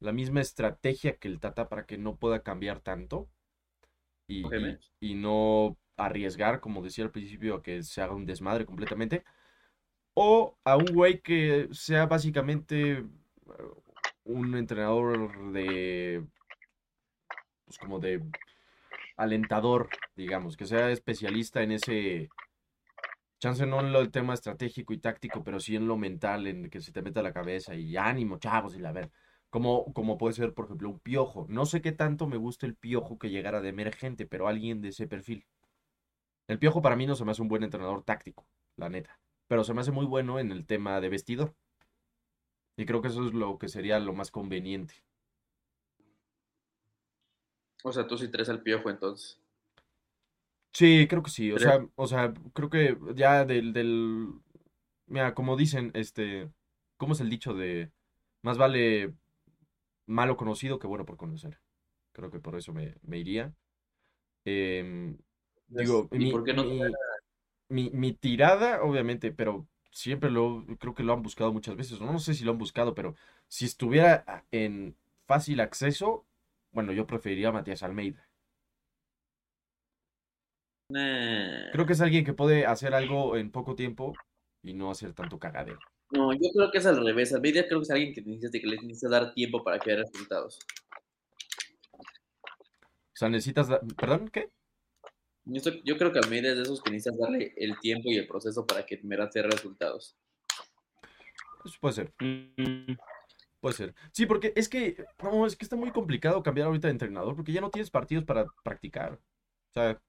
la 0.00 0.12
misma 0.12 0.40
estrategia 0.40 1.16
que 1.16 1.28
el 1.28 1.40
Tata 1.40 1.68
para 1.68 1.86
que 1.86 1.98
no 1.98 2.16
pueda 2.16 2.42
cambiar 2.42 2.80
tanto. 2.80 3.28
Y, 4.26 5.14
no 5.14 5.76
arriesgar, 5.96 6.60
como 6.60 6.82
decía 6.82 7.04
al 7.04 7.10
principio, 7.10 7.56
a 7.56 7.62
que 7.62 7.82
se 7.82 8.02
haga 8.02 8.14
un 8.14 8.26
desmadre 8.26 8.66
completamente. 8.66 9.24
O 10.14 10.56
a 10.64 10.76
un 10.76 10.86
güey 10.86 11.20
que 11.20 11.68
sea 11.72 12.06
básicamente 12.06 12.92
eh, 12.92 13.04
un 14.24 14.56
entrenador 14.56 15.52
de, 15.52 16.24
pues 17.64 17.78
como 17.78 17.98
de 17.98 18.22
alentador, 19.16 19.88
digamos, 20.16 20.56
que 20.56 20.66
sea 20.66 20.90
especialista 20.90 21.62
en 21.62 21.72
ese, 21.72 22.28
chance 23.44 23.66
no 23.66 23.80
en 23.80 23.92
lo 23.92 23.98
del 24.00 24.10
tema 24.10 24.32
estratégico 24.32 24.94
y 24.94 24.98
táctico, 24.98 25.44
pero 25.44 25.60
sí 25.60 25.76
en 25.76 25.86
lo 25.86 25.98
mental, 25.98 26.46
en 26.46 26.70
que 26.70 26.80
se 26.80 26.92
te 26.92 27.02
meta 27.02 27.22
la 27.22 27.32
cabeza 27.32 27.74
y 27.74 27.94
ánimo, 27.96 28.38
chavos, 28.38 28.74
y 28.74 28.78
la 28.78 28.92
ver. 28.92 29.10
Como, 29.54 29.92
como 29.92 30.18
puede 30.18 30.34
ser, 30.34 30.52
por 30.52 30.64
ejemplo, 30.64 30.90
un 30.90 30.98
piojo. 30.98 31.46
No 31.48 31.64
sé 31.64 31.80
qué 31.80 31.92
tanto 31.92 32.26
me 32.26 32.36
gusta 32.36 32.66
el 32.66 32.74
piojo 32.74 33.20
que 33.20 33.30
llegara 33.30 33.60
de 33.60 33.68
emergente, 33.68 34.26
pero 34.26 34.48
alguien 34.48 34.80
de 34.80 34.88
ese 34.88 35.06
perfil. 35.06 35.46
El 36.48 36.58
piojo 36.58 36.82
para 36.82 36.96
mí 36.96 37.06
no 37.06 37.14
se 37.14 37.24
me 37.24 37.30
hace 37.30 37.40
un 37.40 37.46
buen 37.46 37.62
entrenador 37.62 38.02
táctico, 38.02 38.48
la 38.74 38.88
neta. 38.88 39.20
Pero 39.46 39.62
se 39.62 39.72
me 39.72 39.82
hace 39.82 39.92
muy 39.92 40.06
bueno 40.06 40.40
en 40.40 40.50
el 40.50 40.66
tema 40.66 41.00
de 41.00 41.08
vestidor. 41.08 41.54
Y 42.76 42.84
creo 42.84 43.00
que 43.00 43.06
eso 43.06 43.24
es 43.24 43.32
lo 43.32 43.56
que 43.56 43.68
sería 43.68 44.00
lo 44.00 44.12
más 44.12 44.32
conveniente. 44.32 44.94
O 47.84 47.92
sea, 47.92 48.08
tú 48.08 48.18
sí 48.18 48.26
traes 48.26 48.48
al 48.48 48.64
piojo 48.64 48.90
entonces. 48.90 49.40
Sí, 50.72 51.06
creo 51.08 51.22
que 51.22 51.30
sí. 51.30 51.52
O 51.52 51.60
sea, 51.60 51.86
o 51.94 52.08
sea, 52.08 52.34
creo 52.54 52.70
que 52.70 52.98
ya 53.14 53.44
del, 53.44 53.72
del, 53.72 54.32
mira, 55.06 55.32
como 55.32 55.56
dicen, 55.56 55.92
este, 55.94 56.50
¿cómo 56.96 57.12
es 57.12 57.20
el 57.20 57.30
dicho 57.30 57.54
de 57.54 57.92
más 58.42 58.58
vale 58.58 59.14
malo 60.06 60.36
conocido 60.36 60.78
que 60.78 60.86
bueno 60.86 61.04
por 61.06 61.16
conocer? 61.16 61.60
Creo 62.12 62.30
que 62.30 62.40
por 62.40 62.56
eso 62.56 62.72
me, 62.72 62.96
me 63.02 63.18
iría. 63.18 63.54
Digo, 65.68 66.08
¿Y 66.12 66.18
mi, 66.18 66.32
por 66.32 66.44
qué 66.44 66.52
no 66.54 66.64
mi, 66.64 66.80
mi- 67.68 67.90
mi 67.90 68.12
tirada, 68.12 68.82
obviamente, 68.82 69.32
pero 69.32 69.66
siempre 69.90 70.30
lo, 70.30 70.64
creo 70.78 70.94
que 70.94 71.02
lo 71.02 71.12
han 71.12 71.22
buscado 71.22 71.52
muchas 71.52 71.76
veces. 71.76 72.00
No, 72.00 72.12
no 72.12 72.18
sé 72.18 72.34
si 72.34 72.44
lo 72.44 72.52
han 72.52 72.58
buscado, 72.58 72.94
pero 72.94 73.14
si 73.48 73.64
estuviera 73.66 74.46
en 74.52 74.96
fácil 75.26 75.60
acceso, 75.60 76.26
bueno, 76.72 76.92
yo 76.92 77.06
preferiría 77.06 77.48
a 77.48 77.52
Matías 77.52 77.82
Almeida. 77.82 78.28
Nah. 80.90 81.72
Creo 81.72 81.84
que 81.86 81.92
es 81.92 82.00
alguien 82.00 82.24
que 82.24 82.32
puede 82.32 82.64
hacer 82.64 82.94
algo 82.94 83.36
en 83.36 83.50
poco 83.50 83.74
tiempo 83.74 84.14
y 84.62 84.72
no 84.72 84.90
hacer 84.90 85.12
tanto 85.12 85.38
cagadero. 85.38 85.84
No, 86.14 86.32
yo 86.32 86.48
creo 86.54 86.70
que 86.70 86.78
es 86.78 86.86
al 86.86 87.04
revés. 87.04 87.32
Almeida 87.32 87.66
creo 87.66 87.80
que 87.80 87.84
es 87.84 87.90
alguien 87.90 88.14
que 88.14 88.22
necesita, 88.22 88.58
que 88.60 88.66
le 88.66 88.76
necesita 88.76 89.08
dar 89.08 89.34
tiempo 89.34 89.62
para 89.64 89.78
que 89.78 89.92
haya 89.92 90.02
resultados. 90.02 90.58
O 91.92 93.16
sea, 93.16 93.28
necesitas... 93.28 93.68
da- 93.68 93.80
¿Perdón? 93.96 94.28
¿Qué? 94.28 94.50
Yo, 95.46 95.98
creo 95.98 96.10
que 96.12 96.18
Almeida 96.20 96.50
es 96.50 96.56
de 96.56 96.62
esos 96.62 96.82
que 96.82 96.90
necesitas 96.90 97.18
darle 97.18 97.52
el 97.56 97.78
tiempo 97.78 98.10
y 98.10 98.16
el 98.16 98.26
proceso 98.26 98.66
para 98.66 98.86
que 98.86 98.98
me 99.02 99.16
dé 99.16 99.42
resultados. 99.42 100.16
Eso 101.64 101.76
puede 101.80 101.94
ser. 101.94 102.12
Puede 103.60 103.74
ser. 103.74 103.94
Sí, 104.12 104.26
porque 104.26 104.52
es 104.56 104.68
que, 104.68 105.04
no, 105.22 105.46
es 105.46 105.56
que 105.56 105.64
está 105.64 105.76
muy 105.76 105.90
complicado 105.90 106.42
cambiar 106.42 106.68
ahorita 106.68 106.88
de 106.88 106.92
entrenador 106.92 107.36
porque 107.36 107.52
ya 107.52 107.60
no 107.60 107.70
tienes 107.70 107.90
partidos 107.90 108.24
para 108.24 108.46
practicar. 108.62 109.14
O 109.14 109.72
sea, 109.72 110.00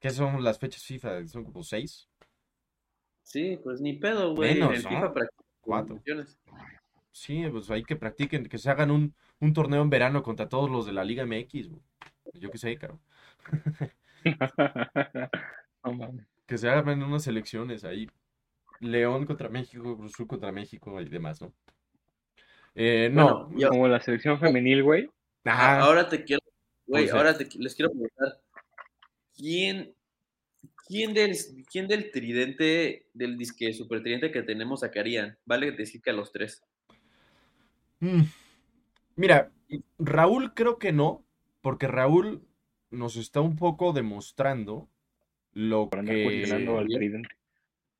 ¿qué 0.00 0.10
son 0.10 0.42
las 0.44 0.58
fechas 0.58 0.82
FIFA? 0.84 1.26
¿Son 1.26 1.44
como 1.44 1.62
seis? 1.62 2.08
Sí, 3.26 3.58
pues 3.64 3.80
ni 3.80 3.94
pedo, 3.94 4.34
güey. 4.36 4.52
En 4.52 4.58
Menos, 4.60 4.76
el 4.76 4.82
¿no? 4.84 4.88
FIFA 4.88 5.12
Cuatro. 5.60 5.94
funciones. 5.96 6.38
Sí, 7.10 7.44
pues 7.50 7.68
hay 7.72 7.82
que 7.82 7.96
practiquen, 7.96 8.46
que 8.46 8.56
se 8.56 8.70
hagan 8.70 8.92
un, 8.92 9.14
un 9.40 9.52
torneo 9.52 9.82
en 9.82 9.90
verano 9.90 10.22
contra 10.22 10.48
todos 10.48 10.70
los 10.70 10.86
de 10.86 10.92
la 10.92 11.02
Liga 11.04 11.24
MX. 11.26 11.68
güey. 11.70 11.82
Yo 12.34 12.50
qué 12.50 12.58
sé, 12.58 12.76
caro. 12.78 13.00
Que 16.46 16.58
se 16.58 16.68
hagan 16.68 17.02
unas 17.02 17.26
elecciones 17.26 17.84
ahí. 17.84 18.08
León 18.80 19.24
contra 19.26 19.48
México, 19.48 19.96
Cruz 19.96 20.14
contra 20.28 20.52
México 20.52 21.00
y 21.00 21.08
demás, 21.08 21.40
¿no? 21.40 21.52
Eh, 22.74 23.08
no. 23.12 23.46
Bueno, 23.46 23.58
yo- 23.58 23.68
Como 23.70 23.88
la 23.88 24.00
selección 24.00 24.38
femenil, 24.38 24.82
güey. 24.82 25.10
Ajá. 25.44 25.80
ahora 25.80 26.08
te 26.08 26.24
quiero, 26.24 26.42
güey, 26.86 27.08
ahora 27.08 27.36
te- 27.38 27.48
les 27.58 27.74
quiero 27.74 27.90
preguntar, 27.92 28.40
¿quién, 29.36 29.94
quién 30.86 31.14
del, 31.14 31.36
quién 31.70 31.88
del 31.88 32.10
tridente, 32.10 33.06
del 33.12 33.36
disque 33.36 33.72
super 33.72 34.02
tridente 34.02 34.30
que 34.30 34.42
tenemos 34.42 34.80
sacarían? 34.80 35.38
Vale 35.44 35.72
decir 35.72 36.00
que 36.02 36.10
a 36.10 36.14
los 36.14 36.32
tres. 36.32 36.62
Mm. 38.00 38.22
Mira, 39.16 39.50
Raúl 39.98 40.54
creo 40.54 40.78
que 40.78 40.92
no, 40.92 41.24
porque 41.60 41.88
Raúl 41.88 42.46
nos 42.90 43.16
está 43.16 43.40
un 43.40 43.56
poco 43.56 43.92
demostrando 43.92 44.88
lo 45.52 45.88
Por 45.88 46.00
al 46.00 46.06
que... 46.06 46.94
tridente. 46.94 47.28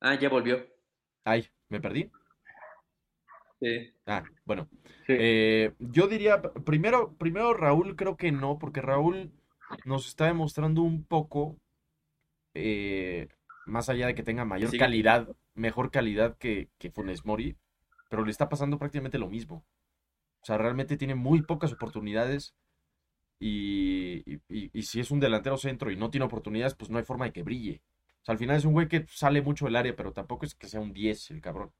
Ah, 0.00 0.18
ya 0.18 0.28
volvió. 0.28 0.66
Ay, 1.24 1.48
¿me 1.68 1.80
perdí? 1.80 2.10
Sí. 3.60 3.92
Ah, 4.04 4.22
bueno. 4.44 4.68
Sí. 5.06 5.14
Eh, 5.18 5.72
yo 5.78 6.06
diría, 6.06 6.42
primero, 6.42 7.14
primero 7.16 7.54
Raúl 7.54 7.96
creo 7.96 8.16
que 8.16 8.30
no, 8.30 8.58
porque 8.58 8.82
Raúl 8.82 9.32
nos 9.84 10.06
está 10.06 10.26
demostrando 10.26 10.82
un 10.82 11.04
poco, 11.04 11.56
eh, 12.56 13.28
más 13.66 13.88
allá 13.88 14.06
de 14.06 14.14
que 14.14 14.22
tenga 14.22 14.44
mayor 14.44 14.70
calidad, 14.78 15.28
mejor 15.54 15.90
calidad 15.90 16.36
que, 16.38 16.70
que 16.78 16.90
Funes 16.90 17.24
Mori, 17.24 17.56
pero 18.10 18.24
le 18.24 18.30
está 18.30 18.48
pasando 18.48 18.78
prácticamente 18.78 19.18
lo 19.18 19.28
mismo. 19.28 19.64
O 20.42 20.46
sea, 20.46 20.58
realmente 20.58 20.96
tiene 20.96 21.14
muy 21.16 21.42
pocas 21.42 21.72
oportunidades 21.72 22.54
y, 23.40 24.22
y- 24.26 24.40
y- 24.48 24.70
y 24.72 24.82
si 24.84 25.00
es 25.00 25.10
un 25.10 25.20
delantero 25.20 25.58
centro 25.58 25.90
y 25.90 25.96
no 25.96 26.10
tiene 26.10 26.26
oportunidades, 26.26 26.74
pues 26.74 26.90
no 26.90 26.98
hay 26.98 27.04
forma 27.04 27.26
de 27.26 27.32
que 27.32 27.42
brille. 27.42 27.82
O 28.22 28.24
sea, 28.26 28.32
al 28.34 28.38
final 28.38 28.56
es 28.56 28.64
un 28.64 28.72
güey 28.74 28.88
que 28.88 29.06
sale 29.08 29.42
mucho 29.42 29.66
del 29.66 29.76
área, 29.76 29.96
pero 29.96 30.12
tampoco 30.12 30.46
es 30.46 30.54
que 30.54 30.68
sea 30.68 30.80
un 30.80 30.92
10 30.92 31.30
el 31.30 31.40
cabrón. 31.40 31.72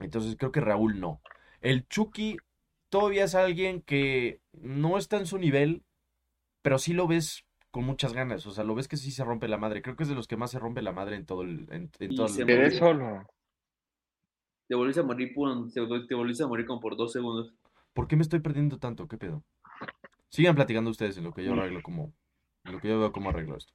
Entonces 0.00 0.36
creo 0.36 0.52
que 0.52 0.60
Raúl 0.60 1.00
no. 1.00 1.20
El 1.60 1.86
Chucky 1.88 2.36
todavía 2.88 3.24
es 3.24 3.34
alguien 3.34 3.80
que 3.82 4.40
no 4.52 4.98
está 4.98 5.16
en 5.16 5.26
su 5.26 5.38
nivel, 5.38 5.82
pero 6.62 6.78
sí 6.78 6.92
lo 6.92 7.06
ves 7.06 7.44
con 7.74 7.82
muchas 7.84 8.12
ganas. 8.12 8.46
O 8.46 8.52
sea, 8.52 8.62
lo 8.62 8.76
ves 8.76 8.86
que 8.86 8.96
sí 8.96 9.10
se 9.10 9.24
rompe 9.24 9.48
la 9.48 9.58
madre. 9.58 9.82
Creo 9.82 9.96
que 9.96 10.04
es 10.04 10.08
de 10.08 10.14
los 10.14 10.28
que 10.28 10.36
más 10.36 10.52
se 10.52 10.60
rompe 10.60 10.80
la 10.80 10.92
madre 10.92 11.16
en 11.16 11.26
todo 11.26 11.42
el, 11.42 11.66
en, 11.72 11.90
en 11.98 12.14
todo 12.14 12.26
el 12.28 12.50
es 12.50 12.76
solo. 12.78 13.26
Te 14.68 14.76
volviste 14.76 15.00
a 15.00 15.02
morir 15.02 15.34
por, 15.34 15.72
te, 15.72 15.80
vol- 15.82 16.06
te 16.06 16.14
volviste 16.14 16.44
a 16.44 16.46
morir 16.46 16.66
como 16.66 16.80
por 16.80 16.96
dos 16.96 17.12
segundos. 17.12 17.52
¿Por 17.92 18.06
qué 18.06 18.14
me 18.14 18.22
estoy 18.22 18.38
perdiendo 18.38 18.78
tanto? 18.78 19.08
¿Qué 19.08 19.18
pedo? 19.18 19.42
Sigan 20.28 20.54
platicando 20.54 20.88
ustedes 20.88 21.18
en 21.18 21.24
lo 21.24 21.32
que 21.32 21.42
yo 21.42 21.52
arreglo 21.52 21.82
como, 21.82 22.12
en 22.64 22.72
lo 22.72 22.80
que 22.80 22.88
yo 22.88 23.00
veo 23.00 23.10
cómo 23.12 23.30
arreglo 23.30 23.56
esto. 23.56 23.72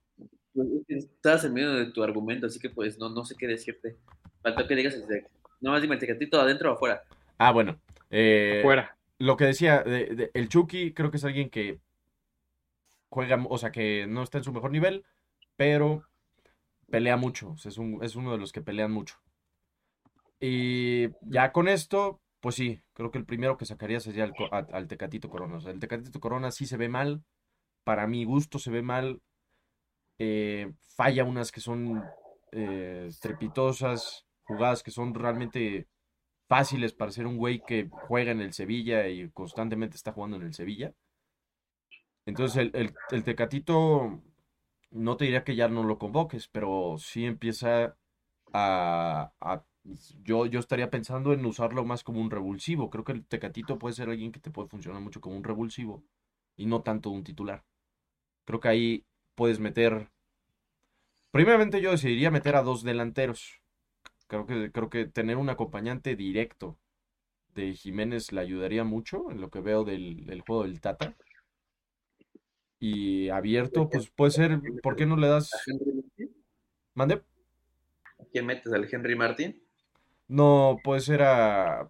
Pues, 0.53 0.67
es 0.69 0.85
que 0.87 0.95
Estabas 0.97 1.43
en 1.43 1.53
medio 1.53 1.73
de 1.73 1.91
tu 1.91 2.01
argumento, 2.01 2.47
así 2.47 2.57
que 2.57 2.69
pues 2.69 2.97
no, 2.97 3.09
no 3.09 3.25
sé 3.25 3.35
qué 3.37 3.47
decirte. 3.47 3.97
Faltó 4.41 4.65
que 4.65 4.75
digas 4.75 4.93
el 4.95 5.03
Tec- 5.07 5.27
No 5.59 5.71
más 5.71 5.81
dime 5.81 5.95
el 5.95 5.99
Tecatito 5.99 6.39
adentro 6.39 6.71
o 6.71 6.75
afuera. 6.75 7.03
Ah, 7.37 7.51
bueno. 7.51 7.77
eh, 8.09 8.61
Fuera. 8.63 8.97
lo 9.19 9.35
que 9.35 9.43
decía, 9.43 9.83
de- 9.83 10.15
de- 10.15 10.31
el 10.33 10.47
Chucky 10.47 10.93
creo 10.93 11.11
que 11.11 11.17
es 11.17 11.25
alguien 11.25 11.49
que 11.49 11.79
juega, 13.09 13.43
o 13.49 13.57
sea, 13.57 13.71
que 13.71 14.07
no 14.07 14.23
está 14.23 14.37
en 14.39 14.43
su 14.45 14.53
mejor 14.53 14.71
nivel, 14.71 15.05
pero 15.57 16.03
pelea 16.89 17.17
mucho. 17.17 17.55
Es, 17.65 17.77
un- 17.79 18.03
es 18.03 18.15
uno 18.17 18.31
de 18.33 18.39
los 18.39 18.51
que 18.53 18.61
pelean 18.61 18.91
mucho. 18.91 19.17
Y 20.39 21.09
ya 21.21 21.51
con 21.51 21.67
esto, 21.67 22.21
pues 22.39 22.55
sí, 22.55 22.81
creo 22.93 23.11
que 23.11 23.17
el 23.17 23.25
primero 23.25 23.57
que 23.57 23.65
sacaría 23.65 23.99
sería 23.99 24.25
al, 24.51 24.67
al 24.71 24.87
Tecatito 24.87 25.29
Corona. 25.29 25.57
O 25.57 25.61
sea, 25.61 25.71
el 25.71 25.79
Tecatito 25.79 26.19
Corona 26.19 26.51
sí 26.51 26.65
se 26.65 26.77
ve 26.77 26.89
mal. 26.89 27.23
Para 27.83 28.07
mi 28.07 28.25
gusto 28.25 28.59
se 28.59 28.71
ve 28.71 28.81
mal. 28.81 29.21
eh, 30.19 30.71
falla 30.95 31.23
unas 31.23 31.51
que 31.51 31.61
son 31.61 32.03
eh, 32.51 33.05
estrepitosas, 33.09 34.25
jugadas 34.43 34.83
que 34.83 34.91
son 34.91 35.13
realmente 35.13 35.87
fáciles 36.47 36.93
para 36.93 37.11
ser 37.11 37.27
un 37.27 37.37
güey 37.37 37.61
que 37.65 37.89
juega 37.91 38.31
en 38.31 38.41
el 38.41 38.53
Sevilla 38.53 39.07
y 39.09 39.29
constantemente 39.31 39.97
está 39.97 40.13
jugando 40.13 40.37
en 40.37 40.43
el 40.43 40.53
Sevilla. 40.53 40.93
Entonces 42.29 42.57
el, 42.57 42.71
el, 42.75 42.97
el 43.11 43.23
Tecatito, 43.23 44.21
no 44.91 45.17
te 45.17 45.25
diría 45.25 45.43
que 45.43 45.55
ya 45.55 45.67
no 45.69 45.83
lo 45.83 45.97
convoques, 45.99 46.47
pero 46.49 46.97
sí 46.99 47.25
empieza 47.25 47.97
a, 48.53 49.33
a- 49.41 49.65
yo, 50.23 50.45
yo 50.47 50.59
estaría 50.59 50.91
pensando 50.91 51.33
en 51.33 51.45
usarlo 51.45 51.85
más 51.85 52.03
como 52.03 52.21
un 52.21 52.31
revulsivo. 52.31 52.89
Creo 52.89 53.03
que 53.05 53.13
el 53.13 53.25
Tecatito 53.25 53.79
puede 53.79 53.95
ser 53.95 54.09
alguien 54.09 54.31
que 54.31 54.39
te 54.41 54.51
puede 54.51 54.69
funcionar 54.69 55.01
mucho 55.01 55.21
como 55.21 55.37
un 55.37 55.43
revulsivo 55.43 56.03
y 56.57 56.65
no 56.67 56.81
tanto 56.83 57.09
un 57.11 57.23
titular. 57.23 57.63
Creo 58.45 58.59
que 58.61 58.69
ahí 58.69 59.05
puedes 59.35 59.59
meter. 59.59 60.09
Primeramente 61.31 61.81
yo 61.81 61.89
decidiría 61.91 62.29
meter 62.29 62.55
a 62.55 62.61
dos 62.61 62.83
delanteros. 62.83 63.61
Creo 64.27 64.45
que, 64.47 64.71
creo 64.71 64.89
que 64.89 65.05
tener 65.07 65.37
un 65.37 65.49
acompañante 65.49 66.15
directo 66.15 66.79
de 67.55 67.73
Jiménez 67.75 68.31
le 68.33 68.41
ayudaría 68.41 68.83
mucho 68.85 69.31
en 69.31 69.41
lo 69.41 69.49
que 69.51 69.61
veo 69.61 69.83
del, 69.85 70.25
del 70.25 70.41
juego 70.41 70.63
del 70.63 70.81
Tata. 70.81 71.15
Y 72.79 73.29
abierto, 73.29 73.89
pues 73.89 74.09
puede 74.09 74.31
ser, 74.31 74.59
¿por 74.81 74.95
qué 74.95 75.05
no 75.05 75.17
le 75.17 75.27
das? 75.27 75.51
¿Mande? 76.93 77.15
¿A 77.15 78.25
quién 78.31 78.45
metes? 78.45 78.71
¿Al 78.71 78.87
Henry 78.89 79.15
Martin? 79.15 79.61
No, 80.27 80.77
puede 80.83 81.01
ser 81.01 81.21
a. 81.23 81.89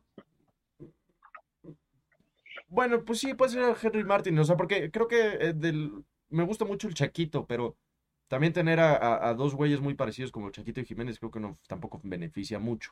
Bueno, 2.68 3.04
pues 3.04 3.20
sí, 3.20 3.34
puede 3.34 3.52
ser 3.52 3.64
a 3.64 3.76
Henry 3.82 4.04
Martin. 4.04 4.38
O 4.40 4.44
sea, 4.44 4.56
porque 4.58 4.92
creo 4.92 5.08
que 5.08 5.20
eh, 5.40 5.54
del... 5.54 5.92
me 6.30 6.44
gusta 6.44 6.66
mucho 6.66 6.88
el 6.88 6.94
Chaquito, 6.94 7.46
pero 7.48 7.76
también 8.28 8.54
tener 8.54 8.80
a, 8.80 8.96
a- 8.96 9.30
a 9.30 9.34
dos 9.34 9.56
güeyes 9.56 9.82
muy 9.82 9.96
parecidos 9.96 10.32
como 10.32 10.48
el 10.48 10.54
Chaquito 10.54 10.80
y 10.82 10.86
Jiménez 10.86 11.20
creo 11.20 11.32
que 11.32 11.40
no 11.40 11.58
tampoco 11.68 12.00
beneficia 12.04 12.60
mucho. 12.60 12.92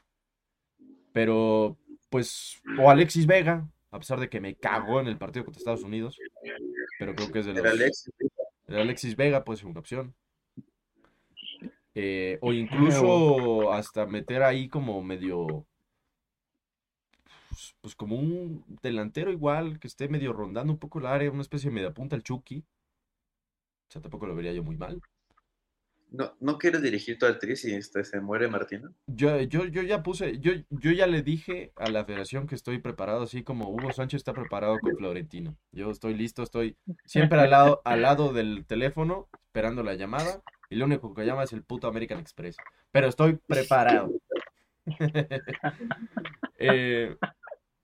Pero, 1.14 1.78
pues, 2.10 2.62
o 2.80 2.90
Alexis 2.90 3.26
Vega, 3.28 3.68
a 3.92 4.00
pesar 4.00 4.20
de 4.20 4.30
que 4.30 4.42
me 4.42 4.56
cagó 4.56 5.00
en 5.00 5.08
el 5.08 5.18
partido 5.18 5.46
contra 5.46 5.60
Estados 5.60 5.84
Unidos, 5.84 6.18
pero 7.00 7.16
creo 7.16 7.32
que 7.32 7.40
es 7.40 7.46
de 7.46 7.54
los. 7.54 7.62
Era 7.62 7.72
Alex. 7.72 8.12
El 8.68 8.78
Alexis 8.78 9.16
Vega 9.16 9.44
puede 9.44 9.58
ser 9.58 9.68
una 9.68 9.80
opción. 9.80 10.14
Eh, 11.96 12.38
o 12.42 12.54
incluso 12.54 13.72
hasta 13.72 14.06
meter 14.06 14.44
ahí 14.44 14.70
como 14.70 15.02
medio. 15.02 15.66
Pues, 17.50 17.76
pues 17.82 17.96
como 17.96 18.18
un 18.18 18.64
delantero 18.82 19.32
igual, 19.32 19.80
que 19.80 19.88
esté 19.88 20.08
medio 20.08 20.34
rondando 20.34 20.74
un 20.74 20.80
poco 20.80 21.00
el 21.00 21.08
área, 21.08 21.32
una 21.32 21.42
especie 21.42 21.70
de 21.70 21.76
media 21.76 21.94
punta 21.94 22.16
el 22.16 22.24
Chucky. 22.24 22.60
O 22.60 23.92
sea, 23.92 24.02
tampoco 24.02 24.28
lo 24.28 24.36
vería 24.36 24.54
yo 24.54 24.64
muy 24.64 24.76
mal. 24.76 25.02
¿No, 26.10 26.34
¿No 26.40 26.58
quieres 26.58 26.82
dirigir 26.82 27.18
el 27.22 27.40
tri 27.40 27.56
si 27.58 27.74
este, 27.74 28.04
se 28.06 28.22
muere 28.22 28.48
Martino? 28.48 28.94
Yo, 29.08 29.42
yo, 29.42 29.66
yo 29.66 29.82
ya 29.82 30.04
puse, 30.04 30.40
yo, 30.40 30.54
yo 30.70 30.92
ya 30.92 31.06
le 31.06 31.22
dije 31.22 31.74
a 31.76 31.90
la 31.90 32.06
federación 32.06 32.48
que 32.48 32.56
estoy 32.56 32.80
preparado, 32.80 33.24
así 33.24 33.44
como 33.44 33.70
Hugo 33.70 33.92
Sánchez 33.92 34.20
está 34.20 34.34
preparado 34.34 34.80
con 34.80 34.96
Florentino. 34.96 35.58
Yo 35.74 35.92
estoy 35.92 36.14
listo, 36.14 36.44
estoy 36.44 36.78
siempre 37.06 37.40
al 37.40 37.52
lado, 37.52 37.82
al 37.84 38.02
lado 38.02 38.32
del 38.32 38.66
teléfono, 38.66 39.28
esperando 39.48 39.84
la 39.84 39.96
llamada, 39.96 40.42
y 40.70 40.78
lo 40.78 40.86
único 40.86 41.14
que 41.14 41.26
llama 41.26 41.44
es 41.44 41.52
el 41.52 41.64
puto 41.64 41.88
American 41.88 42.20
Express. 42.20 42.56
Pero 42.92 43.08
estoy 43.08 43.38
preparado. 43.48 44.12
Eh, 46.60 47.16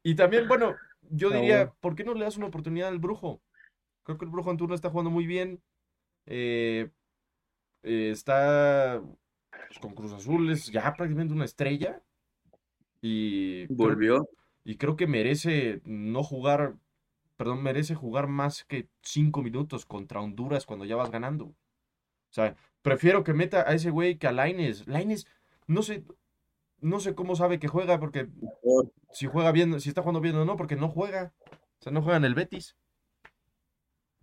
y 0.02 0.16
también, 0.16 0.48
bueno, 0.48 0.76
yo 1.12 1.30
diría. 1.30 1.72
¿por 1.80 1.94
qué 1.96 2.04
no 2.04 2.16
le 2.16 2.24
das 2.24 2.38
una 2.38 2.48
oportunidad 2.48 2.88
al 2.88 2.98
Brujo? 2.98 3.40
Creo 4.02 4.18
que 4.18 4.26
el 4.26 4.32
Brujo 4.32 4.50
en 4.50 4.58
turno 4.58 4.74
está 4.74 4.90
jugando 4.90 5.12
muy 5.12 5.28
bien. 5.28 5.62
eh, 6.26 6.90
eh, 7.84 8.10
está 8.12 9.02
pues, 9.68 9.80
con 9.80 9.94
Cruz 9.94 10.12
Azul, 10.14 10.50
es 10.52 10.68
ya 10.72 10.94
prácticamente 10.94 11.34
una 11.34 11.46
estrella. 11.46 12.02
Y 13.02 13.66
creo- 13.68 13.78
Volvió. 13.78 14.30
y 14.64 14.78
creo 14.78 14.96
que 14.96 15.08
merece 15.08 15.82
no 15.86 16.24
jugar, 16.24 16.76
perdón, 17.38 17.62
merece 17.62 17.96
jugar 17.96 18.28
más 18.28 18.64
que 18.64 18.88
cinco 19.02 19.42
minutos 19.44 19.86
contra 19.86 20.22
Honduras 20.22 20.66
cuando 20.66 20.86
ya 20.86 20.96
vas 20.96 21.12
ganando. 21.12 21.46
O 21.46 21.56
sea, 22.36 22.56
prefiero 22.82 23.24
que 23.24 23.34
meta 23.34 23.70
a 23.70 23.74
ese 23.74 23.90
güey 23.90 24.18
que 24.18 24.28
a 24.28 24.32
Lainez. 24.32 24.88
Lainez, 24.88 25.26
no 25.68 25.82
sé, 25.84 26.04
no 26.80 27.00
sé 27.00 27.14
cómo 27.14 27.36
sabe 27.36 27.60
que 27.60 27.68
juega, 27.68 28.00
porque 28.00 28.28
si 29.12 29.28
juega 29.28 29.52
bien, 29.52 29.80
si 29.82 29.90
está 29.90 30.02
jugando 30.02 30.22
bien 30.22 30.36
o 30.38 30.46
no, 30.46 30.56
porque 30.56 30.76
no 30.76 30.88
juega. 30.90 31.34
O 31.52 31.84
sea, 31.84 31.92
no 31.92 32.02
juega 32.02 32.18
en 32.18 32.26
el 32.26 32.34
Betis. 32.36 32.76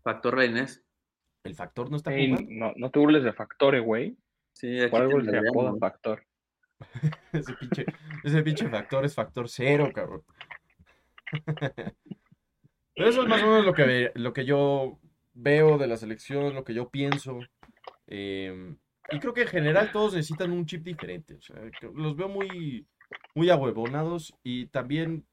Factor 0.03 0.35
Reines. 0.35 0.83
El 1.45 1.55
factor 1.55 1.91
no 1.91 1.97
está 1.97 2.15
Ey, 2.15 2.31
jugando. 2.31 2.51
no, 2.51 2.73
no 2.77 2.91
te 2.91 2.99
burles 2.99 3.25
de 3.25 3.33
Factore, 3.33 3.81
güey. 3.81 4.17
Sí, 4.53 4.81
aquí 4.81 4.91
Por 4.91 5.03
algo 5.03 5.23
se 5.23 5.39
apoda. 5.39 5.75
Factor. 5.79 6.25
Ese 7.33 7.53
pinche, 7.55 7.85
ese 8.25 8.43
pinche 8.43 8.69
factor 8.69 9.05
es 9.05 9.15
factor 9.15 9.49
cero, 9.49 9.91
cabrón. 9.95 10.23
Pero 12.95 13.09
eso 13.09 13.23
es 13.23 13.29
más 13.29 13.43
o 13.43 13.47
menos 13.47 13.65
lo 13.67 13.75
que, 13.75 14.11
lo 14.15 14.33
que 14.33 14.45
yo 14.45 14.99
veo 15.35 15.79
de 15.79 15.87
la 15.87 15.97
selección, 15.97 16.55
lo 16.55 16.65
que 16.65 16.75
yo 16.75 16.89
pienso. 16.89 17.41
Eh, 18.07 18.75
y 19.11 19.19
creo 19.19 19.35
que 19.35 19.43
en 19.43 19.49
general 19.49 19.93
todos 19.93 20.15
necesitan 20.15 20.53
un 20.53 20.67
chip 20.67 20.83
diferente. 20.83 21.35
O 21.35 21.41
sea, 21.43 21.57
los 21.95 22.17
veo 22.17 22.29
muy, 22.29 22.87
muy 23.35 23.51
ahuevonados 23.51 24.35
y 24.43 24.67
también 24.69 25.27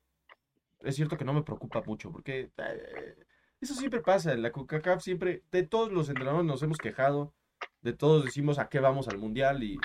es 0.81 0.95
cierto 0.95 1.17
que 1.17 1.25
no 1.25 1.33
me 1.33 1.43
preocupa 1.43 1.81
mucho 1.85 2.11
porque 2.11 2.51
eh, 2.57 3.15
eso 3.61 3.73
siempre 3.73 4.01
pasa. 4.01 4.33
En 4.33 4.41
la 4.41 4.51
CONCACAF 4.51 5.01
siempre, 5.01 5.43
de 5.51 5.63
todos 5.63 5.91
los 5.91 6.09
entrenadores 6.09 6.45
nos 6.45 6.61
hemos 6.63 6.77
quejado, 6.77 7.33
de 7.81 7.93
todos 7.93 8.23
decimos 8.25 8.59
a 8.59 8.69
qué 8.69 8.79
vamos 8.79 9.07
al 9.07 9.17
mundial 9.17 9.63
y 9.63 9.77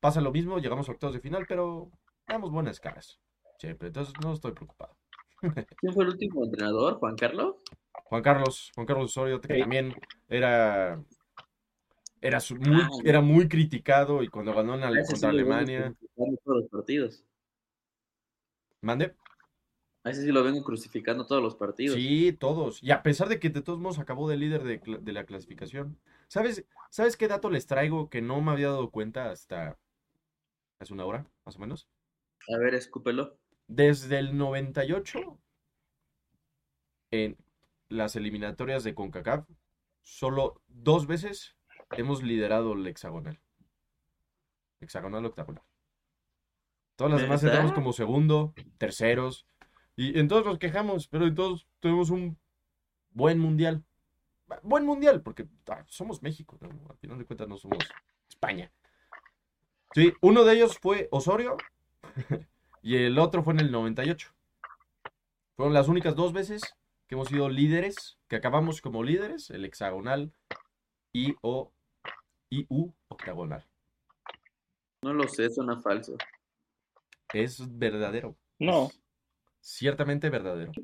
pasa 0.00 0.20
lo 0.20 0.32
mismo, 0.32 0.58
llegamos 0.58 0.88
a 0.88 0.92
octavos 0.92 1.14
de 1.14 1.20
final, 1.20 1.44
pero 1.48 1.90
damos 2.26 2.50
buenas 2.50 2.80
caras. 2.80 3.20
Siempre, 3.58 3.88
entonces 3.88 4.14
no 4.22 4.32
estoy 4.32 4.52
preocupado. 4.52 4.96
¿Quién 5.78 5.92
fue 5.94 6.04
el 6.04 6.10
último 6.10 6.44
entrenador? 6.44 6.98
¿Juan 6.98 7.16
Carlos? 7.16 7.56
Juan 8.04 8.22
Carlos, 8.22 8.70
Juan 8.74 8.86
Carlos 8.86 9.04
Osorio, 9.10 9.40
que 9.40 9.54
Sí. 9.54 9.60
también 9.60 9.94
era, 10.28 11.02
era, 12.20 12.40
su- 12.40 12.56
muy, 12.56 12.80
Ah, 12.82 12.88
era 13.04 13.20
muy 13.20 13.48
criticado 13.48 14.22
y 14.22 14.28
cuando 14.28 14.52
ganó 14.54 14.74
en 14.74 14.80
contra 15.04 15.28
Alemania, 15.30 15.94
todos 16.16 16.38
los 16.44 16.68
partidos. 16.68 17.24
mande. 18.82 19.14
A 20.04 20.10
ese 20.10 20.22
sí 20.22 20.32
lo 20.32 20.42
vengo 20.42 20.64
crucificando 20.64 21.26
todos 21.26 21.42
los 21.42 21.54
partidos. 21.54 21.96
Sí, 21.96 22.32
todos. 22.32 22.82
Y 22.82 22.90
a 22.90 23.02
pesar 23.02 23.28
de 23.28 23.38
que 23.38 23.50
de 23.50 23.62
todos 23.62 23.78
modos 23.78 24.00
acabó 24.00 24.28
de 24.28 24.36
líder 24.36 24.64
de, 24.64 25.12
la 25.12 25.24
clasificación. 25.24 25.98
¿Sabes, 26.26 26.64
¿Sabes 26.90 27.16
qué 27.16 27.28
dato 27.28 27.50
les 27.50 27.66
traigo 27.66 28.10
que 28.10 28.20
no 28.20 28.40
me 28.40 28.50
había 28.50 28.68
dado 28.68 28.90
cuenta 28.90 29.30
hasta 29.30 29.78
hace 30.80 30.92
una 30.92 31.04
hora, 31.04 31.26
más 31.44 31.56
o 31.56 31.60
menos? 31.60 31.88
A 32.52 32.58
ver, 32.58 32.74
escúpelo. 32.74 33.38
Desde 33.68 34.18
el 34.18 34.36
98, 34.36 35.38
en 37.12 37.36
las 37.88 38.16
eliminatorias 38.16 38.82
de 38.82 38.94
CONCACAF, 38.94 39.48
solo 40.02 40.60
dos 40.66 41.06
veces 41.06 41.54
hemos 41.92 42.24
liderado 42.24 42.72
el 42.72 42.86
hexagonal. 42.88 43.38
Hexagonal, 44.80 45.26
octagonal. 45.26 45.62
Todas 46.96 47.12
las 47.12 47.22
demás 47.22 47.44
entramos 47.44 47.72
como 47.72 47.92
segundo, 47.92 48.52
terceros. 48.78 49.46
Y 49.96 50.18
en 50.18 50.28
todos 50.28 50.44
nos 50.44 50.58
quejamos, 50.58 51.06
pero 51.08 51.26
en 51.26 51.34
todos 51.34 51.66
tuvimos 51.80 52.10
un 52.10 52.38
buen 53.10 53.38
mundial. 53.38 53.84
Bu- 54.48 54.60
Buen 54.62 54.84
mundial, 54.86 55.22
porque 55.22 55.46
ah, 55.68 55.84
somos 55.86 56.22
México, 56.22 56.56
¿no? 56.60 56.68
Al 56.90 56.96
final 56.98 57.18
de 57.18 57.24
cuentas 57.26 57.48
no 57.48 57.56
somos 57.56 57.78
España. 58.28 58.70
Sí, 59.94 60.12
uno 60.22 60.44
de 60.44 60.54
ellos 60.54 60.78
fue 60.80 61.08
Osorio 61.10 61.56
y 62.82 62.96
el 62.96 63.18
otro 63.18 63.42
fue 63.42 63.52
en 63.54 63.60
el 63.60 63.70
98. 63.72 64.32
Fueron 65.56 65.74
las 65.74 65.88
únicas 65.88 66.16
dos 66.16 66.32
veces 66.32 66.62
que 67.06 67.14
hemos 67.14 67.28
sido 67.28 67.50
líderes, 67.50 68.18
que 68.28 68.36
acabamos 68.36 68.80
como 68.80 69.02
líderes, 69.02 69.50
el 69.50 69.64
hexagonal 69.66 70.32
y 71.12 71.34
o 71.42 71.70
y 72.48 72.64
u 72.70 72.90
octagonal. 73.08 73.66
No 75.02 75.12
lo 75.12 75.28
sé, 75.28 75.50
suena 75.50 75.78
falso. 75.80 76.16
Es 77.34 77.60
verdadero. 77.78 78.36
No. 78.58 78.90
Ciertamente 79.62 80.28
verdadero. 80.28 80.72
No 80.76 80.82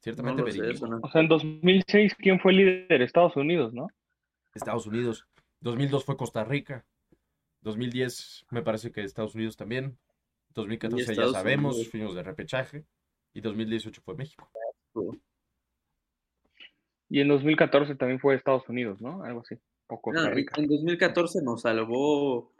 Ciertamente 0.00 0.52
sé, 0.52 0.60
verídico. 0.60 0.88
O 1.02 1.10
sea, 1.10 1.20
en 1.20 1.28
2006, 1.28 2.14
¿quién 2.16 2.38
fue 2.38 2.52
el 2.52 2.58
líder? 2.58 3.02
Estados 3.02 3.36
Unidos, 3.36 3.74
¿no? 3.74 3.88
Estados 4.54 4.86
Unidos. 4.86 5.26
2002 5.60 6.04
fue 6.04 6.16
Costa 6.16 6.44
Rica. 6.44 6.86
2010 7.62 8.46
me 8.50 8.62
parece 8.62 8.92
que 8.92 9.02
Estados 9.02 9.34
Unidos 9.34 9.56
también. 9.56 9.98
2014 10.54 11.14
ya 11.14 11.28
sabemos, 11.28 11.74
Unidos. 11.74 11.90
fuimos 11.90 12.14
de 12.14 12.22
repechaje. 12.22 12.86
Y 13.34 13.40
2018 13.40 14.00
fue 14.02 14.14
México. 14.14 14.48
Y 17.08 17.20
en 17.20 17.28
2014 17.28 17.96
también 17.96 18.20
fue 18.20 18.34
Estados 18.36 18.68
Unidos, 18.68 19.00
¿no? 19.00 19.22
Algo 19.24 19.40
así. 19.40 19.56
O 19.88 20.00
Costa 20.00 20.22
No, 20.28 20.30
Rica. 20.30 20.54
en 20.60 20.68
2014 20.68 21.40
nos 21.42 21.62
salvó 21.62 22.52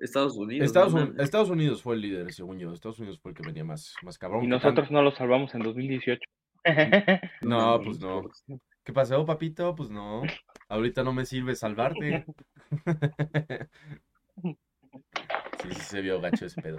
Estados 0.00 0.36
Unidos. 0.36 0.66
Estados, 0.66 0.94
¿no? 0.94 1.02
Un- 1.02 1.20
Estados 1.20 1.50
Unidos 1.50 1.82
fue 1.82 1.94
el 1.96 2.02
líder, 2.02 2.32
según 2.32 2.58
yo. 2.58 2.72
Estados 2.72 2.98
Unidos 3.00 3.18
fue 3.20 3.32
el 3.32 3.36
que 3.36 3.42
venía 3.46 3.64
más, 3.64 3.94
más 4.02 4.16
cabrón. 4.18 4.44
Y 4.44 4.46
nosotros 4.46 4.90
no 4.90 5.02
lo 5.02 5.10
salvamos 5.12 5.54
en 5.54 5.62
2018. 5.62 6.20
No, 7.42 7.58
mames, 7.78 7.86
pues 7.86 8.00
no. 8.00 8.22
pues, 8.22 8.44
tan- 8.46 8.60
¿Qué 8.84 8.92
pasó, 8.92 9.24
papito? 9.26 9.74
Pues 9.74 9.90
no. 9.90 10.22
Ahorita 10.68 11.02
no 11.04 11.12
me 11.12 11.24
sirve 11.26 11.54
salvarte. 11.54 12.24
Sí, 15.62 15.68
sí 15.74 15.80
se 15.80 16.00
vio 16.00 16.20
gacho 16.20 16.46
ese 16.46 16.62
pedo. 16.62 16.76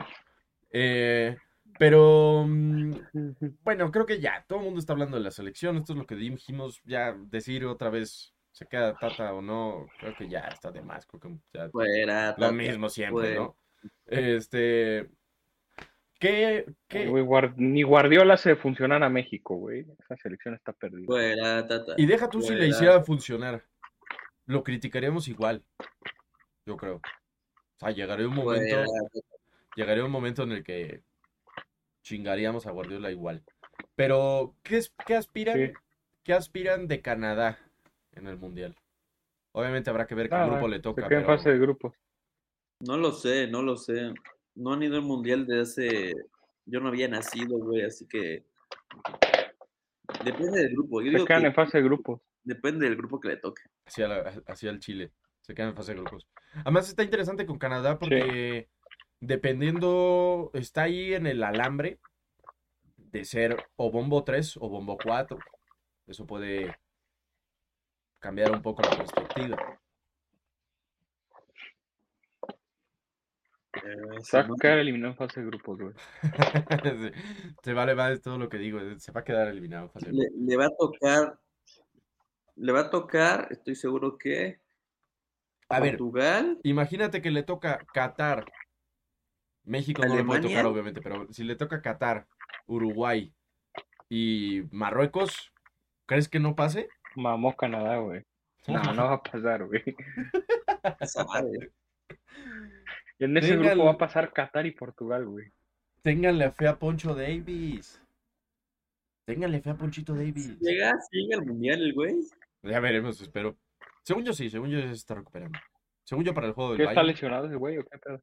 Eh, 0.72 1.36
pero, 1.78 2.46
mm, 2.48 2.92
bueno, 3.64 3.92
creo 3.92 4.06
que 4.06 4.20
ya, 4.20 4.46
todo 4.48 4.60
el 4.60 4.66
mundo 4.66 4.80
está 4.80 4.94
hablando 4.94 5.18
de 5.18 5.24
la 5.24 5.32
selección. 5.32 5.78
Esto 5.78 5.94
es 5.94 6.00
lo 6.00 6.06
que 6.06 6.16
dijimos. 6.16 6.82
Ya 6.86 7.14
decir 7.14 7.66
otra 7.66 7.90
vez, 7.90 8.34
se 8.60 8.68
queda 8.68 8.94
Tata 8.98 9.34
o 9.34 9.42
no, 9.42 9.88
creo 10.00 10.14
que 10.18 10.28
ya 10.28 10.42
está 10.42 10.70
de 10.70 10.82
más. 10.82 11.06
Creo 11.06 11.22
que 11.22 11.30
ya 11.54 11.70
Fuera. 11.70 12.32
lo 12.32 12.36
Tata, 12.36 12.52
mismo 12.52 12.90
siempre, 12.90 13.36
fuera. 13.36 13.40
¿no? 13.40 13.58
Este, 14.08 15.10
¿qué, 16.20 16.66
Ay, 16.68 16.76
qué? 16.90 17.10
ni 17.56 17.84
Guardiola 17.84 18.36
se 18.36 18.58
funcionan 18.58 19.02
a 19.04 19.10
México, 19.10 19.56
güey. 19.56 19.86
Esa 20.00 20.18
selección 20.18 20.56
está 20.56 20.74
perdida. 20.74 21.06
Fuera, 21.06 21.66
Tata. 21.66 21.94
Y 21.96 22.06
deja 22.06 22.30
tú 22.30 22.42
si 22.42 22.54
le 22.54 22.68
hiciera 22.68 23.02
funcionar. 23.02 23.64
Lo 24.46 24.62
criticaríamos 24.64 25.30
igual, 25.30 25.64
yo 26.66 26.76
creo. 26.76 26.96
O 26.96 27.80
sea, 27.80 27.92
llegaría 27.92 28.28
un 28.28 28.36
momento, 28.36 28.76
Fuera. 28.76 28.86
llegaría 29.78 30.04
un 30.04 30.12
momento 30.12 30.44
en 30.44 30.52
el 30.52 30.64
que 30.66 31.02
chingaríamos 32.04 32.68
a 32.68 32.72
Guardiola 32.72 33.10
igual. 33.10 33.42
Pero, 33.96 34.56
¿qué, 34.64 34.78
es- 34.80 34.94
qué 35.06 35.16
aspiran? 35.16 35.56
Sí. 35.56 35.72
¿Qué 36.24 36.34
aspiran 36.34 36.88
de 36.90 37.02
Canadá 37.02 37.58
en 38.20 38.28
el 38.28 38.38
Mundial? 38.38 38.76
Obviamente 39.54 39.90
habrá 39.90 40.06
que 40.06 40.16
ver 40.16 40.30
qué 40.30 40.36
grupo 40.46 40.68
le 40.68 40.78
se 40.78 40.82
toca, 40.84 41.02
en 41.04 41.08
pero 41.10 41.26
fase 41.26 41.50
de 41.50 41.60
grupos. 41.60 41.94
No 42.82 42.98
lo 42.98 43.12
sé, 43.12 43.48
no 43.48 43.62
lo 43.62 43.76
sé. 43.76 44.14
No 44.56 44.74
han 44.74 44.84
ido 44.84 44.96
al 44.98 45.02
mundial 45.04 45.46
de 45.48 45.62
hace. 45.62 46.14
Yo 46.66 46.80
no 46.80 46.90
había 46.90 47.08
nacido, 47.08 47.58
güey, 47.58 47.84
así 47.84 48.08
que. 48.08 48.46
Depende 50.24 50.60
del 50.64 50.72
grupo. 50.74 51.02
Yo 51.02 51.08
Se 51.12 51.18
digo 51.18 51.26
quedan 51.26 51.42
que 51.42 51.48
en 51.48 51.54
fase 51.54 51.78
de 51.78 51.84
grupos. 51.84 52.22
depende 52.44 52.86
del 52.86 52.96
grupo 52.96 53.20
que 53.20 53.30
le 53.30 53.38
toque. 53.38 53.64
hacia, 53.86 54.08
la- 54.08 54.42
hacia 54.48 54.70
el 54.70 54.80
Chile. 54.80 55.12
Se 55.42 55.54
quedan 55.56 55.70
en 55.70 55.76
fase 55.76 55.94
de 55.94 56.00
grupos. 56.02 56.28
Además 56.64 56.88
está 56.90 57.04
interesante 57.04 57.46
con 57.46 57.58
Canadá 57.58 57.98
porque 58.00 58.70
dependiendo, 59.20 60.52
está 60.54 60.84
ahí 60.84 61.14
en 61.14 61.26
el 61.28 61.44
alambre 61.44 62.00
de 62.98 63.26
ser 63.26 63.58
o 63.76 63.92
bombo 63.92 64.24
3 64.24 64.58
o 64.58 64.70
bombo 64.70 64.98
4. 65.04 65.38
Eso 66.08 66.26
puede 66.26 66.76
cambiar 68.20 68.52
un 68.52 68.62
poco 68.62 68.82
la 68.84 68.98
perspectiva. 68.98 69.58
Eh, 73.74 74.20
Se 74.24 74.38
va 74.38 74.44
a 74.44 74.58
quedar 74.60 74.80
eliminado 74.80 75.12
en 75.12 75.18
fase 75.18 75.40
de 75.42 75.46
grupos, 75.46 75.80
güey. 75.80 75.94
se, 76.84 77.14
se 77.64 77.74
vale 77.74 77.96
más 77.96 78.22
todo 78.22 78.38
lo 78.38 78.50
que 78.50 78.58
digo. 78.58 78.80
Se 78.98 79.12
va 79.12 79.22
a 79.22 79.24
quedar 79.24 79.48
eliminado 79.48 79.86
en 79.86 79.92
fase 79.92 80.08
de 80.08 80.14
le, 80.14 80.26
grupos. 80.26 80.40
le 80.48 80.58
va 80.58 80.66
a 80.66 80.76
tocar. 80.78 81.40
Le 82.56 82.72
va 82.74 82.80
a 82.82 82.90
tocar, 82.90 83.48
estoy 83.52 83.76
seguro 83.76 84.18
que. 84.18 84.60
A 85.70 85.80
ver, 85.80 85.92
Portugal. 85.98 86.60
imagínate 86.64 87.22
que 87.22 87.32
le 87.32 87.44
toca 87.44 87.86
Qatar. 87.94 88.46
México 89.64 90.04
no 90.04 90.16
le 90.16 90.24
puede 90.24 90.42
tocar, 90.42 90.66
obviamente, 90.66 91.00
pero 91.02 91.32
si 91.32 91.44
le 91.44 91.56
toca 91.56 91.82
Qatar, 91.82 92.28
Uruguay 92.66 93.32
y 94.10 94.64
Marruecos, 94.72 95.54
¿crees 96.08 96.28
que 96.28 96.40
no 96.40 96.56
pase? 96.56 96.90
Mamó 97.16 97.56
Canadá, 97.56 97.98
güey. 97.98 98.24
No, 98.68 98.82
no 98.94 99.06
va 99.06 99.14
a 99.16 99.24
pasar, 99.24 99.66
güey. 99.66 99.82
en 103.20 103.38
ese 103.38 103.56
Venga 103.56 103.70
grupo 103.72 103.86
va 103.86 103.92
a 103.92 103.98
pasar 103.98 104.32
Qatar 104.34 104.66
y 104.66 104.72
Portugal, 104.72 105.26
güey. 105.26 105.52
Ténganle 106.02 106.52
fe 106.52 106.68
a 106.68 106.78
Poncho 106.78 107.14
Davis. 107.16 108.02
Ténganle 109.26 109.62
fe 109.62 109.70
a 109.70 109.76
Ponchito 109.76 110.14
Davis. 110.16 110.58
Llega, 110.60 110.92
sí 111.12 111.22
llega 111.24 111.38
al 111.38 111.46
mundial 111.46 111.82
el 111.82 111.94
güey. 111.94 112.16
Ya 112.64 112.80
veremos, 112.80 113.22
espero. 113.22 113.56
Según 114.04 114.24
yo 114.24 114.34
sí, 114.34 114.50
según 114.50 114.70
yo 114.70 114.80
se 114.82 114.92
está 114.92 115.16
recuperando. 115.16 115.60
Según 116.04 116.24
yo 116.26 116.34
para 116.34 116.48
el 116.48 116.54
juego 116.54 116.72
del 116.72 116.78
¿Qué 116.80 116.84
está 116.86 116.96
Bayern. 117.02 117.08
lesionado 117.14 117.46
ese 117.46 117.56
güey 117.56 117.78
o 117.78 117.84
qué 117.86 117.98
pedo? 118.00 118.22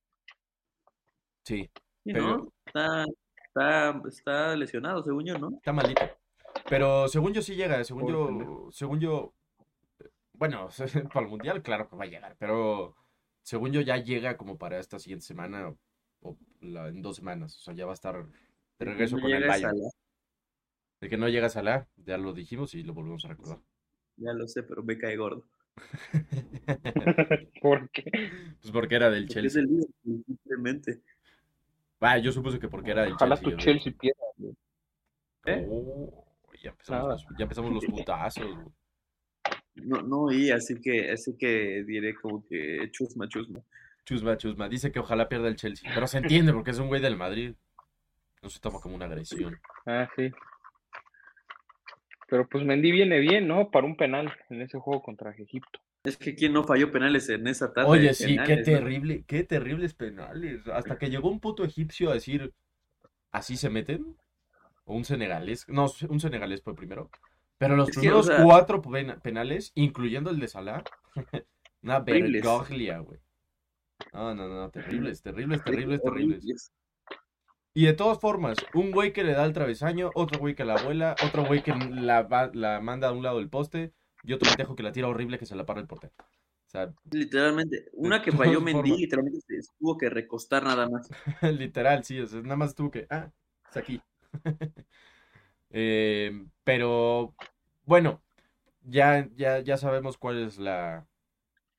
Sí, 1.45 1.71
Sí, 2.05 2.13
Pero- 2.13 2.37
¿no? 2.37 2.53
Está, 2.65 3.05
está, 3.47 4.03
está 4.09 4.57
lesionado, 4.57 5.03
según 5.03 5.25
yo, 5.27 5.39
¿no? 5.39 5.51
está 5.57 5.73
malito. 5.73 6.03
Pero 6.69 7.09
según 7.09 7.33
yo 7.33 7.43
sí 7.43 7.55
llega, 7.55 7.83
según 7.85 8.09
yo, 8.09 8.69
según 8.73 9.01
yo, 9.01 9.33
bueno, 10.33 10.69
para 11.13 11.25
el 11.25 11.31
mundial 11.31 11.63
claro 11.63 11.89
que 11.89 11.97
va 11.97 12.05
a 12.05 12.09
llegar, 12.09 12.37
pero 12.39 12.97
según 13.43 13.73
yo 13.73 13.81
ya 13.81 13.97
llega 13.99 14.37
como 14.37 14.59
para 14.59 14.79
esta 14.81 14.99
siguiente 14.99 15.25
semana 15.25 15.75
o 16.23 16.37
la- 16.61 16.89
en 16.89 17.03
dos 17.03 17.17
semanas, 17.17 17.57
o 17.57 17.61
sea, 17.61 17.75
ya 17.75 17.87
va 17.87 17.93
a 17.93 17.95
estar 17.95 18.27
de 18.79 18.85
regreso 18.85 19.17
No 19.17 19.23
con 19.23 19.31
el 19.33 19.47
Bayern. 19.47 19.77
De 21.01 21.09
que 21.11 21.17
no 21.19 21.29
llega 21.29 21.49
Salah, 21.51 21.87
ya 21.97 22.17
lo 22.19 22.33
dijimos 22.33 22.75
y 22.75 22.83
lo 22.83 22.95
volvemos 22.95 23.25
a 23.27 23.29
recordar. 23.29 23.59
Ya 24.17 24.33
lo 24.33 24.49
sé, 24.49 24.63
pero 24.63 24.83
me 24.83 24.97
cae 24.99 25.17
gordo. 25.17 25.45
¿Por 27.63 27.91
qué? 27.91 28.05
pues 28.61 28.73
porque 28.73 28.95
era 28.97 29.11
del 29.11 29.27
Porque 29.27 29.41
es 29.47 29.53
Chelsea. 29.55 29.63
el 29.63 29.69
Liverpool, 29.69 30.25
simplemente. 30.27 31.03
Ah, 32.01 32.19
yo 32.19 32.33
supuse 32.33 32.59
que 32.59 32.69
porque 32.69 32.91
era 32.93 33.03
del 33.03 33.13
Ojalá 33.13 33.37
Chelsea. 33.37 33.51
tu 33.51 33.57
güey. 33.57 33.65
Chelsea 33.65 33.93
pierda. 33.99 34.25
¿Eh? 35.45 35.67
Oh, 35.71 36.26
ya 36.67 36.71
empezamos, 36.71 37.09
los, 37.09 37.27
ya 37.39 37.43
empezamos 37.45 37.73
los 37.73 37.85
putazos. 37.87 38.55
güey. 38.55 38.67
No, 39.77 40.03
no 40.03 40.23
oí, 40.23 40.51
así 40.51 40.81
que, 40.81 41.11
así 41.13 41.37
que 41.37 41.85
diré 41.85 42.15
como 42.15 42.45
que 42.47 42.91
chusma, 42.91 43.29
chusma. 43.29 43.61
Chusma, 44.05 44.37
chusma. 44.37 44.69
Dice 44.69 44.91
que 44.91 45.01
ojalá 45.01 45.29
pierda 45.29 45.49
el 45.49 45.57
Chelsea. 45.57 45.91
Pero 45.95 46.07
se 46.07 46.19
entiende 46.19 46.53
porque 46.53 46.71
es 46.71 46.79
un 46.79 46.89
güey 46.89 47.01
del 47.01 47.17
Madrid. 47.17 47.55
No 48.43 48.49
se 48.49 48.61
toma 48.61 48.81
como 48.81 48.95
una 48.95 49.07
agresión. 49.07 49.61
Ah, 49.85 50.09
sí. 50.17 50.31
Pero 52.29 52.49
pues 52.49 52.65
Mendy 52.65 52.91
viene 52.91 53.19
bien, 53.19 53.47
¿no? 53.47 53.71
Para 53.71 53.87
un 53.87 53.97
penal 53.97 54.33
en 54.49 54.63
ese 54.63 54.79
juego 54.79 55.03
contra 55.03 55.31
Egipto. 55.31 55.81
Es 56.05 56.17
que 56.17 56.35
quién 56.35 56.53
no 56.53 56.65
falló 56.65 56.93
penales 56.93 57.29
en 57.29 57.47
esa 57.49 57.73
tarde. 57.73 57.89
Oye, 57.91 58.15
sí, 58.15 58.37
qué 58.47 58.59
terrible, 58.59 59.25
qué 59.27 59.43
terribles 59.43 59.95
penales. 59.95 60.67
Hasta 60.69 60.99
que 60.99 61.11
llegó 61.11 61.29
un 61.29 61.41
puto 61.41 61.65
egipcio 61.65 62.11
a 62.11 62.15
decir, 62.15 62.53
¿así 63.33 63.57
se 63.57 63.71
meten? 63.71 64.17
O 64.87 64.95
un 64.95 65.05
senegalés. 65.05 65.69
No, 65.69 65.87
un 66.09 66.21
senegalés 66.21 66.63
fue 66.63 66.75
primero. 66.75 67.11
Pero 67.59 67.77
los 67.77 67.89
Es 67.89 67.95
que, 67.95 67.99
o 67.99 68.03
primeros 68.03 68.27
sea- 68.27 68.43
cuatro 68.43 68.81
pen- 68.83 69.21
penales, 69.23 69.73
incluyendo 69.75 70.31
el 70.31 70.39
de 70.41 70.49
Salah, 70.49 70.83
una 71.83 72.01
vergoglia, 72.01 72.99
güey. 73.01 73.21
No, 74.13 74.35
no, 74.35 74.49
no, 74.49 74.71
terribles, 74.71 75.23
terribles, 75.23 75.63
terribles, 75.65 76.03
terribles. 76.03 76.73
Y 77.75 77.85
de 77.87 77.93
todas 77.93 78.19
formas, 78.19 78.57
un 78.75 78.91
güey 78.91 79.13
que 79.13 79.25
le 79.25 79.33
da 79.33 79.45
el 79.45 79.53
travesaño, 79.53 80.11
otro 80.15 80.39
güey 80.39 80.55
que 80.55 80.65
la 80.65 80.83
vuela, 80.83 81.15
otro 81.25 81.45
güey 81.45 81.63
que 81.63 81.75
la, 81.75 82.51
la 82.55 82.81
manda 82.81 83.09
a 83.09 83.13
un 83.13 83.23
lado 83.23 83.39
del 83.39 83.51
poste 83.51 83.93
y 84.23 84.33
otro 84.33 84.49
pendejo 84.49 84.75
que 84.77 84.83
la 84.83 84.93
tira 84.93 85.09
horrible 85.09 85.39
que 85.39 85.47
se 85.47 85.57
la 85.57 85.67
para 85.67 85.81
el 85.81 85.87
portero. 85.87 86.13
O 86.19 86.69
sea, 86.69 86.93
Literalmente, 87.11 87.87
una 87.93 88.23
que 88.23 88.33
falló 88.59 88.61
Mendy, 88.61 88.97
literalmente 88.97 89.41
se 89.41 89.73
tuvo 89.79 89.97
que 89.99 90.09
recostar 90.11 90.65
nada 90.65 90.89
más. 90.89 91.09
literal, 91.59 92.03
sí, 92.05 92.19
o 92.21 92.27
sea, 92.27 92.41
nada 92.43 92.57
más 92.57 92.75
tuvo 92.75 92.91
que, 92.91 93.07
ah, 93.11 93.31
es 93.71 93.77
aquí. 93.77 94.01
Eh, 95.71 96.33
pero, 96.65 97.35
bueno, 97.85 98.23
ya, 98.83 99.29
ya, 99.37 99.61
ya 99.61 99.77
sabemos 99.79 100.19
cuál 100.19 100.45
es 100.47 100.59
la, 100.59 101.07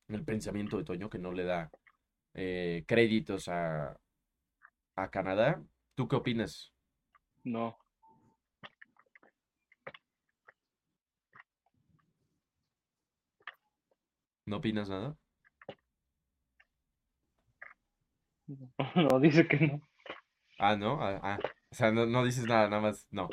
el 0.10 0.24
pensamiento 0.26 0.78
de 0.78 0.86
Toño, 0.86 1.10
que 1.10 1.20
no 1.20 1.34
le 1.34 1.44
da 1.46 1.72
eh, 2.36 2.86
créditos 2.88 3.50
a, 3.50 4.00
a 4.96 5.10
Canadá. 5.12 5.64
¿Tú 5.96 6.08
qué 6.08 6.16
opinas? 6.18 6.74
No. 7.44 7.78
¿No 14.46 14.58
opinas 14.58 14.90
nada? 14.90 15.16
No, 18.96 19.20
dice 19.20 19.48
que 19.48 19.58
no. 19.68 19.82
Ah, 20.60 20.76
¿no? 20.76 21.02
Ah, 21.02 21.20
ah. 21.24 21.40
O 21.70 21.76
sea, 21.76 21.92
no, 21.92 22.06
no 22.06 22.24
dices 22.24 22.46
nada, 22.46 22.70
nada 22.70 22.82
más, 22.82 23.08
no. 23.12 23.30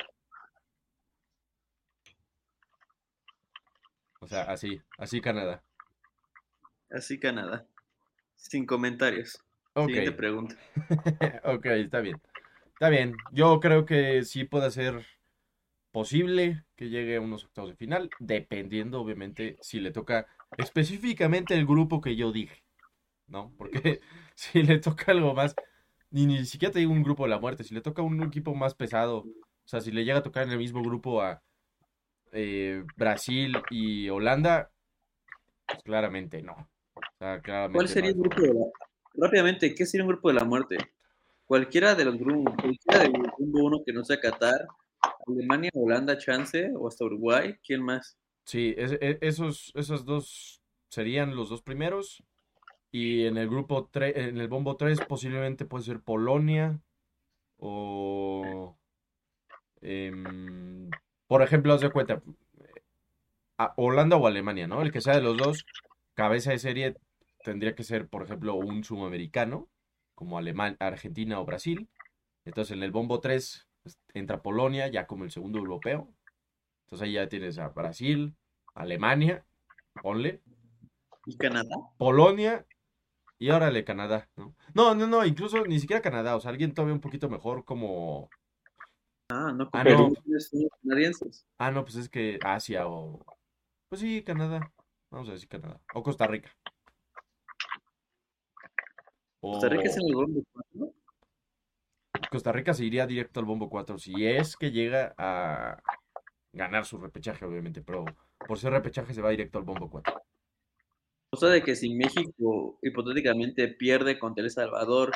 O 4.19 4.27
sea, 4.27 4.43
así, 4.43 4.81
así 4.97 5.21
Canadá. 5.21 5.63
Así 6.89 7.19
Canadá. 7.19 7.67
Sin 8.35 8.65
comentarios. 8.65 9.39
Ok, 9.73 9.87
Siguiente 9.87 10.11
pregunta. 10.13 10.55
ok, 11.43 11.65
está 11.65 11.99
bien. 11.99 12.21
Está 12.73 12.89
bien. 12.89 13.15
Yo 13.31 13.59
creo 13.59 13.85
que 13.85 14.23
sí 14.23 14.43
puede 14.45 14.71
ser 14.71 15.05
posible 15.91 16.65
que 16.75 16.89
llegue 16.89 17.15
a 17.15 17.21
unos 17.21 17.45
octavos 17.45 17.69
de 17.69 17.77
final, 17.77 18.09
dependiendo, 18.19 18.99
obviamente, 18.99 19.57
si 19.61 19.79
le 19.79 19.91
toca 19.91 20.27
específicamente 20.57 21.53
el 21.53 21.65
grupo 21.65 22.01
que 22.01 22.15
yo 22.15 22.31
dije, 22.31 22.63
¿no? 23.27 23.53
Porque 23.57 24.01
si 24.35 24.63
le 24.63 24.79
toca 24.79 25.11
algo 25.11 25.33
más, 25.33 25.55
ni, 26.15 26.25
ni 26.25 26.45
siquiera 26.45 26.71
te 26.71 26.79
digo 26.79 26.93
un 26.93 27.03
grupo 27.03 27.23
de 27.23 27.29
la 27.29 27.39
muerte, 27.39 27.63
si 27.65 27.73
le 27.73 27.81
toca 27.81 28.01
un 28.01 28.23
equipo 28.23 28.55
más 28.55 28.73
pesado, 28.73 29.17
o 29.19 29.67
sea, 29.67 29.81
si 29.81 29.91
le 29.91 30.05
llega 30.05 30.19
a 30.19 30.23
tocar 30.23 30.43
en 30.43 30.51
el 30.51 30.57
mismo 30.57 30.81
grupo 30.81 31.21
a 31.21 31.41
eh, 32.31 32.83
Brasil 32.95 33.55
y 33.69 34.07
Holanda, 34.09 34.71
pues 35.67 35.83
claramente 35.83 36.41
no. 36.41 36.53
O 36.95 37.01
sea, 37.19 37.41
claramente 37.41 37.73
¿Cuál 37.77 37.87
sería 37.89 38.09
el 38.11 38.15
grupo 38.17 38.41
de 38.41 38.53
la... 38.53 38.65
Rápidamente, 39.27 39.75
¿qué 39.75 39.85
sería 39.85 40.05
un 40.05 40.11
grupo 40.11 40.29
de 40.29 40.35
la 40.35 40.45
muerte? 40.45 40.77
Cualquiera 41.45 41.95
de 41.95 42.05
los 42.05 42.17
grupos, 42.17 42.53
cualquiera 42.61 42.99
del 43.03 43.11
grupo 43.11 43.59
uno 43.63 43.83
que 43.85 43.93
no 43.93 44.03
sea 44.03 44.19
Qatar, 44.19 44.67
Alemania, 45.27 45.69
Holanda, 45.73 46.17
Chance, 46.17 46.71
o 46.77 46.87
hasta 46.87 47.05
Uruguay, 47.05 47.55
¿quién 47.65 47.83
más? 47.83 48.17
Sí, 48.45 48.73
es- 48.77 48.97
e- 49.01 49.17
esos, 49.21 49.71
esos 49.75 50.05
dos 50.05 50.61
serían 50.89 51.35
los 51.35 51.49
dos 51.49 51.61
primeros. 51.61 52.23
Y 52.95 53.25
en 53.25 53.35
el 53.37 53.49
grupo 53.49 53.89
3, 53.91 54.15
en 54.15 54.37
el 54.37 54.47
bombo 54.47 54.77
3 54.77 55.01
posiblemente 55.01 55.65
puede 55.65 55.83
ser 55.83 55.99
Polonia 55.99 56.79
o 57.57 58.77
em, 59.81 60.89
por 61.27 61.41
ejemplo, 61.41 61.73
haz 61.73 61.81
de 61.81 61.91
cuenta 61.91 62.21
a- 63.57 63.73
Holanda 63.77 64.17
o 64.17 64.27
Alemania, 64.27 64.67
¿no? 64.67 64.81
El 64.81 64.91
que 64.91 65.01
sea 65.01 65.15
de 65.15 65.21
los 65.21 65.37
dos, 65.37 65.65
cabeza 66.13 66.51
de 66.51 66.59
serie 66.59 66.95
tendría 67.43 67.75
que 67.75 67.83
ser, 67.83 68.07
por 68.07 68.23
ejemplo, 68.23 68.55
un 68.55 68.83
sudamericano, 68.83 69.67
como 70.13 70.37
Alemania, 70.37 70.77
Argentina 70.79 71.39
o 71.39 71.45
Brasil. 71.45 71.87
Entonces 72.45 72.75
en 72.77 72.83
el 72.83 72.91
bombo 72.91 73.19
3 73.19 73.67
pues, 73.83 73.97
entra 74.13 74.41
Polonia 74.41 74.87
ya 74.87 75.07
como 75.07 75.23
el 75.23 75.31
segundo 75.31 75.59
europeo. 75.59 76.09
Entonces 76.85 77.07
ahí 77.07 77.13
ya 77.13 77.29
tienes 77.29 77.57
a 77.57 77.69
Brasil, 77.69 78.35
Alemania, 78.75 79.45
ponle, 80.01 80.41
¿Y 81.25 81.37
Canadá? 81.37 81.75
Polonia 81.97 82.65
y 83.39 83.49
órale, 83.49 83.83
Canadá, 83.83 84.29
¿no? 84.35 84.55
No, 84.73 84.95
no, 84.95 85.07
no, 85.07 85.25
incluso 85.25 85.63
ni 85.65 85.79
siquiera 85.79 86.01
Canadá, 86.01 86.35
o 86.35 86.41
sea, 86.41 86.51
alguien 86.51 86.73
todavía 86.73 86.93
un 86.95 87.01
poquito 87.01 87.29
mejor 87.29 87.65
como... 87.65 88.29
Ah, 89.29 89.51
no, 89.53 89.69
Ah, 89.73 89.83
no. 89.83 90.11
canadienses. 90.83 91.45
Ah, 91.57 91.71
no, 91.71 91.83
pues 91.83 91.95
es 91.95 92.09
que 92.09 92.37
Asia 92.43 92.87
o... 92.87 93.25
Pues 93.89 94.01
sí, 94.01 94.23
Canadá, 94.23 94.71
vamos 95.09 95.29
a 95.29 95.33
decir 95.33 95.49
Canadá. 95.49 95.79
O 95.93 96.03
Costa 96.03 96.27
Rica. 96.27 96.51
Costa 99.41 99.69
Rica 99.69 99.83
es 99.83 99.97
en 99.97 100.07
el 100.07 100.15
bombo, 100.15 100.41
¿no? 100.73 100.91
Costa 102.31 102.51
Rica 102.51 102.73
se 102.73 102.83
iría 102.85 103.05
directo 103.05 103.39
al 103.39 103.45
bombo 103.45 103.69
4 103.69 103.97
si 103.99 104.25
es 104.25 104.55
que 104.57 104.71
llega 104.71 105.13
a 105.17 105.79
ganar 106.53 106.85
su 106.85 106.97
repechaje, 106.97 107.45
obviamente, 107.45 107.81
pero 107.81 108.05
por 108.47 108.57
ser 108.57 108.71
repechaje 108.73 109.13
se 109.13 109.21
va 109.21 109.29
directo 109.29 109.59
al 109.59 109.65
bombo 109.65 109.89
4. 109.89 110.21
O 111.35 111.37
sea, 111.37 111.49
de 111.49 111.63
que 111.63 111.75
si 111.75 111.93
México 111.93 112.79
hipotéticamente 112.81 113.67
pierde 113.67 114.17
contra 114.17 114.41
El 114.41 114.49
Salvador 114.49 115.11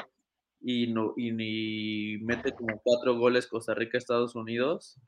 y 0.60 0.88
no 0.88 1.14
y 1.16 1.32
ni 1.32 2.18
mete 2.18 2.52
como 2.52 2.78
cuatro 2.84 3.18
goles 3.18 3.48
Costa 3.48 3.74
Rica 3.74 3.98
Estados 3.98 4.36
Unidos, 4.36 5.00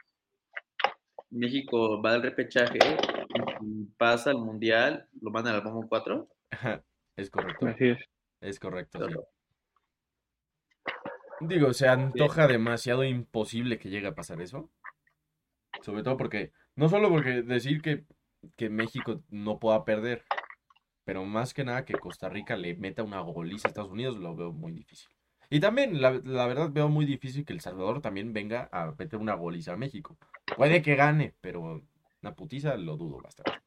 México 1.30 2.02
va 2.02 2.14
al 2.14 2.24
repechaje 2.24 2.80
y 3.60 3.84
pasa 3.98 4.30
al 4.30 4.38
mundial, 4.38 5.10
lo 5.22 5.32
mandan 5.32 5.56
al 5.56 5.62
bombo 5.64 5.86
4. 5.90 6.30
Es 7.18 7.30
correcto, 7.30 7.68
Así 7.68 7.90
es. 7.90 8.00
es 8.40 8.58
correcto, 8.58 9.06
sí. 9.06 9.16
Digo, 11.42 11.74
se 11.74 11.90
antoja 11.90 12.48
demasiado 12.48 13.04
imposible 13.04 13.80
que 13.80 13.90
llegue 13.90 14.08
a 14.08 14.16
pasar 14.16 14.42
eso. 14.42 14.72
Sobre 15.82 16.04
todo 16.04 16.16
porque, 16.16 16.54
no 16.78 16.88
solo 16.88 17.10
porque 17.10 17.42
decir 17.42 17.82
que, 17.82 18.06
que 18.56 18.70
México 18.70 19.22
no 19.30 19.60
pueda 19.60 19.84
perder, 19.84 20.24
pero 21.12 21.26
más 21.26 21.54
que 21.54 21.66
nada 21.66 21.84
que 21.84 22.00
Costa 22.00 22.30
Rica 22.30 22.56
le 22.56 22.74
meta 22.78 23.04
una 23.04 23.20
goliza 23.20 23.68
a 23.68 23.72
Estados 23.72 23.92
Unidos, 23.92 24.16
lo 24.16 24.34
veo 24.34 24.54
muy 24.54 24.72
difícil. 24.72 25.10
Y 25.50 25.60
también, 25.60 26.02
la, 26.02 26.12
la 26.24 26.48
verdad, 26.48 26.70
veo 26.72 26.88
muy 26.88 27.06
difícil 27.06 27.44
que 27.44 27.52
El 27.52 27.60
Salvador 27.60 28.02
también 28.02 28.32
venga 28.32 28.70
a 28.72 28.94
meter 28.98 29.20
una 29.20 29.34
goliza 29.34 29.74
a 29.74 29.76
México. 29.76 30.18
Puede 30.56 30.82
que 30.82 30.96
gane, 30.96 31.36
pero 31.42 31.84
una 32.22 32.34
putiza 32.34 32.78
lo 32.78 32.96
dudo 32.96 33.20
bastante. 33.22 33.60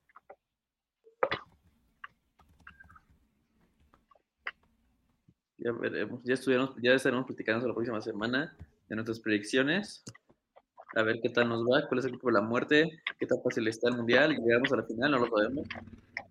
Ya 5.59 5.73
veremos, 5.73 6.23
ya 6.25 6.33
estuvieron, 6.33 6.75
ya 6.83 6.95
estaremos 6.95 7.27
platicando 7.27 7.69
la 7.69 7.75
próxima 7.75 8.01
semana 8.01 8.57
de 8.89 8.95
nuestras 8.97 9.21
predicciones. 9.21 10.03
A 10.95 11.03
ver 11.03 11.21
qué 11.21 11.29
tal 11.29 11.49
nos 11.49 11.63
va, 11.63 11.87
cuál 11.89 11.99
es 11.99 12.05
el 12.05 12.13
equipo 12.13 12.29
de 12.29 12.35
la 12.35 12.41
muerte, 12.41 13.01
qué 13.19 13.27
tan 13.27 13.43
fácil 13.43 13.67
está 13.69 13.89
el 13.89 13.97
mundial, 13.97 14.33
y 14.33 14.37
llegamos 14.37 14.73
a 14.73 14.77
la 14.77 14.83
final, 14.85 15.11
no 15.11 15.19
lo 15.19 15.29
sabemos. 15.29 15.67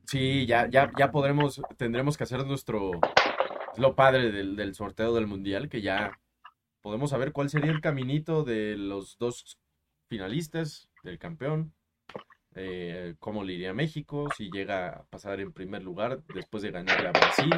Sí, 0.05 0.45
ya, 0.45 0.69
ya, 0.69 0.91
ya 0.97 1.11
podremos, 1.11 1.61
tendremos 1.77 2.17
que 2.17 2.23
hacer 2.23 2.45
nuestro, 2.45 2.91
es 3.73 3.79
lo 3.79 3.95
padre 3.95 4.31
del, 4.31 4.55
del 4.55 4.75
sorteo 4.75 5.13
del 5.13 5.27
mundial, 5.27 5.69
que 5.69 5.81
ya 5.81 6.19
podemos 6.81 7.09
saber 7.09 7.31
cuál 7.31 7.49
sería 7.49 7.71
el 7.71 7.81
caminito 7.81 8.43
de 8.43 8.75
los 8.77 9.17
dos 9.17 9.57
finalistas, 10.09 10.89
del 11.03 11.17
campeón, 11.19 11.73
eh, 12.55 13.15
cómo 13.19 13.43
le 13.43 13.53
iría 13.53 13.71
a 13.71 13.73
México, 13.73 14.27
si 14.35 14.51
llega 14.51 14.89
a 14.89 15.03
pasar 15.05 15.39
en 15.39 15.53
primer 15.53 15.83
lugar 15.83 16.21
después 16.33 16.61
de 16.61 16.71
ganarle 16.71 17.07
a 17.07 17.11
Brasil, 17.11 17.53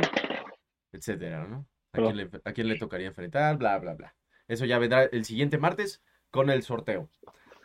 etcétera, 0.91 1.45
¿no? 1.47 1.68
¿A 1.91 1.97
quién, 1.97 2.18
le, 2.18 2.30
a 2.43 2.53
quién 2.53 2.68
le 2.68 2.78
tocaría 2.78 3.08
enfrentar? 3.08 3.58
Bla, 3.58 3.78
bla, 3.80 3.93
bla. 3.93 4.16
Eso 4.47 4.66
ya 4.66 4.80
vendrá 4.80 5.03
el 5.03 5.26
siguiente 5.26 5.58
martes 5.58 6.01
con 6.36 6.50
el 6.50 6.64
sorteo. 6.64 7.10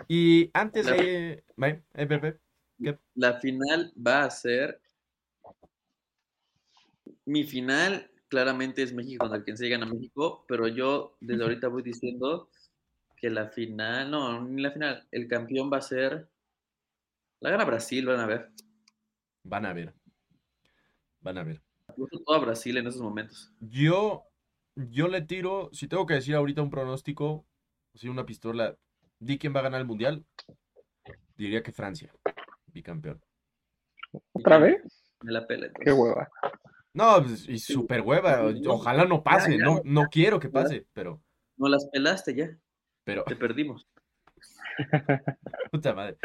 Y 0.09 0.51
antes 0.55 0.87
La- 0.87 0.93
de... 0.93 1.45
¿eh? 1.57 2.99
La 3.15 3.41
final 3.41 3.93
va 3.95 4.25
a 4.25 4.31
ser. 4.31 4.81
Mi 7.27 7.45
final 7.45 8.11
claramente 8.29 8.83
es 8.83 8.93
México 8.95 9.27
contra 9.27 9.45
quien 9.45 9.57
se 9.57 9.69
gana 9.69 9.87
México, 9.87 10.45
pero 10.49 10.69
yo 10.69 11.17
desde 11.21 11.43
ahorita 11.43 11.69
voy 11.69 11.83
diciendo 11.83 12.49
que 13.17 13.29
la 13.29 13.49
final, 13.49 14.11
no, 14.11 14.41
ni 14.43 14.63
la 14.63 14.71
final, 14.71 15.07
el 15.11 15.29
campeón 15.29 15.71
va 15.71 15.79
a 15.79 15.83
ser. 15.83 16.29
La 17.41 17.51
gana 17.51 17.65
Brasil, 17.65 18.07
van 18.07 18.21
a 18.21 18.27
ver. 18.27 18.51
Van 19.43 19.67
a 19.67 19.73
ver. 19.73 19.95
Van 21.21 21.39
a 21.39 21.45
ver. 21.45 21.61
Todo 21.97 22.35
a 22.35 22.39
Brasil 22.39 22.77
en 22.77 22.87
esos 22.87 23.03
momentos. 23.03 23.53
Yo, 23.61 24.25
yo 24.75 25.09
le 25.09 25.23
tiro, 25.23 25.71
si 25.73 25.89
tengo 25.89 26.07
que 26.07 26.15
decir 26.15 26.35
ahorita 26.35 26.63
un 26.63 26.71
pronóstico, 26.71 27.47
si 27.95 28.09
una 28.09 28.25
pistola, 28.27 28.77
di 29.19 29.39
quién 29.39 29.55
va 29.55 29.61
a 29.61 29.65
ganar 29.65 29.81
el 29.81 29.87
mundial, 29.87 30.25
diría 31.37 31.63
que 31.63 31.73
Francia, 31.73 32.13
bicampeón. 32.67 33.23
¿Otra 34.33 34.59
vez? 34.59 34.83
Me 35.23 35.33
la 35.33 35.47
pela. 35.47 35.67
entonces. 35.67 35.85
Qué 35.85 35.93
hueva. 35.93 36.29
No, 36.93 37.23
pues, 37.23 37.49
y 37.49 37.59
super 37.59 38.01
hueva, 38.01 38.43
ojalá 38.67 39.05
no 39.05 39.23
pase, 39.23 39.57
ya, 39.57 39.65
no, 39.65 39.81
no 39.85 40.07
quiero 40.11 40.41
que 40.41 40.49
pase, 40.49 40.87
pero, 40.93 41.23
No 41.57 41.69
las 41.69 41.89
pelaste 41.93 42.35
ya, 42.35 42.59
pero, 43.05 43.23
te 43.25 43.37
perdimos. 43.37 43.87
puta 45.71 45.95
madre. 45.95 46.17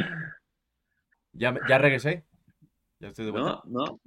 Ya, 1.34 1.53
ya 1.68 1.78
regresé, 1.78 2.26
ya 2.99 3.09
estoy 3.09 3.26
de 3.26 3.32
vuelta. 3.32 3.61
No, 3.66 3.86
no. 3.86 3.99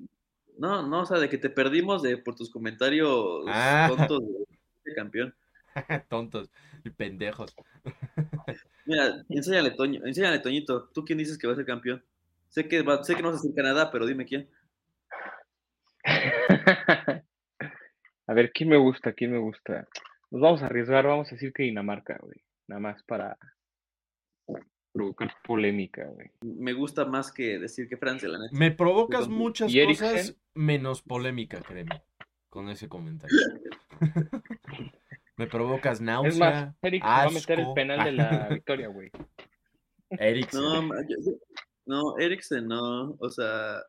No, 0.59 0.83
no, 0.89 1.03
o 1.03 1.07
sea, 1.07 1.19
de 1.21 1.29
que 1.29 1.39
te 1.39 1.51
perdimos 1.51 2.03
de 2.03 2.19
por 2.19 2.35
tus 2.35 2.51
comentarios 2.51 3.45
Ah. 3.47 3.87
tontos 3.89 4.21
de, 4.27 4.45
de 4.87 4.95
campeón. 4.97 5.35
Tontos 6.09 6.51
pendejos. 6.97 7.55
Mira, 8.87 9.25
enséñale, 9.29 9.73
Toño, 9.73 10.05
enséñale, 10.05 10.39
Toñito. 10.39 10.89
¿Tú 10.95 11.05
quién 11.05 11.19
dices 11.19 11.39
que 11.39 11.47
va 11.47 11.53
a 11.53 11.57
ser 11.57 11.67
campeón? 11.67 12.03
Sé 12.49 12.69
que, 12.69 12.83
va, 12.83 13.05
sé 13.05 13.15
que 13.15 13.23
no 13.23 13.31
vas 13.31 13.41
a 13.41 13.43
ser 13.43 13.55
Canadá, 13.55 13.91
pero 13.91 14.07
dime 14.07 14.25
quién. 14.25 14.49
A 18.27 18.35
ver, 18.35 18.53
¿quién 18.53 18.69
me 18.69 18.77
gusta? 18.77 19.13
¿Quién 19.13 19.33
me 19.33 19.39
gusta? 19.39 19.89
Nos 20.31 20.41
vamos 20.43 20.63
a 20.63 20.67
arriesgar, 20.67 21.07
vamos 21.07 21.29
a 21.29 21.35
decir 21.35 21.53
que 21.53 21.63
Dinamarca, 21.63 22.19
güey. 22.21 22.43
Nada 22.67 22.81
más 22.81 23.03
para 23.05 23.39
provocar 24.93 25.33
polémica, 25.45 26.07
güey. 26.07 26.31
Me 26.43 26.73
gusta 26.73 27.05
más 27.05 27.33
que 27.33 27.59
decir 27.59 27.89
que 27.89 27.97
Francia, 27.97 28.29
la 28.29 28.39
neta. 28.39 28.57
Me 28.57 28.71
provocas 28.71 29.29
muchas 29.29 29.73
¿Y 29.73 29.85
cosas 29.85 30.37
menos 30.55 31.03
polémica, 31.03 31.61
créeme, 31.61 32.03
con 32.51 32.69
ese 32.69 32.89
comentario. 32.89 33.39
Me 35.39 35.47
provocas 35.47 36.01
Es 36.01 36.03
más, 36.03 36.25
náusea, 36.25 36.75
Eric 36.83 37.05
va 37.05 37.23
a 37.23 37.31
meter 37.31 37.61
el 37.61 37.73
penal 37.73 38.05
de 38.05 38.13
la 38.13 38.49
victoria, 38.51 38.89
güey. 38.89 39.11
Eriksen. 40.11 40.61
No, 40.61 40.83
no, 41.87 42.19
Eriksen 42.19 42.67
no, 42.67 43.17
o 43.21 43.31
sea, 43.31 43.81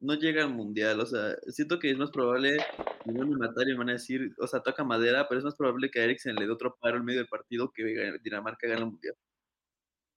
no 0.00 0.14
llega 0.14 0.44
al 0.44 0.54
mundial, 0.54 1.00
o 1.00 1.06
sea, 1.06 1.36
siento 1.48 1.78
que 1.78 1.90
es 1.90 1.98
más 1.98 2.10
probable, 2.10 2.56
y 3.04 3.12
no 3.12 3.26
me 3.26 3.36
matar 3.36 3.68
y 3.68 3.72
me 3.72 3.78
van 3.78 3.90
a 3.90 3.92
decir, 3.92 4.34
o 4.38 4.46
sea, 4.46 4.60
toca 4.60 4.82
madera, 4.82 5.26
pero 5.28 5.40
es 5.40 5.44
más 5.44 5.56
probable 5.56 5.90
que 5.90 6.00
a 6.00 6.04
Eriksen 6.04 6.36
le 6.36 6.46
dé 6.46 6.52
otro 6.52 6.74
paro 6.80 6.96
en 6.96 7.04
medio 7.04 7.20
del 7.20 7.28
partido 7.28 7.70
que 7.70 8.18
Dinamarca 8.22 8.66
gane 8.66 8.80
el 8.80 8.86
mundial. 8.86 9.14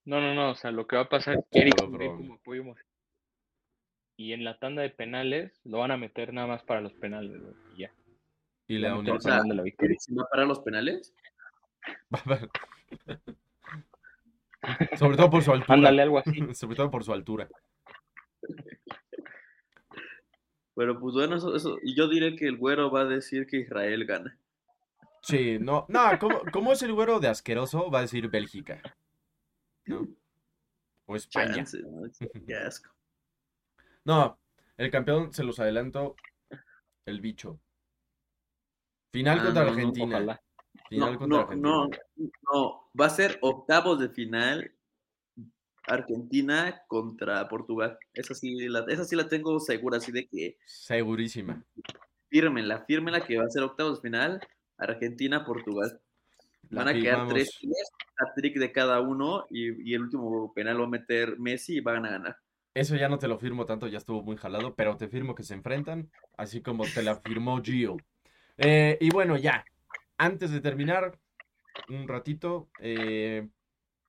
No, 0.05 0.21
no, 0.21 0.33
no, 0.33 0.51
o 0.51 0.55
sea, 0.55 0.71
lo 0.71 0.87
que 0.87 0.95
va 0.95 1.01
a 1.03 1.09
pasar 1.09 1.35
es 1.35 1.45
que 1.51 1.69
Pero, 1.69 1.83
Eric 1.83 1.97
ve 1.97 2.07
como 2.07 2.35
apoyo. 2.35 2.63
Y 4.17 4.31
en 4.31 4.45
la 4.45 4.57
tanda 4.57 4.83
de 4.83 4.89
penales 4.89 5.59
lo 5.65 5.79
van 5.79 5.91
a 5.91 5.97
meter 5.97 6.33
nada 6.33 6.47
más 6.47 6.63
para 6.63 6.79
los 6.79 6.93
penales, 6.93 7.41
güey. 7.41 7.53
y 7.75 7.81
ya. 7.81 7.91
Y 8.67 8.77
le 8.77 8.87
Va 8.87 8.89
da 8.89 8.95
a 8.95 8.99
un 8.99 9.05
meter 9.05 9.13
el 9.13 9.17
O 9.17 9.21
sea, 9.21 9.31
penal 9.33 9.49
de 9.49 9.55
la 9.55 9.63
victoria. 9.63 9.91
¿Eriksen 9.91 10.17
va 10.17 10.23
a 10.23 10.29
parar 10.29 10.47
los 10.47 10.59
penales? 10.59 11.13
Sobre 14.99 15.17
todo 15.17 15.29
por 15.29 15.43
su 15.43 15.51
altura. 15.51 15.75
Ándale, 15.75 16.01
algo 16.01 16.19
así. 16.19 16.31
Sobre 16.55 16.75
todo 16.75 16.91
por 16.91 17.03
su 17.03 17.13
altura. 17.13 17.47
Pero 20.75 20.99
pues 20.99 21.15
bueno, 21.15 21.37
eso, 21.37 21.55
eso, 21.55 21.77
y 21.81 21.95
yo 21.95 22.07
diré 22.07 22.35
que 22.35 22.47
el 22.47 22.57
güero 22.57 22.91
va 22.91 23.01
a 23.01 23.05
decir 23.05 23.47
que 23.47 23.57
Israel 23.57 24.05
gana. 24.05 24.37
Sí, 25.23 25.57
no, 25.59 25.85
no, 25.89 26.01
¿cómo, 26.19 26.41
cómo 26.53 26.71
es 26.71 26.81
el 26.83 26.93
güero 26.93 27.19
de 27.19 27.27
asqueroso? 27.27 27.89
Va 27.89 27.99
a 27.99 28.03
decir 28.03 28.29
Bélgica. 28.29 28.81
¿No? 29.85 30.07
O 31.05 31.15
España. 31.15 31.55
Chance, 31.55 31.79
¿no? 31.81 32.03
Qué 32.45 32.55
asco. 32.55 32.91
No, 34.05 34.39
el 34.77 34.89
campeón, 34.89 35.33
se 35.33 35.43
los 35.43 35.59
adelanto, 35.59 36.15
el 37.05 37.19
bicho. 37.19 37.59
Final 39.11 39.39
Ah, 39.39 39.43
contra 39.43 39.63
no, 39.63 39.69
no, 39.69 39.73
Argentina. 39.75 40.15
Ojalá. 40.17 40.41
Final 40.89 41.13
No, 41.13 41.19
contra 41.19 41.27
no, 41.27 41.43
Argentina. 41.43 41.69
no, 41.69 41.89
no, 42.53 42.89
va 42.99 43.05
a 43.05 43.09
ser 43.09 43.37
octavos 43.41 43.99
de 43.99 44.09
final 44.09 44.71
Argentina 45.87 46.81
contra 46.87 47.47
Portugal. 47.47 47.97
Esa 48.13 48.33
sí 48.33 48.67
la, 48.67 48.85
esa 48.89 49.05
sí 49.05 49.15
la 49.15 49.27
tengo 49.27 49.59
segura, 49.59 49.97
así 49.97 50.11
de 50.11 50.27
que 50.27 50.57
Segurísima. 50.65 51.63
fírmenla, 52.29 52.83
fírmenla 52.85 53.25
que 53.25 53.37
va 53.37 53.45
a 53.45 53.49
ser 53.49 53.63
octavos 53.63 54.01
de 54.01 54.09
final 54.09 54.39
Argentina-Portugal. 54.77 56.01
Van 56.69 56.89
a 56.89 56.93
quedar 56.93 57.27
tres 57.29 57.57
trick 58.35 58.57
de 58.57 58.71
cada 58.73 58.99
uno 58.99 59.45
y, 59.49 59.89
y 59.89 59.93
el 59.93 60.03
último 60.03 60.53
penal 60.53 60.81
va 60.81 60.85
a 60.85 60.89
meter 60.89 61.39
Messi 61.39 61.77
y 61.77 61.79
van 61.81 62.05
a 62.05 62.11
ganar. 62.11 62.37
Eso 62.73 62.95
ya 62.95 63.07
no 63.07 63.17
te 63.17 63.27
lo 63.27 63.39
firmo 63.39 63.65
tanto, 63.65 63.87
ya 63.87 63.97
estuvo 63.97 64.21
muy 64.21 64.35
jalado, 64.35 64.75
pero 64.75 64.97
te 64.97 65.07
firmo 65.07 65.33
que 65.33 65.43
se 65.43 65.53
enfrentan, 65.53 66.11
así 66.37 66.61
como 66.61 66.83
te 66.83 67.01
la 67.01 67.15
firmó 67.15 67.61
Gio. 67.63 67.97
Eh, 68.57 68.97
y 68.99 69.09
bueno, 69.11 69.37
ya, 69.37 69.63
antes 70.17 70.51
de 70.51 70.61
terminar, 70.61 71.17
un 71.89 72.07
ratito, 72.07 72.69
eh, 72.79 73.47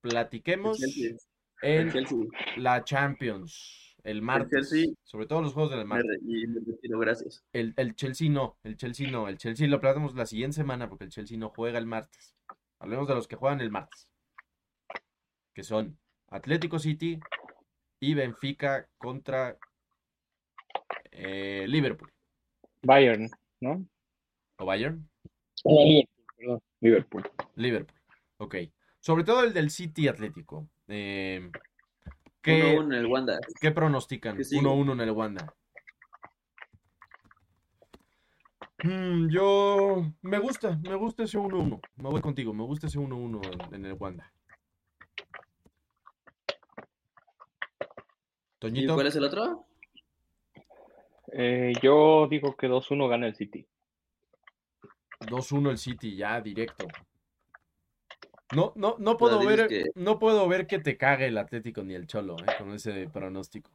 platiquemos 0.00 0.80
El 0.82 1.18
el 1.62 1.96
en 1.96 2.62
la 2.62 2.84
Champions 2.84 3.88
el 4.04 4.22
martes, 4.22 4.72
sobre 5.04 5.26
todo 5.26 5.42
los 5.42 5.52
juegos 5.52 5.72
del 5.72 5.84
martes. 5.84 6.18
y 6.22 6.46
retiro, 6.46 6.98
gracias. 6.98 7.44
El, 7.52 7.74
el 7.76 7.94
Chelsea 7.94 8.30
no, 8.30 8.58
el 8.62 8.76
Chelsea 8.76 9.10
no, 9.10 9.28
el 9.28 9.36
Chelsea 9.36 9.68
lo 9.68 9.80
platicamos 9.80 10.14
la 10.14 10.24
siguiente 10.24 10.56
semana 10.56 10.88
porque 10.88 11.04
el 11.04 11.10
Chelsea 11.10 11.36
no 11.36 11.50
juega 11.50 11.78
el 11.78 11.86
martes. 11.86 12.34
Hablemos 12.78 13.08
de 13.08 13.14
los 13.14 13.28
que 13.28 13.36
juegan 13.36 13.60
el 13.60 13.70
martes, 13.70 14.08
que 15.52 15.62
son 15.62 15.98
Atlético 16.28 16.78
City 16.78 17.18
y 18.00 18.14
Benfica 18.14 18.88
contra 18.96 19.58
eh, 21.10 21.66
Liverpool 21.68 22.12
Bayern, 22.82 23.28
¿no? 23.60 23.84
O 24.58 24.66
Bayern. 24.66 25.08
Liverpool, 25.64 26.06
perdón. 26.36 26.62
Liverpool. 26.80 27.30
Liverpool, 27.56 28.00
ok. 28.38 28.56
Sobre 29.00 29.24
todo 29.24 29.44
el 29.44 29.52
del 29.52 29.70
City 29.70 30.08
Atlético. 30.08 30.68
eh, 30.88 31.50
¿qué, 32.42 32.76
1-1 32.76 32.84
en 32.84 32.92
el 32.92 33.06
Wanda. 33.06 33.38
qué 33.60 33.70
pronostican? 33.70 34.36
¿Qué 34.36 34.44
sigue? 34.44 34.62
1-1 34.62 34.92
en 34.92 35.00
el 35.00 35.10
Wanda. 35.12 35.54
Mm, 38.84 39.28
yo 39.28 40.12
me 40.22 40.38
gusta, 40.38 40.78
me 40.82 40.94
gusta 40.94 41.24
ese 41.24 41.38
1-1. 41.38 41.80
Me 41.96 42.10
voy 42.10 42.20
contigo, 42.20 42.54
me 42.54 42.64
gusta 42.64 42.86
ese 42.86 42.98
1-1 42.98 43.40
en, 43.70 43.74
en 43.74 43.84
el 43.86 43.92
Wanda. 43.94 44.32
¿Y 47.80 48.60
Toñito, 48.60 48.94
cuál 48.94 49.06
es 49.06 49.16
el 49.16 49.24
otro? 49.24 49.66
Eh, 51.32 51.72
yo 51.82 52.26
digo 52.28 52.56
que 52.56 52.68
2-1 52.68 53.08
gana 53.08 53.26
el 53.26 53.34
City. 53.34 53.66
2-1 55.20 55.70
el 55.70 55.78
City, 55.78 56.16
ya 56.16 56.40
directo. 56.40 56.86
No, 58.54 58.72
no, 58.76 58.96
no 58.98 59.16
puedo 59.18 59.38
ver, 59.44 59.68
que- 59.68 59.84
no 59.94 60.18
puedo 60.18 60.48
ver 60.48 60.66
que 60.66 60.78
te 60.78 60.96
cague 60.96 61.26
el 61.26 61.36
Atlético 61.38 61.82
ni 61.82 61.94
el 61.94 62.06
Cholo, 62.06 62.36
eh, 62.38 62.52
con 62.58 62.72
ese 62.72 63.08
pronóstico. 63.08 63.70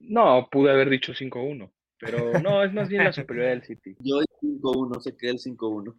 No, 0.00 0.48
pude 0.50 0.70
haber 0.70 0.88
dicho 0.90 1.12
5-1. 1.14 1.70
Pero 2.00 2.40
no, 2.40 2.62
es 2.62 2.72
más 2.72 2.88
bien 2.88 3.02
la 3.02 3.12
superioridad 3.12 3.50
del 3.54 3.64
City. 3.64 3.96
Yo 4.00 4.20
5-1, 4.40 5.00
se 5.00 5.16
queda 5.16 5.32
el 5.32 5.38
5-1. 5.38 5.94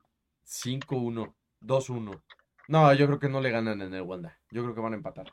5-1, 0.45 1.33
2-1. 1.61 2.21
No, 2.69 2.93
yo 2.93 3.07
creo 3.07 3.19
que 3.19 3.29
no 3.29 3.41
le 3.41 3.49
ganan 3.49 3.81
en 3.81 3.93
el 3.93 4.03
Wanda. 4.03 4.37
Yo 4.51 4.61
creo 4.63 4.75
que 4.75 4.81
van 4.81 4.93
a 4.93 4.95
empatar. 4.95 5.29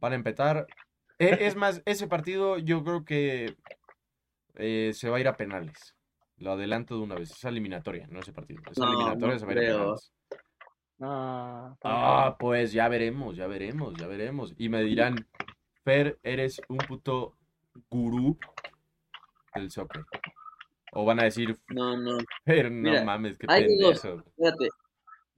Van 0.00 0.12
a 0.12 0.16
empatar. 0.16 0.66
E- 1.18 1.38
Es 1.46 1.56
más, 1.56 1.82
ese 1.86 2.06
partido 2.06 2.58
yo 2.58 2.84
creo 2.84 3.04
que 3.04 3.56
eh, 4.54 4.92
se 4.94 5.08
va 5.08 5.16
a 5.16 5.20
ir 5.20 5.28
a 5.28 5.36
penales. 5.36 5.96
Lo 6.40 6.52
adelanto 6.52 6.96
de 6.96 7.02
una 7.02 7.14
vez. 7.16 7.30
Es 7.30 7.44
eliminatoria, 7.44 8.06
no 8.10 8.20
ese 8.20 8.32
partido. 8.32 8.62
Es 8.70 8.78
No, 8.78 8.86
eliminatoria, 8.86 9.34
no 9.34 9.38
se 9.38 9.46
va 9.46 9.52
a 9.52 9.64
ir. 9.64 9.94
Ah, 11.00 11.76
Ah, 11.82 12.36
pues 12.38 12.72
ya 12.72 12.88
veremos, 12.88 13.36
ya 13.36 13.46
veremos, 13.46 13.94
ya 13.94 14.06
veremos. 14.06 14.54
Y 14.58 14.68
me 14.68 14.82
dirán, 14.82 15.26
Fer, 15.84 16.18
eres 16.22 16.60
un 16.68 16.78
puto 16.78 17.36
gurú 17.90 18.36
del 19.54 19.70
soccer. 19.70 20.04
O 20.92 21.04
van 21.04 21.20
a 21.20 21.24
decir, 21.24 21.56
No, 21.68 21.96
no. 21.96 22.18
Fer, 22.44 22.70
no 22.70 22.90
Mira, 22.90 23.04
mames, 23.04 23.38
qué 23.38 23.46
hay 23.48 23.64
de 23.66 23.76
dos. 23.82 24.00
pendejo. 24.00 24.24
Espérate. 24.28 24.68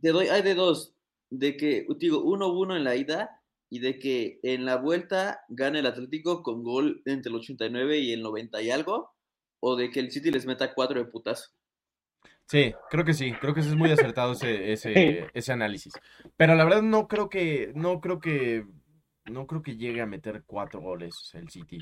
Te 0.00 0.08
doy, 0.10 0.28
hay 0.28 0.42
de 0.42 0.54
dos. 0.54 0.94
De 1.28 1.56
que, 1.56 1.86
digo, 1.98 2.22
1-1 2.24 2.76
en 2.76 2.84
la 2.84 2.96
ida 2.96 3.40
y 3.68 3.78
de 3.80 3.98
que 3.98 4.40
en 4.42 4.64
la 4.64 4.76
vuelta 4.76 5.40
gane 5.48 5.80
el 5.80 5.86
Atlético 5.86 6.42
con 6.42 6.62
gol 6.64 7.02
entre 7.04 7.30
el 7.30 7.36
89 7.36 7.98
y 7.98 8.12
el 8.12 8.22
90 8.22 8.62
y 8.62 8.70
algo. 8.70 9.12
O 9.60 9.76
de 9.76 9.90
que 9.90 10.00
el 10.00 10.10
City 10.10 10.30
les 10.30 10.46
meta 10.46 10.74
4 10.74 10.98
de 10.98 11.06
putazo. 11.10 11.50
Sí, 12.46 12.74
creo 12.90 13.04
que 13.04 13.14
sí, 13.14 13.32
creo 13.34 13.54
que 13.54 13.60
es 13.60 13.74
muy 13.76 13.90
acertado 13.92 14.32
ese, 14.32 14.72
ese, 14.72 15.30
ese 15.34 15.52
análisis. 15.52 15.92
Pero 16.36 16.54
la 16.54 16.64
verdad 16.64 16.82
no 16.82 17.06
creo 17.06 17.28
que, 17.28 17.72
no 17.74 18.00
creo 18.00 18.18
que, 18.20 18.66
no 19.26 19.46
creo 19.46 19.62
que 19.62 19.76
llegue 19.76 20.00
a 20.00 20.06
meter 20.06 20.42
cuatro 20.46 20.80
goles 20.80 21.30
el 21.34 21.48
City. 21.50 21.78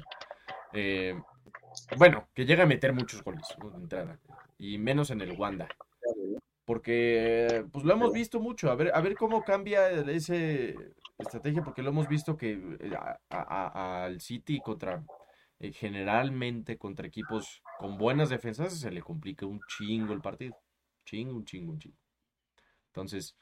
Eh, 0.72 1.18
bueno, 1.96 2.28
que 2.34 2.44
llegue 2.44 2.62
a 2.62 2.66
meter 2.66 2.92
muchos 2.92 3.22
goles, 3.22 3.46
¿no? 3.58 3.70
de 3.70 3.78
entrada. 3.78 4.18
Y 4.58 4.76
menos 4.78 5.10
en 5.10 5.20
el 5.22 5.32
Wanda. 5.38 5.68
Porque 6.64 7.64
pues 7.72 7.84
lo 7.84 7.94
hemos 7.94 8.12
visto 8.12 8.40
mucho. 8.40 8.70
A 8.70 8.74
ver, 8.74 8.90
a 8.94 9.00
ver 9.00 9.14
cómo 9.14 9.42
cambia 9.42 9.88
ese 9.88 10.76
estrategia, 11.18 11.62
porque 11.64 11.82
lo 11.82 11.88
hemos 11.90 12.08
visto 12.08 12.36
que 12.36 12.52
eh, 12.80 12.92
a- 12.94 13.18
a- 13.30 13.42
a- 13.72 14.04
al 14.04 14.20
City 14.20 14.60
contra 14.60 15.02
eh, 15.60 15.72
generalmente 15.72 16.78
contra 16.78 17.06
equipos 17.06 17.62
con 17.78 17.98
buenas 17.98 18.28
defensas 18.28 18.78
se 18.78 18.90
le 18.90 19.02
complica 19.02 19.46
un 19.46 19.60
chingo 19.66 20.12
el 20.12 20.20
partido. 20.20 20.56
Chingo, 21.04 21.34
un 21.34 21.44
chingo, 21.44 21.72
un 21.72 21.78
chingo. 21.78 21.96
Entonces, 22.88 23.36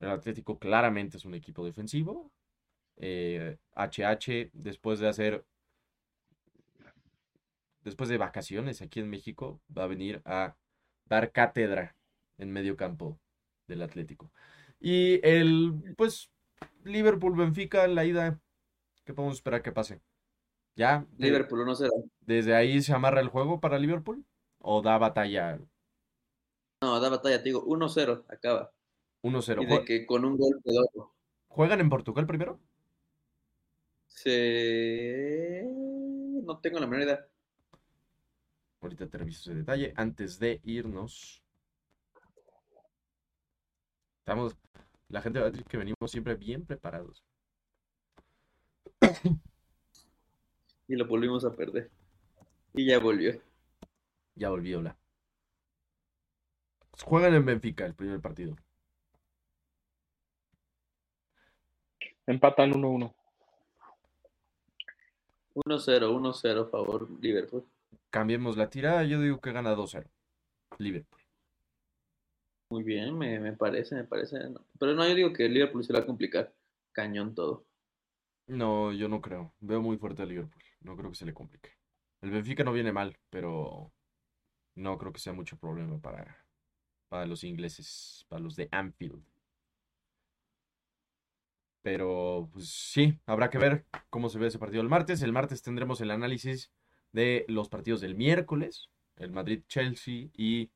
el 0.00 0.10
Atlético 0.10 0.58
claramente 0.58 1.16
es 1.16 1.24
un 1.24 1.34
equipo 1.34 1.64
defensivo. 1.64 2.30
Eh, 2.96 3.58
HH, 3.74 4.50
después 4.52 4.98
de 4.98 5.08
hacer, 5.08 5.44
después 7.80 8.08
de 8.08 8.18
vacaciones 8.18 8.82
aquí 8.82 9.00
en 9.00 9.08
México, 9.08 9.60
va 9.76 9.84
a 9.84 9.88
venir 9.88 10.20
a 10.24 10.56
dar 11.04 11.32
cátedra 11.32 11.96
en 12.38 12.52
medio 12.52 12.76
campo 12.76 13.18
del 13.66 13.82
Atlético. 13.82 14.30
Y 14.78 15.20
el, 15.26 15.94
pues, 15.96 16.30
Liverpool-Benfica, 16.84 17.86
la 17.88 18.04
ida, 18.04 18.40
¿qué 19.04 19.14
podemos 19.14 19.36
esperar 19.36 19.62
que 19.62 19.72
pase? 19.72 20.00
¿Ya? 20.76 21.06
de- 21.12 21.26
Liverpool 21.26 21.60
1-0. 21.66 21.90
¿Desde 22.20 22.54
ahí 22.54 22.80
se 22.82 22.92
amarra 22.92 23.20
el 23.20 23.28
juego 23.28 23.60
para 23.60 23.78
Liverpool? 23.78 24.24
¿O 24.58 24.82
da 24.82 24.98
batalla 24.98 25.58
No, 26.82 27.00
da 27.00 27.08
batalla, 27.08 27.38
te 27.38 27.44
digo, 27.44 27.64
1-0 27.64 28.24
acaba. 28.28 28.72
1-0? 29.22 29.62
Y 29.62 29.66
de 29.66 29.84
que 29.84 30.06
con 30.06 30.24
un 30.24 30.36
gol 30.36 30.60
quedó. 30.62 31.12
¿Juegan 31.48 31.80
en 31.80 31.88
Portugal 31.88 32.26
primero? 32.26 32.60
Se... 34.08 35.62
No 36.44 36.58
tengo 36.58 36.78
la 36.78 36.86
menor 36.86 37.04
idea. 37.06 37.26
Ahorita 38.82 39.06
te 39.08 39.18
reviso 39.18 39.50
ese 39.50 39.54
detalle. 39.58 39.92
Antes 39.96 40.38
de 40.38 40.60
irnos. 40.64 41.42
Estamos. 44.20 44.56
La 45.08 45.22
gente 45.22 45.38
va 45.40 45.46
a 45.46 45.50
decir 45.50 45.64
que 45.64 45.76
venimos 45.76 46.10
siempre 46.10 46.34
bien 46.34 46.66
preparados. 46.66 47.24
Y 50.88 50.96
lo 50.96 51.06
volvimos 51.06 51.44
a 51.44 51.54
perder. 51.54 51.90
Y 52.74 52.86
ya 52.86 52.98
volvió. 52.98 53.40
Ya 54.34 54.50
volví 54.50 54.72
a 54.72 54.76
hablar. 54.76 54.96
Juegan 57.04 57.34
en 57.34 57.44
Benfica 57.44 57.86
el 57.86 57.94
primer 57.94 58.20
partido. 58.20 58.56
Empatan 62.26 62.72
1-1. 62.72 63.14
1-0, 65.54 66.10
1-0 66.10 66.70
favor 66.70 67.08
Liverpool. 67.20 67.64
Cambiemos 68.10 68.56
la 68.56 68.68
tirada. 68.68 69.04
Yo 69.04 69.20
digo 69.20 69.40
que 69.40 69.52
gana 69.52 69.74
2-0. 69.74 70.06
Liverpool. 70.78 71.20
Muy 72.68 72.82
bien, 72.82 73.16
me, 73.16 73.38
me 73.38 73.52
parece, 73.52 73.94
me 73.94 74.04
parece. 74.04 74.38
no. 74.50 74.60
Pero 74.78 74.94
no, 74.94 75.06
yo 75.06 75.14
digo 75.14 75.32
que 75.32 75.48
Liverpool 75.48 75.84
se 75.84 75.92
va 75.92 76.00
a 76.00 76.06
complicar. 76.06 76.52
Cañón 76.92 77.34
todo. 77.34 77.64
No, 78.48 78.92
yo 78.92 79.08
no 79.08 79.20
creo. 79.20 79.52
Veo 79.60 79.80
muy 79.80 79.96
fuerte 79.96 80.22
a 80.22 80.26
Liverpool. 80.26 80.65
No 80.86 80.96
creo 80.96 81.10
que 81.10 81.16
se 81.16 81.26
le 81.26 81.34
complique. 81.34 81.70
El 82.20 82.30
Benfica 82.30 82.62
no 82.62 82.72
viene 82.72 82.92
mal, 82.92 83.18
pero 83.28 83.92
no 84.76 84.96
creo 84.96 85.12
que 85.12 85.18
sea 85.18 85.32
mucho 85.32 85.58
problema 85.58 86.00
para, 86.00 86.46
para 87.08 87.26
los 87.26 87.42
ingleses, 87.42 88.24
para 88.28 88.40
los 88.40 88.54
de 88.54 88.68
Anfield. 88.70 89.24
Pero, 91.82 92.48
pues 92.52 92.68
sí, 92.68 93.18
habrá 93.26 93.50
que 93.50 93.58
ver 93.58 93.84
cómo 94.10 94.28
se 94.28 94.38
ve 94.38 94.46
ese 94.46 94.60
partido 94.60 94.80
el 94.80 94.88
martes. 94.88 95.22
El 95.22 95.32
martes 95.32 95.60
tendremos 95.60 96.00
el 96.00 96.12
análisis 96.12 96.70
de 97.10 97.44
los 97.48 97.68
partidos 97.68 98.00
del 98.00 98.14
miércoles, 98.14 98.88
el 99.16 99.32
Madrid-Chelsea 99.32 100.28
y 100.34 100.70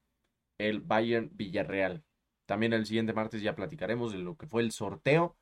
el 0.58 0.82
Bayern-Villarreal. 0.82 2.02
También 2.46 2.72
el 2.72 2.84
siguiente 2.84 3.12
martes 3.12 3.42
ya 3.42 3.54
platicaremos 3.54 4.10
de 4.10 4.18
lo 4.18 4.36
que 4.36 4.48
fue 4.48 4.62
el 4.62 4.72
sorteo 4.72 5.36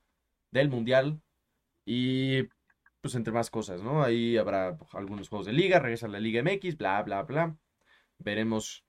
del 0.51 0.69
Mundial 0.69 1.23
y 1.87 2.49
pues 3.01 3.15
entre 3.15 3.33
más 3.33 3.51
cosas, 3.51 3.83
¿no? 3.83 4.03
Ahí 4.03 4.37
habrá 4.37 4.77
algunos 4.93 5.29
juegos 5.29 5.47
de 5.47 5.53
liga, 5.53 5.79
regresa 5.79 6.09
la 6.09 6.21
Liga 6.21 6.43
MX, 6.43 6.77
bla, 6.77 7.03
bla, 7.03 7.23
bla. 7.23 7.57
Veremos 8.19 8.85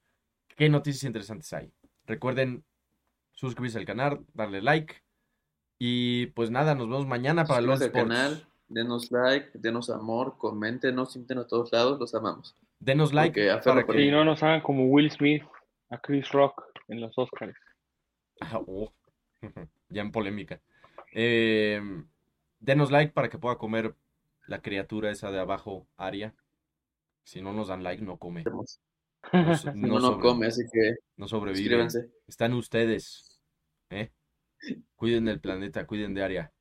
qué 0.56 0.70
noticias 0.70 1.04
interesantes 1.04 1.52
hay. 1.54 1.72
Recuerden 2.06 2.66
suscribirse 3.34 3.78
al 3.78 3.86
canal, 3.86 4.26
darle 4.34 4.62
like. 4.62 4.96
Y 5.78 6.28
pues 6.28 6.52
nada, 6.52 6.76
nos 6.76 6.90
vemos 6.90 7.08
mañana 7.08 7.46
para 7.46 7.62
los 7.62 7.80
canal, 7.90 8.46
denos 8.68 9.12
like, 9.12 9.52
denos 9.54 9.90
amor, 9.90 10.38
coméntenos, 10.38 11.14
siéntenos 11.14 11.46
a 11.46 11.48
todos 11.48 11.72
lados, 11.72 12.00
los 12.00 12.14
amamos. 12.16 12.56
Denos 12.80 13.14
like 13.14 13.40
Porque 13.40 13.52
aferro 13.52 13.86
para 13.86 13.98
que... 13.98 14.06
Y 14.06 14.12
no 14.12 14.26
nos 14.26 14.44
hagan 14.44 14.62
como 14.62 14.86
Will 14.88 15.12
Smith 15.12 15.44
a 15.90 15.98
Chris 16.00 16.30
Rock 16.32 16.64
en 16.88 17.02
los 17.02 17.18
Oscars. 17.18 17.58
Ah, 18.42 18.60
oh. 18.66 18.92
Ya 19.90 20.02
en 20.02 20.12
polémica. 20.12 20.60
Eh, 21.14 21.82
denos 22.60 22.92
like 22.92 23.14
para 23.14 23.30
que 23.30 23.38
pueda 23.38 23.58
comer 23.58 23.96
la 24.48 24.62
criatura 24.62 25.12
esa 25.12 25.32
de 25.32 25.40
abajo, 25.40 25.88
Aria. 25.98 26.36
Si 27.24 27.42
no 27.42 27.54
nos 27.54 27.68
dan 27.68 27.84
like, 27.84 28.04
no 28.04 28.18
come. 28.18 28.44
No, 29.76 30.00
No, 30.00 30.20
come, 30.20 30.48
así 30.48 30.64
que 30.72 30.96
no 31.18 31.28
sobrevive. 31.28 31.88
Están 32.26 32.54
ustedes. 32.54 33.40
¿eh? 33.90 34.12
Cuiden 34.96 35.26
del 35.26 35.42
planeta, 35.42 35.86
cuiden 35.86 36.14
de 36.14 36.24
Aria. 36.24 36.54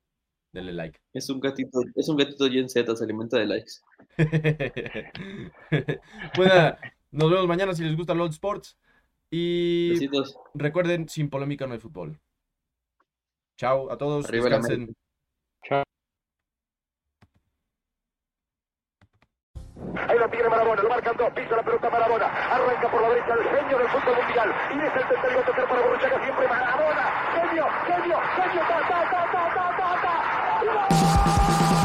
Denle 0.53 0.73
like. 0.73 0.99
Es 1.13 1.31
un 1.31 1.39
gatito, 1.41 1.81
es 1.95 2.09
un 2.09 2.17
gatito 2.17 2.49
Gen 2.51 2.69
Z, 2.69 2.97
se 2.97 3.05
alimenta 3.05 3.39
de 3.39 3.47
likes. 3.47 3.73
Pues 6.35 6.49
nada, 6.49 6.81
nos 7.11 7.31
vemos 7.31 7.47
mañana 7.47 7.75
si 7.75 7.85
les 7.85 7.97
gusta 7.97 8.15
LOL 8.15 8.31
Sports. 8.31 8.77
Y 9.31 9.91
Besitos. 9.91 10.37
recuerden, 10.55 11.09
sin 11.09 11.29
polémica 11.31 11.67
no 11.67 11.75
hay 11.75 11.81
fútbol. 11.81 12.19
Chao 13.57 13.91
a 13.93 13.99
todos, 13.99 14.27
Arriba 14.27 14.45
descansen. 14.49 14.97
Ahí 20.09 20.19
lo 20.19 20.29
tiene 20.31 20.49
Marabona, 20.49 20.83
lo 20.83 20.89
marcan 20.89 21.17
dos, 21.17 21.31
pisa 21.33 21.57
la 21.57 21.63
pelota 21.63 21.91
Marabona, 21.91 22.27
arranca 22.27 22.91
por 22.91 23.03
la 23.03 23.09
derecha 23.09 23.35
el 23.35 23.45
genio 23.45 23.79
del 23.79 23.89
fútbol 23.89 24.17
mundial, 24.17 24.55
y 24.71 24.79
es 24.79 24.95
el 24.97 25.09
tercero 25.09 25.41
a 25.41 25.45
tocar 25.45 25.69
para 25.69 25.81
Borruchaga 25.83 26.25
siempre 26.25 26.49
Marabona, 26.49 27.05
genio, 27.35 27.67
genio, 27.87 28.19
genio, 28.37 28.61
ta, 28.69 28.81
ta, 28.89 29.11
ta, 29.11 29.31
ta, 29.33 29.43
ta, 29.55 29.77
ta, 29.77 29.91
ta. 30.03 31.78